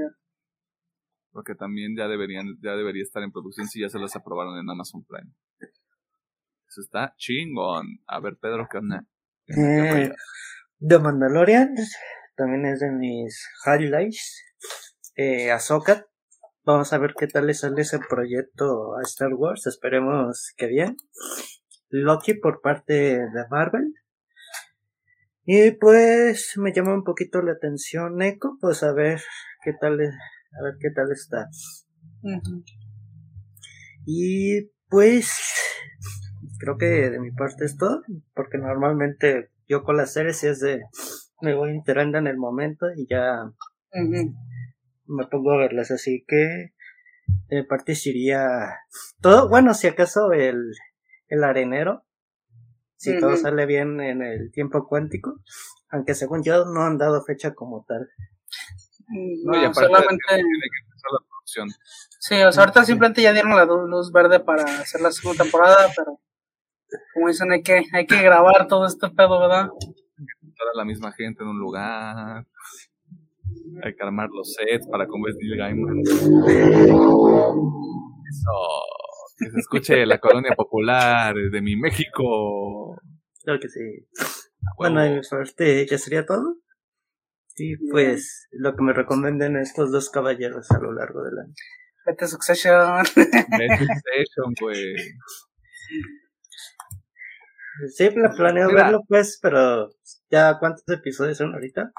Porque 1.32 1.54
también 1.54 1.96
ya 1.96 2.08
deberían, 2.08 2.58
ya 2.62 2.76
debería 2.76 3.02
estar 3.02 3.22
en 3.22 3.32
producción 3.32 3.68
si 3.68 3.80
ya 3.80 3.88
se 3.88 3.98
las 3.98 4.16
aprobaron 4.16 4.58
en 4.58 4.68
Amazon 4.68 5.04
Prime. 5.04 5.32
Eso 6.68 6.80
está 6.82 7.14
chingón. 7.16 8.00
A 8.06 8.20
ver, 8.20 8.36
Pedro, 8.40 8.68
¿qué 8.70 8.78
onda? 8.78 9.04
Eh, 9.46 10.12
The 10.78 10.98
Mandalorian 10.98 11.74
también 12.36 12.66
es 12.66 12.80
de 12.80 12.90
mis 12.90 13.48
highlights. 13.66 14.42
Eh, 15.16 15.50
Ahsoka. 15.50 16.06
Vamos 16.64 16.92
a 16.92 16.98
ver 16.98 17.14
qué 17.18 17.26
tal 17.26 17.46
le 17.46 17.54
sale 17.54 17.82
ese 17.82 17.98
proyecto 17.98 18.96
a 18.96 19.02
Star 19.02 19.34
Wars. 19.34 19.66
Esperemos 19.66 20.52
que 20.56 20.66
bien. 20.66 20.96
Loki 21.88 22.34
por 22.34 22.60
parte 22.60 22.94
de 22.94 23.44
Marvel. 23.50 23.92
Y 25.44 25.72
pues 25.72 26.52
me 26.56 26.72
llama 26.72 26.94
un 26.94 27.02
poquito 27.02 27.42
la 27.42 27.52
atención 27.52 28.22
Echo, 28.22 28.56
pues 28.60 28.82
a 28.82 28.92
ver 28.92 29.20
qué 29.64 29.72
tal, 29.80 29.98
a 30.58 30.62
ver 30.62 30.74
qué 30.80 30.90
tal 30.90 31.10
está. 31.12 31.48
Y 34.06 34.70
pues 34.88 35.32
creo 36.58 36.76
que 36.76 37.10
de 37.10 37.20
mi 37.20 37.30
parte 37.32 37.64
es 37.64 37.76
todo, 37.76 38.02
porque 38.34 38.58
normalmente 38.58 39.50
yo 39.68 39.82
con 39.84 39.96
las 39.96 40.12
series 40.12 40.44
es 40.44 40.60
de 40.60 40.82
me 41.40 41.54
voy 41.54 41.70
enterando 41.70 42.18
en 42.18 42.26
el 42.26 42.36
momento 42.36 42.86
y 42.94 43.06
ya 43.08 43.50
me 45.06 45.26
pongo 45.26 45.52
a 45.52 45.58
verlas, 45.58 45.90
así 45.90 46.24
que 46.26 46.72
de 47.48 47.64
parte 47.64 47.94
sería 47.94 48.76
todo, 49.20 49.48
bueno, 49.48 49.74
si 49.74 49.86
acaso 49.86 50.32
el 50.32 50.72
el 51.28 51.44
arenero, 51.44 52.04
si 52.96 53.18
todo 53.18 53.36
sale 53.36 53.64
bien 53.64 54.00
en 54.00 54.20
el 54.22 54.50
tiempo 54.52 54.86
cuántico, 54.86 55.40
aunque 55.88 56.14
según 56.14 56.42
yo 56.42 56.66
no 56.66 56.82
han 56.82 56.98
dado 56.98 57.22
fecha 57.24 57.54
como 57.54 57.84
tal. 57.88 58.08
Mm, 59.10 59.44
no, 59.44 59.74
solamente... 59.74 60.24
la 60.32 61.20
producción. 61.28 61.68
Sí, 62.18 62.34
o 62.42 62.52
sea, 62.52 62.62
ahorita 62.64 62.84
simplemente 62.84 63.22
ya 63.22 63.32
dieron 63.32 63.56
la 63.56 63.64
luz 63.64 64.12
verde 64.12 64.40
para 64.40 64.64
hacer 64.64 65.00
la 65.00 65.10
segunda 65.10 65.44
temporada, 65.44 65.88
pero 65.96 66.20
como 67.14 67.28
dicen, 67.28 67.50
hay 67.52 67.62
que, 67.62 67.82
hay 67.92 68.06
que 68.06 68.22
grabar 68.22 68.66
todo 68.66 68.86
este 68.86 69.08
pedo, 69.10 69.40
¿verdad? 69.40 69.68
Toda 69.68 70.74
la 70.74 70.84
misma 70.84 71.12
gente 71.12 71.42
en 71.42 71.48
un 71.48 71.58
lugar. 71.58 72.46
Hay 73.82 73.94
que 73.94 74.02
armar 74.02 74.28
los 74.30 74.54
sets 74.54 74.86
para 74.88 75.06
convertir 75.06 75.56
Gaiman. 75.56 76.00
Eso 76.00 76.12
que 79.40 79.50
se 79.50 79.58
escuche 79.58 80.06
la 80.06 80.18
colonia 80.18 80.54
popular 80.54 81.34
de 81.34 81.62
mi 81.62 81.74
México. 81.76 83.00
Claro 83.42 83.58
que 83.58 83.68
sí. 83.68 83.80
Bueno, 84.76 85.04
y 85.06 85.20
parte 85.28 85.86
ya 85.86 85.98
sería 85.98 86.26
todo. 86.26 86.56
Y 87.62 87.76
pues 87.90 88.48
lo 88.52 88.74
que 88.74 88.82
me 88.82 88.94
recomienden 88.94 89.58
estos 89.58 89.92
dos 89.92 90.08
caballeros 90.08 90.70
a 90.70 90.78
lo 90.78 90.94
largo 90.94 91.22
del 91.22 91.40
año. 91.40 91.52
Vete 92.06 92.26
Succession. 92.26 93.04
Vete 93.14 93.36
Succession, 93.86 94.54
pues. 94.58 94.78
Sí, 97.94 98.08
planeo 98.34 98.72
verlo, 98.72 99.04
pues, 99.06 99.38
pero 99.42 99.90
ya 100.30 100.58
cuántos 100.58 100.88
episodios 100.88 101.36
son 101.36 101.52
ahorita. 101.52 101.92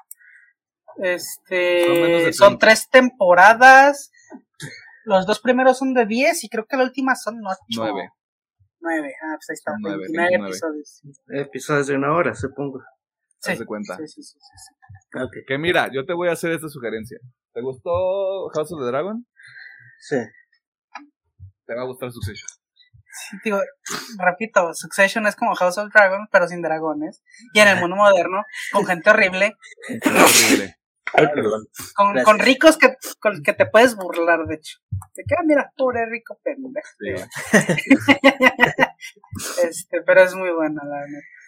Este, 0.97 2.33
son 2.33 2.57
tres 2.57 2.89
temporadas. 2.89 4.11
Los 5.05 5.27
dos 5.27 5.41
primeros 5.41 5.77
son 5.77 5.93
de 5.93 6.07
10 6.07 6.43
y 6.43 6.49
creo 6.49 6.65
que 6.65 6.77
la 6.77 6.83
última 6.83 7.15
son 7.15 7.39
8. 7.45 7.57
9. 7.69 8.09
9, 8.79 9.13
ah, 9.23 9.35
pues 9.35 9.49
ahí 9.49 9.53
está. 9.53 9.73
9, 9.79 9.97
29 10.11 10.47
episodios. 10.47 11.01
Episodios 11.29 11.85
de 11.85 11.95
una 11.95 12.13
hora, 12.13 12.33
supongo. 12.33 12.81
Sí. 13.41 13.57
de 13.57 13.65
cuenta. 13.65 13.97
Sí, 13.97 14.07
sí, 14.07 14.23
sí, 14.23 14.37
sí. 14.39 15.19
Okay. 15.19 15.43
Que 15.47 15.57
mira, 15.57 15.89
yo 15.91 16.05
te 16.05 16.13
voy 16.13 16.29
a 16.29 16.33
hacer 16.33 16.51
esta 16.51 16.69
sugerencia. 16.69 17.17
¿Te 17.53 17.61
gustó 17.61 18.49
House 18.53 18.71
of 18.71 18.79
the 18.79 18.85
Dragon? 18.85 19.25
Sí. 19.99 20.17
Te 21.65 21.75
va 21.75 21.81
a 21.81 21.85
gustar 21.85 22.11
Succession. 22.11 22.47
Sí, 23.13 23.37
digo, 23.43 23.59
repito, 24.19 24.73
Succession 24.73 25.27
es 25.27 25.35
como 25.35 25.55
House 25.55 25.77
of 25.77 25.91
Dragon, 25.93 26.27
pero 26.31 26.47
sin 26.47 26.61
dragones. 26.61 27.23
Y 27.53 27.59
en 27.59 27.67
el 27.67 27.79
mundo 27.79 27.95
moderno, 27.95 28.45
con 28.71 28.85
gente 28.85 29.09
horrible. 29.09 29.57
Horrible. 30.05 30.77
Con, 31.93 32.23
con, 32.23 32.39
ricos 32.39 32.77
que, 32.77 32.95
con 33.19 33.43
que 33.43 33.51
te 33.51 33.65
puedes 33.65 33.95
burlar, 33.95 34.45
de 34.45 34.55
hecho. 34.55 34.77
Te 35.13 35.23
queda, 35.27 35.41
mira, 35.45 35.73
pobre 35.75 36.05
rico 36.05 36.39
pendejo. 36.41 36.87
este, 39.63 40.01
pero 40.05 40.21
es 40.21 40.33
muy 40.35 40.51
buena, 40.51 40.81
la 40.85 41.05
neta. 41.05 41.40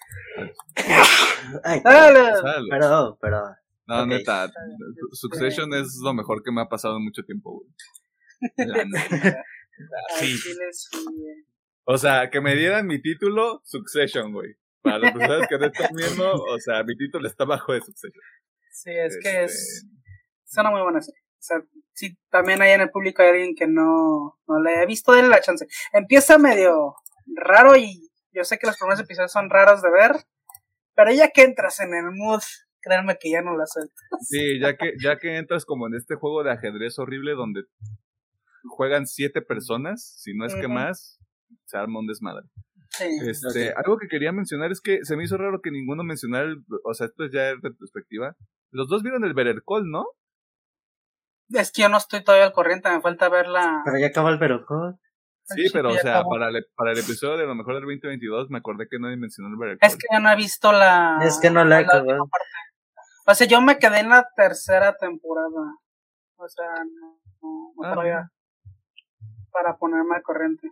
Dale. 1.83 2.31
Perdón, 2.69 3.17
perdón. 3.19 3.55
No, 3.85 4.05
neta, 4.05 4.51
Succession 5.11 5.73
es 5.73 5.99
lo 6.01 6.13
mejor 6.13 6.41
que 6.41 6.51
me 6.51 6.61
ha 6.61 6.65
pasado 6.65 6.97
en 6.97 7.03
mucho 7.03 7.23
tiempo, 7.23 7.51
güey. 7.51 8.67
La 8.67 8.85
neta. 8.85 9.43
Sí. 10.17 10.37
O 11.85 11.97
sea, 11.97 12.29
que 12.29 12.39
me 12.39 12.55
dieran 12.55 12.87
mi 12.87 13.01
título, 13.01 13.61
Succession, 13.65 14.31
güey. 14.31 14.55
Para 14.81 14.99
las 14.99 15.13
personas 15.13 15.47
que 15.47 15.57
no 15.57 15.65
están 15.65 15.95
viendo, 15.95 16.33
o 16.33 16.59
sea, 16.59 16.83
mi 16.83 16.95
título 16.95 17.27
está 17.27 17.45
bajo 17.45 17.73
de 17.73 17.81
Succession. 17.81 18.23
Sí, 18.71 18.91
es 18.91 19.17
que 19.21 19.43
es, 19.43 19.51
es 19.51 19.85
este 20.45 20.61
una 20.61 20.71
muy 20.71 20.81
buena 20.81 21.01
serie. 21.01 21.21
O 21.21 21.45
sea, 21.45 21.57
si 21.93 22.15
también 22.29 22.61
hay 22.61 22.71
en 22.71 22.81
el 22.81 22.89
público 22.89 23.21
hay 23.21 23.29
alguien 23.29 23.55
que 23.55 23.67
no, 23.67 24.39
no 24.47 24.61
le 24.61 24.75
ha 24.77 24.85
visto, 24.85 25.11
denle 25.11 25.29
la 25.29 25.41
chance. 25.41 25.67
Empieza 25.91 26.37
medio 26.37 26.95
raro 27.35 27.75
y 27.75 28.09
yo 28.33 28.43
sé 28.43 28.57
que 28.57 28.67
los 28.67 28.77
primeros 28.77 28.99
episodios 28.99 29.31
son 29.31 29.49
raros 29.49 29.81
de 29.81 29.91
ver, 29.91 30.11
pero 30.95 31.11
ya 31.11 31.29
que 31.29 31.43
entras 31.43 31.79
en 31.79 31.93
el 31.93 32.11
mood, 32.11 32.41
créanme 32.81 33.17
que 33.19 33.31
ya 33.31 33.41
no 33.41 33.55
la 33.57 33.65
sueltas. 33.65 33.97
Sí, 34.21 34.59
ya 34.59 34.75
que, 34.75 34.93
ya 35.01 35.17
que 35.17 35.37
entras 35.37 35.65
como 35.65 35.87
en 35.87 35.95
este 35.95 36.15
juego 36.15 36.43
de 36.43 36.51
ajedrez 36.51 36.99
horrible 36.99 37.33
donde 37.33 37.63
juegan 38.63 39.05
siete 39.05 39.41
personas, 39.41 40.15
si 40.17 40.33
no 40.35 40.45
es 40.45 40.55
que 40.55 40.67
más, 40.67 41.19
se 41.65 41.77
arma 41.77 41.99
un 41.99 42.07
desmadre. 42.07 42.47
Sí, 42.89 43.05
este, 43.27 43.73
algo 43.73 43.97
que 43.97 44.07
quería 44.07 44.31
mencionar 44.31 44.71
es 44.71 44.79
que 44.79 44.99
se 45.03 45.17
me 45.17 45.23
hizo 45.23 45.37
raro 45.37 45.61
que 45.61 45.71
ninguno 45.71 46.03
mencionara, 46.03 46.45
el, 46.45 46.63
o 46.83 46.93
sea, 46.93 47.07
esto 47.07 47.25
ya 47.25 47.49
es 47.49 47.55
retrospectiva, 47.61 48.35
los 48.71 48.87
dos 48.87 49.01
vieron 49.01 49.23
el 49.23 49.33
Better 49.33 49.63
Call, 49.67 49.89
¿no? 49.89 50.05
Es 51.49 51.71
que 51.71 51.81
yo 51.81 51.89
no 51.89 51.97
estoy 51.97 52.23
todavía 52.23 52.45
al 52.45 52.53
corriente, 52.53 52.89
me 52.89 53.01
falta 53.01 53.29
ver 53.29 53.47
la... 53.47 53.81
Pero 53.83 53.97
ya 53.97 54.07
acaba 54.07 54.29
el 54.29 54.37
Better 54.37 54.63
Call. 54.67 54.99
Sí, 55.55 55.67
pero 55.71 55.89
o 55.89 55.97
sea, 55.97 56.23
para 56.23 56.49
el, 56.49 56.65
para 56.75 56.91
el 56.91 56.99
episodio 56.99 57.37
de 57.37 57.45
lo 57.45 57.55
mejor 57.55 57.75
del 57.75 57.83
2022 57.83 58.49
me 58.49 58.59
acordé 58.59 58.87
que 58.89 58.99
nadie 58.99 59.17
mencionó 59.17 59.49
el 59.49 59.57
Better 59.57 59.77
Call. 59.79 59.89
Es 59.89 59.95
que 59.95 60.07
yo 60.11 60.19
no 60.19 60.31
he 60.31 60.35
visto 60.35 60.71
la... 60.71 61.19
Es 61.23 61.39
que 61.39 61.49
no 61.49 61.63
la 61.65 61.81
he 61.81 61.83
acabado. 61.83 62.29
O 63.25 63.35
sea, 63.35 63.47
yo 63.47 63.61
me 63.61 63.77
quedé 63.77 63.99
en 63.99 64.09
la 64.09 64.27
tercera 64.35 64.95
temporada. 64.97 65.77
O 66.35 66.47
sea, 66.47 66.65
no, 66.83 67.19
no, 67.41 67.87
ah, 67.87 67.93
todavía 67.93 68.29
para 69.53 69.77
ponerme 69.77 70.15
al 70.15 70.23
corriente. 70.23 70.71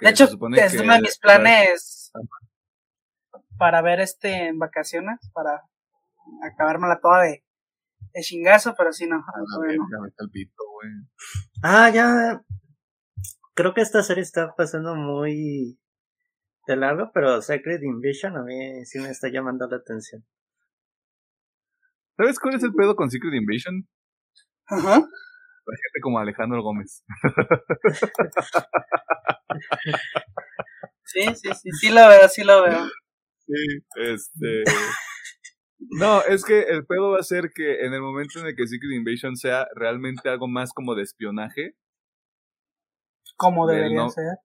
de 0.00 0.10
hecho, 0.10 0.24
es 0.24 0.34
uno 0.34 0.94
de 0.94 1.00
mis 1.00 1.18
planes 1.18 2.12
para 3.56 3.82
ver 3.82 4.00
este 4.00 4.48
en 4.48 4.58
vacaciones, 4.58 5.18
para 5.32 5.62
acabármela 6.44 7.00
toda 7.00 7.22
de, 7.22 7.44
de 8.12 8.20
chingazo, 8.20 8.74
pero 8.76 8.92
si 8.92 9.06
no. 9.06 9.24
Ah, 11.62 11.86
ah, 11.86 11.90
ya. 11.90 12.40
Creo 13.58 13.74
que 13.74 13.80
esta 13.80 14.04
serie 14.04 14.22
está 14.22 14.54
pasando 14.54 14.94
muy 14.94 15.80
de 16.68 16.76
largo, 16.76 17.10
pero 17.12 17.42
Secret 17.42 17.82
Invasion 17.82 18.36
a 18.36 18.44
mí 18.44 18.84
sí 18.84 19.00
me 19.00 19.10
está 19.10 19.30
llamando 19.30 19.66
la 19.68 19.78
atención. 19.78 20.24
¿Sabes 22.16 22.38
cuál 22.38 22.54
es 22.54 22.62
el 22.62 22.72
pedo 22.72 22.94
con 22.94 23.10
Secret 23.10 23.34
Invasion? 23.34 23.84
Ajá. 24.68 25.00
La 25.00 25.76
gente 25.76 26.00
como 26.00 26.20
Alejandro 26.20 26.62
Gómez. 26.62 27.04
sí, 31.04 31.22
sí, 31.34 31.50
sí, 31.60 31.70
sí 31.80 31.90
lo 31.90 32.08
veo, 32.08 32.28
sí 32.28 32.44
lo 32.44 32.62
veo. 32.62 32.86
Sí, 33.44 33.54
este. 33.96 34.62
No, 35.90 36.22
es 36.22 36.44
que 36.44 36.62
el 36.62 36.84
pedo 36.86 37.12
va 37.12 37.18
a 37.18 37.22
ser 37.22 37.52
que 37.54 37.86
en 37.86 37.94
el 37.94 38.00
momento 38.00 38.40
en 38.40 38.46
el 38.46 38.56
que 38.56 38.66
Secret 38.66 38.90
Invasion 38.92 39.36
sea 39.36 39.68
realmente 39.76 40.28
algo 40.28 40.48
más 40.48 40.72
como 40.72 40.96
de 40.96 41.02
espionaje. 41.02 41.76
Como 43.38 43.66
debería 43.66 44.06
ser. 44.10 44.36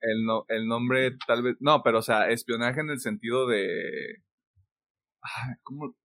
El, 0.00 0.24
no, 0.24 0.44
el 0.48 0.68
nombre 0.68 1.16
tal 1.26 1.42
vez. 1.42 1.56
No, 1.58 1.82
pero 1.82 1.98
o 1.98 2.02
sea, 2.02 2.28
espionaje 2.28 2.80
en 2.80 2.90
el 2.90 3.00
sentido 3.00 3.48
de. 3.48 4.22
¿Cómo? 5.64 5.96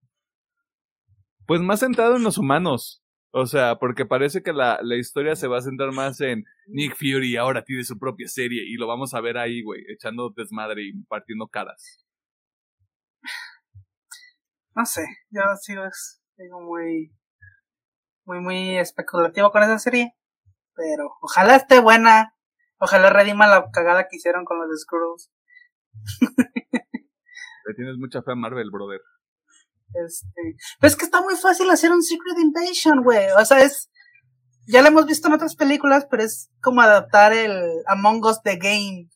Pues 1.45 1.61
más 1.61 1.81
centrado 1.81 2.15
en 2.15 2.23
los 2.23 2.39
humanos. 2.39 3.03
O 3.31 3.45
sea, 3.45 3.75
porque 3.75 4.05
parece 4.05 4.41
que 4.41 4.53
la, 4.53 4.79
la 4.81 4.95
historia 4.95 5.35
se 5.35 5.47
va 5.47 5.59
a 5.59 5.61
centrar 5.61 5.91
más 5.91 6.19
en 6.21 6.45
Nick 6.67 6.95
Fury 6.95 7.35
ahora 7.37 7.63
tiene 7.63 7.83
su 7.83 7.99
propia 7.99 8.27
serie 8.27 8.63
y 8.65 8.77
lo 8.77 8.87
vamos 8.87 9.13
a 9.13 9.21
ver 9.21 9.37
ahí, 9.37 9.61
güey, 9.61 9.83
echando 9.89 10.33
desmadre 10.35 10.87
y 10.87 11.03
partiendo 11.03 11.47
caras 11.47 12.07
no 14.77 14.85
sé, 14.85 15.01
yo 15.31 15.41
sigo, 15.59 15.81
sigo 16.35 16.61
muy, 16.61 17.11
muy, 18.25 18.39
muy 18.41 18.77
especulativo 18.77 19.51
con 19.51 19.63
esa 19.63 19.79
serie. 19.79 20.15
Pero 20.75 21.09
ojalá 21.19 21.55
esté 21.55 21.79
buena. 21.79 22.35
Ojalá 22.80 23.09
redima 23.09 23.47
la 23.47 23.69
cagada 23.71 24.07
que 24.07 24.17
hicieron 24.17 24.45
con 24.45 24.59
los 24.59 24.67
Skrulls. 24.82 25.32
Le 27.65 27.73
tienes 27.75 27.97
mucha 27.97 28.21
fe 28.21 28.32
a 28.32 28.36
Marvel, 28.36 28.69
brother. 28.71 29.01
Este, 29.93 30.55
pero 30.80 30.89
es 30.89 30.95
que 30.95 31.05
está 31.05 31.21
muy 31.21 31.36
fácil 31.36 31.69
hacer 31.69 31.91
un 31.91 32.03
Secret 32.03 32.38
Invasion, 32.39 33.03
güey. 33.03 33.28
O 33.38 33.45
sea, 33.45 33.61
es, 33.61 33.89
ya 34.67 34.82
lo 34.82 34.89
hemos 34.89 35.05
visto 35.05 35.28
en 35.28 35.34
otras 35.34 35.55
películas, 35.55 36.07
pero 36.09 36.23
es 36.23 36.49
como 36.61 36.82
adaptar 36.82 37.34
el 37.34 37.84
Among 37.88 38.23
Us 38.25 38.41
The 38.43 38.57
Game. 38.61 39.09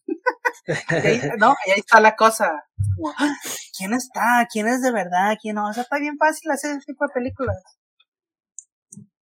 no, 1.37 1.55
y 1.65 1.71
ahí 1.71 1.79
está 1.79 1.99
la 1.99 2.15
cosa. 2.15 2.51
Es 2.77 2.87
como, 2.95 3.13
¡ah! 3.17 3.35
¿quién 3.77 3.93
está? 3.93 4.47
¿Quién 4.51 4.67
es 4.67 4.81
de 4.81 4.91
verdad? 4.91 5.37
¿Quién 5.41 5.55
no? 5.55 5.67
O 5.67 5.73
sea, 5.73 5.83
está 5.83 5.99
bien 5.99 6.17
fácil 6.17 6.49
hacer 6.51 6.71
ese 6.71 6.85
tipo 6.85 7.05
de 7.05 7.13
películas. 7.13 7.57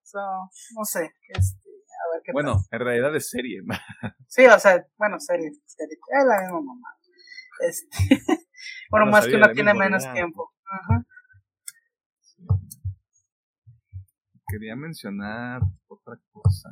So, 0.02 0.18
no 0.74 0.84
sé, 0.84 1.12
este, 1.28 1.67
a 2.08 2.14
ver 2.14 2.22
qué 2.24 2.32
Bueno, 2.32 2.56
en 2.70 2.80
realidad 2.80 3.14
es 3.14 3.30
serie. 3.30 3.60
sí, 4.26 4.46
o 4.46 4.58
sea, 4.58 4.84
bueno, 4.96 5.20
serie, 5.20 5.52
serie. 5.66 5.96
Es 5.96 6.26
la 6.26 6.40
misma 6.42 6.60
mamá. 6.60 6.88
Este, 7.60 7.98
bueno, 8.90 9.06
más 9.06 9.26
que 9.26 9.36
uno 9.36 9.50
tiene 9.52 9.74
menos 9.74 10.10
tiempo. 10.12 10.52
Ajá. 10.70 11.04
Quería 14.50 14.76
mencionar 14.76 15.60
otra 15.88 16.18
cosa. 16.32 16.70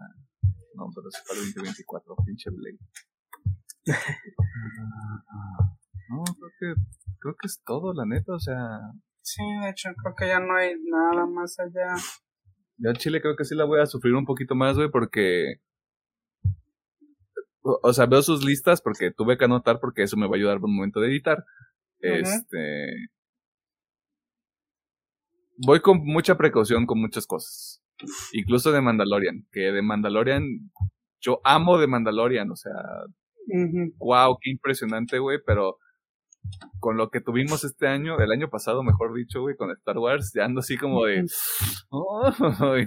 No, 0.74 0.86
pero 0.94 1.08
es 1.08 1.22
para 1.26 1.40
el 1.40 1.52
2024, 1.52 2.16
pinche 2.24 2.50
Blade. 2.50 2.78
no, 6.08 6.24
creo 6.24 6.50
que, 6.58 6.74
creo 7.18 7.34
que 7.40 7.46
es 7.46 7.62
todo, 7.64 7.92
la 7.94 8.04
neta, 8.06 8.34
o 8.34 8.40
sea. 8.40 8.80
Sí, 9.22 9.42
de 9.62 9.70
hecho, 9.70 9.90
creo 10.02 10.14
que 10.14 10.28
ya 10.28 10.40
no 10.40 10.56
hay 10.56 10.74
nada 10.84 11.26
más 11.26 11.58
allá. 11.58 11.94
Ya 12.78 12.92
Chile 12.92 13.20
creo 13.20 13.36
que 13.36 13.44
sí 13.44 13.54
la 13.54 13.64
voy 13.64 13.80
a 13.80 13.86
sufrir 13.86 14.14
un 14.14 14.26
poquito 14.26 14.54
más, 14.54 14.76
güey, 14.76 14.90
porque. 14.90 15.60
O 17.62 17.92
sea, 17.92 18.06
veo 18.06 18.22
sus 18.22 18.44
listas 18.44 18.80
porque 18.80 19.10
tuve 19.10 19.36
que 19.36 19.44
anotar 19.44 19.80
porque 19.80 20.04
eso 20.04 20.16
me 20.16 20.26
va 20.28 20.34
a 20.34 20.36
ayudar 20.36 20.60
por 20.60 20.68
un 20.68 20.76
momento 20.76 21.00
de 21.00 21.08
editar. 21.08 21.44
Este 21.98 23.08
voy 25.58 25.80
con 25.80 26.04
mucha 26.04 26.36
precaución 26.36 26.86
con 26.86 27.00
muchas 27.00 27.26
cosas. 27.26 27.82
Incluso 28.32 28.72
de 28.72 28.80
Mandalorian, 28.80 29.46
que 29.52 29.60
de 29.72 29.82
Mandalorian, 29.82 30.44
yo 31.20 31.40
amo 31.44 31.78
de 31.78 31.86
Mandalorian, 31.86 32.50
o 32.50 32.56
sea, 32.56 32.74
wow, 33.98 34.36
qué 34.40 34.50
impresionante, 34.50 35.18
güey, 35.18 35.38
pero 35.44 35.78
con 36.80 36.96
lo 36.96 37.10
que 37.10 37.20
tuvimos 37.20 37.64
este 37.64 37.88
año, 37.88 38.18
el 38.18 38.30
año 38.30 38.48
pasado, 38.48 38.82
mejor 38.82 39.14
dicho, 39.14 39.40
güey, 39.40 39.56
con 39.56 39.70
Star 39.72 39.98
Wars, 39.98 40.32
ya 40.34 40.44
ando 40.44 40.60
así 40.60 40.76
como 40.76 41.04
de, 41.04 41.24
oh, 41.90 42.30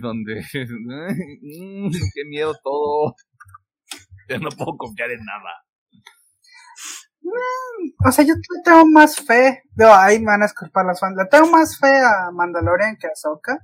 donde, 0.02 0.46
qué 0.52 2.26
miedo 2.28 2.54
todo, 2.64 3.16
ya 4.30 4.38
no 4.38 4.50
puedo 4.50 4.78
confiar 4.78 5.12
en 5.12 5.26
nada. 5.26 5.52
Mm, 7.22 8.08
o 8.08 8.12
sea, 8.12 8.26
yo 8.26 8.34
tengo 8.64 8.86
más 8.86 9.18
fe. 9.18 9.64
Digo, 9.76 9.92
ahí 9.94 10.20
me 10.20 10.28
van 10.28 10.44
a 10.44 10.46
esculpar 10.46 10.86
las 10.86 11.00
fans. 11.00 11.16
Le 11.18 11.26
tengo 11.26 11.50
más 11.50 11.78
fe 11.78 12.00
a 12.00 12.32
Mandalorian 12.32 12.98
que 12.98 13.08
a 13.08 13.16
Soka. 13.16 13.60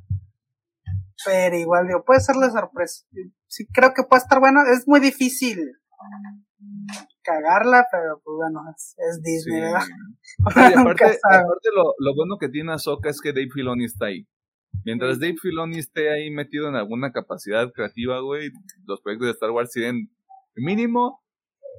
Pero 1.23 1.57
igual, 1.57 1.87
digo, 1.87 2.03
puede 2.03 2.19
ser 2.19 2.35
la 2.35 2.51
sorpresa. 2.51 3.05
Sí, 3.47 3.65
creo 3.67 3.93
que 3.93 4.03
puede 4.03 4.21
estar 4.21 4.39
bueno. 4.39 4.61
Es 4.71 4.87
muy 4.87 4.99
difícil 4.99 5.59
cagarla, 7.23 7.85
pero 7.91 8.21
pues 8.23 8.35
bueno, 8.35 8.61
es, 8.75 9.21
Disney, 9.21 9.61
¿verdad? 9.61 9.81
aparte, 10.79 11.19
aparte 11.23 11.69
lo, 11.75 11.93
lo, 11.97 12.15
bueno 12.15 12.37
que 12.39 12.49
tiene 12.49 12.73
Ahsoka 12.73 13.09
es 13.09 13.21
que 13.21 13.33
Dave 13.33 13.49
Filoni 13.53 13.85
está 13.85 14.07
ahí. 14.07 14.27
Mientras 14.83 15.19
Dave 15.19 15.37
Filoni 15.41 15.79
esté 15.79 16.11
ahí 16.11 16.29
metido 16.29 16.67
en 16.67 16.75
alguna 16.75 17.11
capacidad 17.11 17.71
creativa, 17.71 18.19
güey, 18.19 18.51
los 18.85 19.01
proyectos 19.01 19.27
de 19.27 19.31
Star 19.33 19.51
Wars 19.51 19.71
tienen 19.71 20.09
mínimo 20.55 21.23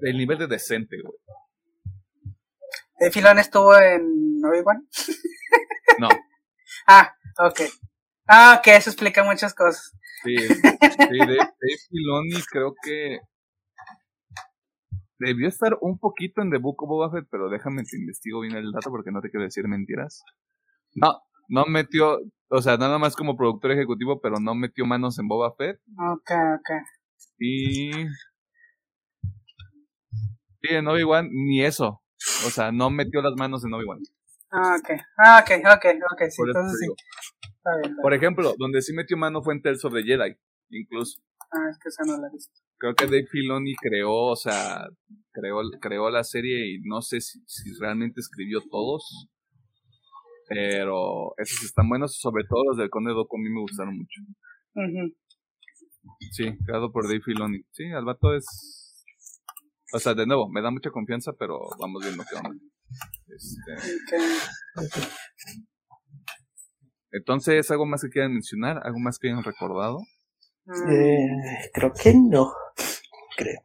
el 0.02 0.16
nivel 0.16 0.38
de 0.38 0.46
decente, 0.46 0.96
güey. 1.02 1.16
¿De 2.98 3.10
Filón 3.10 3.38
estuvo 3.38 3.76
en 3.76 4.40
Obi-Wan? 4.44 4.88
No. 5.98 6.08
ah, 6.88 7.14
ok. 7.38 7.60
Ah, 8.28 8.56
ok, 8.58 8.66
eso 8.66 8.90
explica 8.90 9.24
muchas 9.24 9.54
cosas. 9.54 9.92
Sí, 10.22 10.36
sí 10.36 11.18
de, 11.26 11.38
Filoni 11.88 12.42
creo 12.50 12.74
que 12.82 13.20
debió 15.18 15.48
estar 15.48 15.76
un 15.80 15.98
poquito 15.98 16.42
en 16.42 16.50
The 16.50 16.58
Book 16.58 16.82
of 16.82 16.88
Boba 16.88 17.10
Fett, 17.10 17.28
pero 17.30 17.48
déjame 17.48 17.84
te 17.84 17.96
investigo 17.96 18.40
bien 18.40 18.56
el 18.56 18.72
dato 18.72 18.90
porque 18.90 19.10
no 19.10 19.20
te 19.20 19.30
quiero 19.30 19.44
decir 19.44 19.66
mentiras. 19.68 20.22
No, 20.94 21.20
no 21.48 21.64
metió, 21.66 22.20
o 22.48 22.62
sea, 22.62 22.76
nada 22.76 22.98
más 22.98 23.16
como 23.16 23.36
productor 23.36 23.72
ejecutivo, 23.72 24.20
pero 24.20 24.40
no 24.40 24.54
metió 24.54 24.86
manos 24.86 25.18
en 25.18 25.28
Boba 25.28 25.54
Fett. 25.56 25.80
Ok, 26.12 26.30
ok. 26.58 26.70
Y... 27.38 27.90
Sí, 30.62 30.74
en 30.74 30.88
Obi-Wan 30.88 31.28
ni 31.30 31.62
eso. 31.62 32.02
O 32.46 32.50
sea, 32.50 32.72
no 32.72 32.90
metió 32.90 33.22
las 33.22 33.34
manos 33.36 33.64
en 33.64 33.74
Obi-Wan. 33.74 34.00
Ah, 34.50 34.76
ok. 34.78 35.00
Ah, 35.18 35.44
ok, 35.44 35.50
ok, 35.64 35.84
ok. 36.12 36.22
Sí, 36.30 36.42
entonces 36.46 36.80
sí. 36.80 36.86
Por 38.00 38.14
ejemplo, 38.14 38.54
donde 38.58 38.80
sí 38.82 38.92
metió 38.92 39.16
mano 39.16 39.42
fue 39.42 39.54
en 39.54 39.62
Tales 39.62 39.84
of 39.84 39.92
the 39.92 40.02
Jedi, 40.02 40.36
incluso. 40.70 41.20
Ah, 41.52 41.68
es 41.70 41.78
que 41.78 41.88
esa 41.88 42.04
no 42.04 42.16
la 42.20 42.28
he 42.28 42.32
visto. 42.32 42.65
Creo 42.78 42.94
que 42.94 43.06
Dave 43.06 43.26
Filoni 43.30 43.74
creó, 43.76 44.12
o 44.12 44.36
sea, 44.36 44.86
creó, 45.32 45.60
creó 45.80 46.10
la 46.10 46.24
serie 46.24 46.74
y 46.74 46.80
no 46.82 47.00
sé 47.00 47.20
si, 47.20 47.40
si 47.46 47.72
realmente 47.80 48.20
escribió 48.20 48.60
todos. 48.70 49.28
Pero 50.48 51.32
esos 51.38 51.64
están 51.64 51.88
buenos, 51.88 52.18
sobre 52.18 52.44
todo 52.48 52.64
los 52.68 52.76
del 52.76 52.90
Conde 52.90 53.12
Doco, 53.12 53.36
a 53.36 53.40
mí 53.40 53.48
me 53.48 53.60
gustaron 53.60 53.96
mucho. 53.96 54.20
Sí, 56.30 56.56
creado 56.64 56.92
por 56.92 57.04
Dave 57.04 57.22
Filoni. 57.22 57.62
Sí, 57.72 57.84
el 57.84 58.04
vato 58.04 58.34
es 58.34 58.86
o 59.92 59.98
sea, 59.98 60.14
de 60.14 60.26
nuevo, 60.26 60.48
me 60.48 60.62
da 60.62 60.70
mucha 60.70 60.90
confianza, 60.90 61.32
pero 61.38 61.60
vamos 61.78 62.02
viendo 62.04 62.24
qué 62.28 62.36
onda. 62.36 62.60
Este... 63.28 63.72
Entonces, 67.12 67.70
¿algo 67.70 67.86
más 67.86 68.02
que 68.02 68.08
quieran 68.08 68.32
mencionar? 68.32 68.80
¿Algo 68.84 68.98
más 68.98 69.18
que 69.18 69.28
hayan 69.28 69.44
recordado? 69.44 69.98
Eh, 70.68 71.70
creo 71.72 71.92
que 71.92 72.14
no. 72.14 72.52
Creo. 73.36 73.60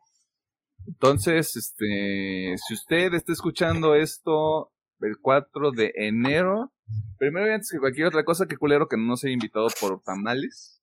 Entonces, 0.88 1.56
este, 1.56 2.56
si 2.58 2.74
usted 2.74 3.14
está 3.14 3.32
escuchando 3.32 3.95
esto 3.95 4.72
el 4.99 5.18
4 5.20 5.72
de 5.72 5.91
enero, 5.95 6.72
primero 7.18 7.47
y 7.47 7.52
antes 7.52 7.72
que 7.72 7.80
cualquier 7.80 8.08
otra 8.08 8.24
cosa, 8.24 8.45
que 8.45 8.58
culero 8.58 8.88
que 8.88 8.97
no 8.97 9.16
se 9.18 9.28
haya 9.28 9.34
invitado 9.34 9.68
por 9.80 10.02
tamales. 10.02 10.82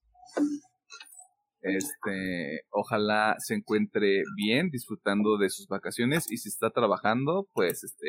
Este, 1.61 2.63
ojalá 2.71 3.37
se 3.39 3.55
encuentre 3.55 4.23
bien, 4.37 4.71
disfrutando 4.71 5.37
de 5.39 5.51
sus 5.51 5.67
vacaciones 5.67 6.31
y 6.31 6.37
si 6.39 6.49
está 6.49 6.71
trabajando, 6.71 7.49
pues 7.53 7.83
este, 7.85 8.07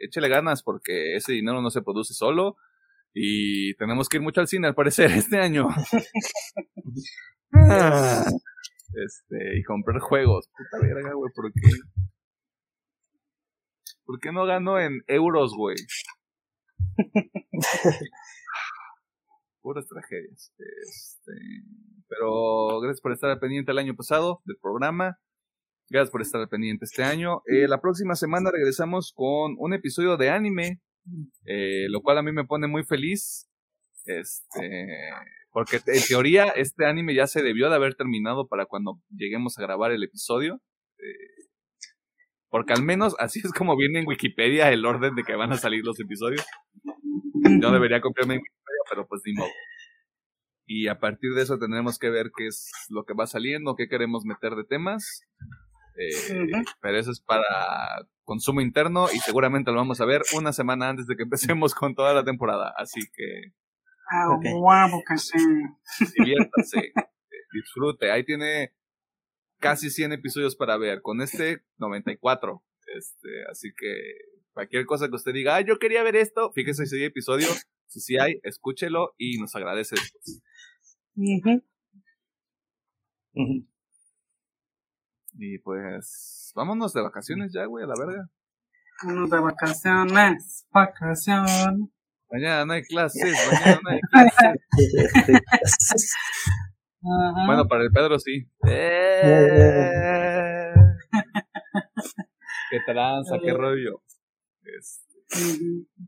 échele 0.00 0.28
ganas 0.28 0.62
porque 0.62 1.16
ese 1.16 1.32
dinero 1.32 1.60
no 1.60 1.70
se 1.70 1.82
produce 1.82 2.14
solo 2.14 2.56
y 3.12 3.74
tenemos 3.74 4.08
que 4.08 4.18
ir 4.18 4.22
mucho 4.22 4.40
al 4.40 4.48
cine 4.48 4.68
al 4.68 4.74
parecer 4.74 5.10
este 5.12 5.38
año. 5.38 5.68
este, 8.94 9.58
y 9.58 9.62
comprar 9.62 10.00
juegos. 10.00 10.48
Puta 10.56 10.78
verga, 10.84 11.12
¿por 11.34 11.52
qué? 11.52 11.70
¿Por 14.04 14.20
qué 14.20 14.32
no 14.32 14.44
gano 14.44 14.78
en 14.78 15.02
euros, 15.06 15.54
güey? 15.56 15.76
Puras 19.62 19.86
tragedias. 19.86 20.52
Este, 20.58 21.32
pero 22.08 22.80
gracias 22.80 23.00
por 23.00 23.12
estar 23.12 23.30
al 23.30 23.38
pendiente 23.38 23.72
el 23.72 23.78
año 23.78 23.94
pasado 23.96 24.42
del 24.44 24.58
programa. 24.60 25.18
Gracias 25.88 26.10
por 26.10 26.20
estar 26.22 26.40
al 26.40 26.48
pendiente 26.48 26.84
este 26.84 27.02
año. 27.02 27.42
Eh, 27.46 27.66
la 27.68 27.80
próxima 27.80 28.14
semana 28.14 28.50
regresamos 28.50 29.12
con 29.14 29.54
un 29.58 29.74
episodio 29.74 30.16
de 30.16 30.30
anime, 30.30 30.82
eh, 31.44 31.86
lo 31.88 32.02
cual 32.02 32.18
a 32.18 32.22
mí 32.22 32.32
me 32.32 32.44
pone 32.44 32.66
muy 32.66 32.84
feliz. 32.84 33.48
Este, 34.04 34.98
porque 35.54 35.76
en 35.86 36.02
teoría 36.06 36.48
este 36.48 36.84
anime 36.84 37.14
ya 37.14 37.26
se 37.26 37.42
debió 37.42 37.70
de 37.70 37.76
haber 37.76 37.94
terminado 37.94 38.46
para 38.46 38.66
cuando 38.66 39.00
lleguemos 39.08 39.56
a 39.56 39.62
grabar 39.62 39.92
el 39.92 40.02
episodio. 40.02 40.60
Eh, 40.98 41.46
porque 42.50 42.74
al 42.74 42.82
menos 42.82 43.16
así 43.18 43.40
es 43.42 43.52
como 43.52 43.76
viene 43.76 44.00
en 44.00 44.06
Wikipedia 44.06 44.70
el 44.70 44.84
orden 44.84 45.14
de 45.14 45.22
que 45.22 45.34
van 45.34 45.52
a 45.52 45.56
salir 45.56 45.84
los 45.84 45.98
episodios. 45.98 46.44
Yo 47.62 47.70
debería 47.70 48.00
copiarme 48.00 48.34
en 48.34 48.40
Wikipedia, 48.40 48.82
pero 48.90 49.06
pues 49.06 49.22
ni 49.24 49.32
modo 49.32 49.48
y 50.66 50.88
a 50.88 50.98
partir 50.98 51.32
de 51.34 51.42
eso 51.42 51.58
tendremos 51.58 51.98
que 51.98 52.10
ver 52.10 52.30
qué 52.36 52.46
es 52.46 52.70
lo 52.88 53.04
que 53.04 53.14
va 53.14 53.26
saliendo, 53.26 53.76
qué 53.76 53.88
queremos 53.88 54.24
meter 54.24 54.54
de 54.54 54.64
temas. 54.64 55.22
Eh, 55.96 56.50
pero 56.80 56.98
eso 56.98 57.10
es 57.10 57.20
para 57.20 57.46
consumo 58.24 58.60
interno 58.60 59.06
y 59.12 59.18
seguramente 59.18 59.70
lo 59.70 59.76
vamos 59.76 60.00
a 60.00 60.06
ver 60.06 60.22
una 60.34 60.52
semana 60.52 60.88
antes 60.88 61.06
de 61.06 61.16
que 61.16 61.22
empecemos 61.22 61.74
con 61.74 61.94
toda 61.94 62.14
la 62.14 62.24
temporada. 62.24 62.72
Así 62.76 63.00
que. 63.12 63.52
Ah, 64.10 64.38
guapo 64.52 65.02
que 65.08 65.18
sí. 65.18 65.38
Diviértase, 66.18 66.92
disfrute. 67.52 68.10
Ahí 68.10 68.24
tiene 68.24 68.72
casi 69.58 69.90
100 69.90 70.12
episodios 70.12 70.56
para 70.56 70.76
ver. 70.76 71.00
Con 71.02 71.20
este, 71.22 71.62
94. 71.78 72.62
Este, 72.94 73.28
así 73.50 73.72
que 73.76 73.94
cualquier 74.52 74.86
cosa 74.86 75.08
que 75.08 75.16
usted 75.16 75.32
diga, 75.32 75.56
ah, 75.56 75.60
yo 75.60 75.78
quería 75.78 76.02
ver 76.02 76.16
esto, 76.16 76.52
fíjese 76.52 76.86
si 76.86 76.96
hay 76.96 77.04
episodio. 77.04 77.48
Si 77.86 78.00
sí 78.00 78.18
hay, 78.18 78.40
escúchelo 78.42 79.14
y 79.18 79.38
nos 79.38 79.54
agradece 79.54 79.94
después. 79.96 80.42
Y 85.36 85.58
pues, 85.58 86.52
vámonos 86.54 86.92
de 86.92 87.02
vacaciones 87.02 87.52
ya, 87.52 87.66
güey, 87.66 87.84
a 87.84 87.88
la 87.88 87.94
verga. 87.98 88.30
Vámonos 89.02 89.30
de 89.30 89.40
vacaciones, 89.40 90.66
vacaciones. 90.72 91.88
Mañana 92.34 92.66
no 92.66 92.72
hay 92.72 92.82
clases, 92.88 93.32
mañana 93.46 93.80
no 93.84 93.90
hay 93.90 94.00
clases. 94.10 94.60
bueno, 97.46 97.68
para 97.68 97.84
el 97.84 97.92
Pedro 97.92 98.18
sí. 98.18 98.50
Eh. 98.66 100.74
qué 102.70 102.80
tranza, 102.84 103.38
qué 103.40 103.52
rollo. 103.52 104.02
Este, 104.64 105.16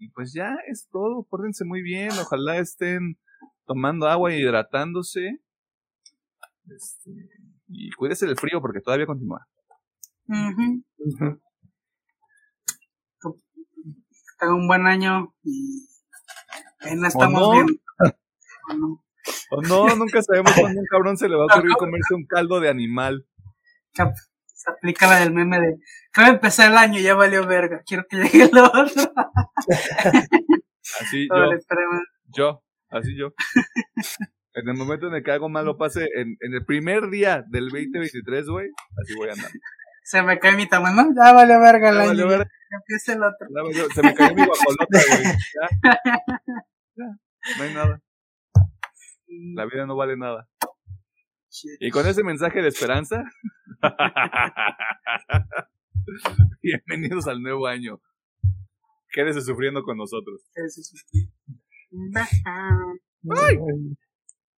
y 0.01 0.09
pues 0.14 0.33
ya 0.35 0.57
es 0.66 0.89
todo, 0.91 1.24
pórdense 1.31 1.64
muy 1.64 1.83
bien, 1.83 2.11
ojalá 2.11 2.59
estén 2.59 3.20
tomando 3.64 4.09
agua 4.09 4.35
y 4.35 4.41
hidratándose. 4.41 5.39
Este, 6.68 7.12
y 7.68 7.93
cuídese 7.93 8.27
del 8.27 8.37
frío 8.37 8.61
porque 8.61 8.81
todavía 8.81 9.07
continúa. 9.07 9.47
Tenga 14.41 14.55
un 14.55 14.66
buen 14.66 14.89
año 14.89 15.33
y 15.45 15.87
no 16.97 17.07
estamos 17.07 17.53
bien. 17.53 17.66
O 19.51 19.61
no, 19.61 19.89
nunca 19.97 20.22
sabemos 20.22 20.53
cuándo 20.53 20.81
un 20.81 20.87
cabrón 20.87 21.16
se 21.16 21.29
le 21.29 21.35
va 21.35 21.43
a 21.43 21.47
ocurrir 21.47 21.72
comerse 21.77 22.14
un 22.14 22.27
caldo 22.27 22.61
de 22.61 22.68
animal. 22.68 23.27
Se 23.93 24.70
aplica 24.70 25.09
la 25.09 25.20
del 25.20 25.33
meme 25.33 25.59
de, 25.59 25.77
acaba 26.11 26.29
de 26.29 26.35
empezar 26.35 26.70
el 26.70 26.79
año, 26.79 27.01
ya 27.01 27.14
valió 27.14 27.47
verga, 27.47 27.83
quiero 27.85 28.05
que 28.09 28.18
llegue 28.18 28.45
el 28.45 28.59
otro. 28.59 29.12
Así 31.01 31.29
yo, 31.35 31.51
yo, 32.37 32.62
así 32.91 33.16
yo. 33.16 33.33
En 34.55 34.68
el 34.68 34.74
momento 34.74 35.09
en 35.09 35.14
el 35.14 35.22
que 35.22 35.33
algo 35.33 35.49
malo 35.49 35.77
pase, 35.77 36.09
en, 36.14 36.37
en 36.41 36.55
el 36.55 36.64
primer 36.64 37.11
día 37.11 37.45
del 37.49 37.68
2023, 37.68 38.47
güey, 38.47 38.68
así 39.03 39.14
voy 39.16 39.29
a 39.29 39.33
andar. 39.33 39.51
Se 40.07 40.23
me 40.23 40.39
cae 40.39 40.55
mi 40.55 40.69
tamaño, 40.69 41.13
ya 41.17 41.33
valió 41.33 41.59
verga 41.59 41.91
el 41.91 41.99
año. 41.99 42.31
Empieza 42.71 43.15
el 43.15 43.25
otro. 43.25 43.49
se 43.93 44.03
me 44.05 44.15
cayó 44.15 44.37
mi 44.37 44.47
guacolota, 44.47 45.01
güey. 45.09 45.25
Ya. 46.95 46.95
ya. 46.95 47.07
No 47.59 47.65
hay 47.65 47.75
nada. 47.75 48.01
La 49.57 49.65
vida 49.65 49.85
no 49.85 49.97
vale 49.97 50.17
nada. 50.17 50.49
Y 51.81 51.91
con 51.91 52.07
ese 52.07 52.23
mensaje 52.23 52.63
de 52.63 52.69
esperanza, 52.69 53.25
bienvenidos 56.63 57.27
al 57.27 57.43
nuevo 57.43 57.67
año. 57.67 58.01
Quédese 59.11 59.41
sufriendo 59.41 59.83
con 59.83 59.97
nosotros. 59.97 60.49
Quédese 60.55 60.85
sufriendo. 60.85 61.33
¡Ay! 63.29 63.59